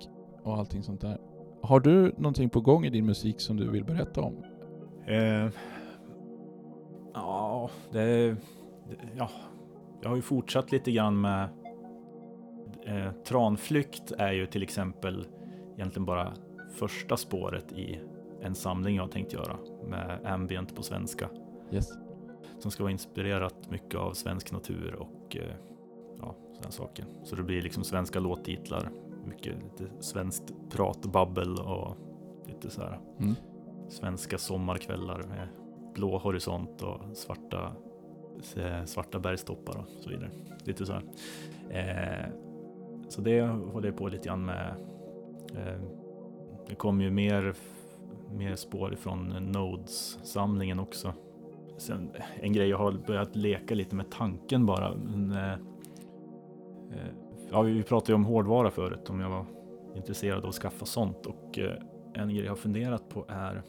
och 0.43 0.57
allting 0.57 0.83
sånt 0.83 1.01
där. 1.01 1.19
Har 1.63 1.81
du 1.81 2.15
någonting 2.17 2.51
på 2.51 2.61
gång 2.61 2.85
i 2.85 2.91
din 2.91 3.07
musik 3.07 3.41
som 3.41 3.57
du 3.57 3.71
vill 3.71 3.85
berätta 3.85 4.21
om? 4.21 4.45
Eh, 5.07 5.51
ja, 7.15 7.71
det, 7.93 8.05
det... 8.05 8.37
Ja, 9.17 9.31
jag 10.03 10.09
har 10.09 10.17
ju 10.17 10.23
fortsatt 10.23 10.73
lite 10.73 10.93
grann 10.93 11.21
med... 11.21 11.49
Eh, 12.87 13.13
Tranflykt 13.13 14.13
är 14.19 14.33
ju 14.33 14.47
till 14.47 14.63
exempel 14.63 15.27
egentligen 15.77 16.07
bara 16.07 16.33
första 16.75 17.17
spåret 17.17 17.73
i 17.73 18.01
en 18.43 18.55
samling 18.55 18.97
jag 18.97 19.11
tänkt 19.11 19.33
göra 19.33 19.57
med 19.89 20.21
ambient 20.25 20.77
på 20.77 20.83
svenska. 20.83 21.29
Yes. 21.73 21.89
Som 22.59 22.71
ska 22.71 22.83
vara 22.83 22.93
inspirerat 22.93 23.71
mycket 23.71 24.01
av 24.01 24.13
svensk 24.13 24.53
natur 24.53 24.95
och 24.95 25.37
eh, 25.37 25.55
ja, 26.21 26.35
sådana 26.53 26.71
saker. 26.71 27.05
Så 27.25 27.37
det 27.37 27.43
blir 27.43 27.63
liksom 27.63 27.85
svenska 27.85 28.21
låttitlar, 28.21 28.91
mycket 29.27 29.55
lite 29.63 29.93
svenskt 30.01 30.55
pratbabbel 30.71 31.59
och 31.59 31.97
lite 32.47 32.71
så 32.71 32.81
här 32.81 33.01
Mm. 33.19 33.35
svenska 33.89 34.39
sommarkvällar 34.39 35.23
med 35.23 35.49
blå 35.95 36.19
horisont 36.19 36.83
och 36.83 37.01
svarta, 37.17 37.73
eh, 38.57 38.85
svarta 38.85 39.19
bergstoppar 39.19 39.77
och 39.79 39.89
så 40.03 40.11
vidare. 40.11 40.31
Lite 40.65 40.87
så 40.87 40.93
här. 40.93 41.03
Eh, 41.71 42.31
så 43.09 43.21
det 43.21 43.41
håller 43.47 43.89
jag 43.89 43.97
på 43.97 44.09
lite 44.09 44.29
grann 44.29 44.45
med. 44.45 44.75
Eh, 45.57 45.81
det 46.69 46.75
kommer 46.75 47.05
ju 47.05 47.11
mer, 47.11 47.55
mer 48.33 48.57
spår 48.57 48.93
ifrån 48.93 49.29
Nodes-samlingen 49.29 50.81
också. 50.81 51.13
Sen, 51.79 52.11
en 52.41 52.53
grej 52.53 52.69
jag 52.69 52.79
har 52.79 52.93
börjat 52.93 53.37
leka 53.37 53.75
lite 53.75 53.97
med 53.97 54.11
tanken 54.11 54.67
bara. 54.67 54.95
Men, 54.97 55.33
eh, 55.33 55.53
eh, 55.53 57.13
ja, 57.51 57.63
vi 57.63 57.83
pratade 57.83 58.13
ju 58.13 58.15
om 58.15 58.25
hårdvara 58.25 58.71
förut, 58.71 59.11
om 59.11 59.21
jag 59.21 59.31
var 59.31 59.47
intresserad 59.97 60.43
av 60.43 60.49
att 60.49 60.55
skaffa 60.55 60.85
sånt. 60.85 61.27
Och 61.27 61.59
eh, 61.59 61.73
en 62.15 62.29
grej 62.29 62.45
jag 62.45 62.51
har 62.51 62.57
funderat 62.57 63.09
på 63.09 63.25
är 63.29 63.63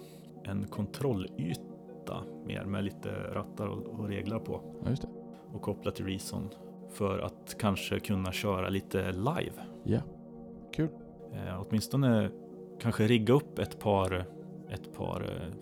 en 0.43 0.67
kontrollyta 0.67 2.23
mer 2.45 2.65
med 2.65 2.83
lite 2.83 3.09
rattar 3.33 3.67
och, 3.67 4.07
reglar 4.07 4.39
på 4.39 4.61
Ja, 4.83 4.89
just 4.89 5.01
det. 5.01 5.07
och 5.53 5.61
koppla 5.61 5.91
till 5.91 6.05
Reason 6.05 6.49
för 6.91 7.19
att 7.19 7.55
kanske 7.59 7.99
kunna 7.99 8.31
köra 8.31 8.69
lite 8.69 9.11
live. 9.11 9.63
Ja. 9.83 9.99
Kul. 10.73 10.89
Eh, 11.33 11.63
åtminstone 11.67 12.29
kanske 12.79 13.07
rigga 13.07 13.33
upp 13.33 13.59
ett 13.59 13.79
par, 13.79 14.25
ett 14.69 14.93
par 14.93 15.21
eh, 15.21 15.53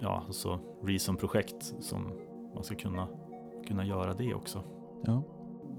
ja, 0.00 0.22
alltså 0.26 0.58
Reason-projekt 0.82 1.74
som 1.80 2.12
man 2.54 2.64
ska 2.64 2.74
kunna, 2.74 3.08
kunna 3.66 3.84
göra 3.84 4.14
det 4.14 4.34
också. 4.34 4.62
Ja. 5.04 5.22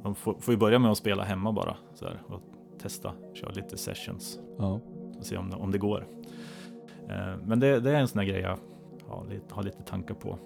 Man 0.03 0.15
får, 0.15 0.33
får 0.39 0.53
ju 0.53 0.57
börja 0.57 0.79
med 0.79 0.91
att 0.91 0.97
spela 0.97 1.23
hemma 1.23 1.51
bara 1.51 1.77
så 1.93 2.05
här, 2.05 2.21
och 2.27 2.41
testa, 2.79 3.13
köra 3.33 3.51
lite 3.51 3.77
sessions 3.77 4.39
Ja. 4.57 4.79
och 5.17 5.25
se 5.25 5.37
om 5.37 5.51
om 5.57 5.71
det 5.71 5.77
går. 5.77 6.07
Eh, 7.09 7.37
men 7.45 7.59
det, 7.59 7.79
det 7.79 7.91
är 7.91 7.95
en 7.99 8.07
sån 8.07 8.19
här 8.19 8.27
grej 8.27 8.41
jag 8.41 8.57
har 9.07 9.25
lite, 9.25 9.55
har 9.55 9.63
lite 9.63 9.83
tankar 9.83 10.15
på. 10.15 10.37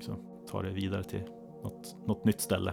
Så 0.00 0.12
ta 0.50 0.62
det 0.62 0.70
vidare 0.70 1.02
till 1.04 1.22
något, 1.62 1.96
något 2.06 2.24
nytt 2.24 2.40
ställe. 2.40 2.72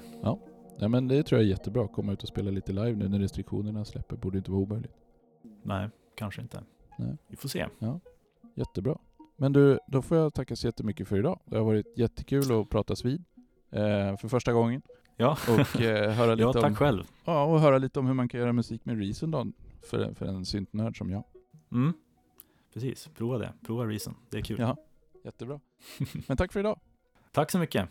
Nej, 0.80 0.90
men 0.90 1.08
det 1.08 1.24
tror 1.24 1.42
jag 1.42 1.46
är 1.46 1.50
jättebra. 1.52 1.88
Komma 1.88 2.12
ut 2.14 2.24
och 2.24 2.30
spela 2.30 2.52
lite 2.52 2.74
live 2.74 2.96
nu 2.96 3.10
när 3.10 3.20
restriktionerna 3.20 3.86
släpper. 3.86 4.16
Borde 4.18 4.38
inte 4.38 4.52
vara 4.52 4.62
omöjligt. 4.62 4.94
Nej, 5.64 5.90
kanske 6.16 6.42
inte. 6.42 6.64
Nej. 6.98 7.18
Vi 7.28 7.36
får 7.38 7.50
se. 7.50 7.68
Jättebra. 8.56 8.98
Men 9.36 9.54
du, 9.54 9.80
då 9.88 10.02
får 10.02 10.18
jag 10.18 10.34
tacka 10.34 10.56
så 10.56 10.68
jättemycket 10.68 11.08
för 11.08 11.18
idag. 11.20 11.40
Det 11.46 11.58
har 11.58 11.64
varit 11.66 11.98
jättekul 11.98 12.62
att 12.62 12.70
pratas 12.70 13.06
vid. 13.06 13.24
Eh, 13.70 14.18
för 14.18 14.28
första 14.28 14.54
gången. 14.54 14.82
Ja, 15.16 15.38
Och 15.48 15.82
eh, 15.82 16.12
höra, 16.12 16.32
lite 16.36 16.48
ja 16.48 16.54
tack 16.54 16.64
om, 16.64 16.76
själv. 16.76 17.04
ja, 17.26 17.44
och 17.44 17.60
höra 17.60 17.78
lite 17.78 18.00
om 18.00 18.08
hur 18.08 18.14
man 18.14 18.30
kan 18.30 18.40
göra 18.40 18.54
musik 18.54 18.86
med 18.86 19.00
Reason 19.00 19.32
då. 19.32 19.48
För, 19.90 20.14
för 20.14 20.26
en 20.26 20.46
syntnörd 20.46 20.98
som 20.98 21.12
jag. 21.12 21.24
Mm. 21.72 21.94
Precis, 22.74 23.10
prova 23.16 23.38
det. 23.38 23.54
Prova 23.66 23.86
Reason. 23.86 24.16
Det 24.30 24.38
är 24.38 24.42
kul. 24.42 24.60
Ja. 24.60 24.78
Jättebra. 25.24 25.60
Men 26.28 26.38
tack 26.38 26.54
för 26.54 26.60
idag. 26.60 26.80
Tack 27.32 27.52
så 27.52 27.60
mycket. 27.60 27.90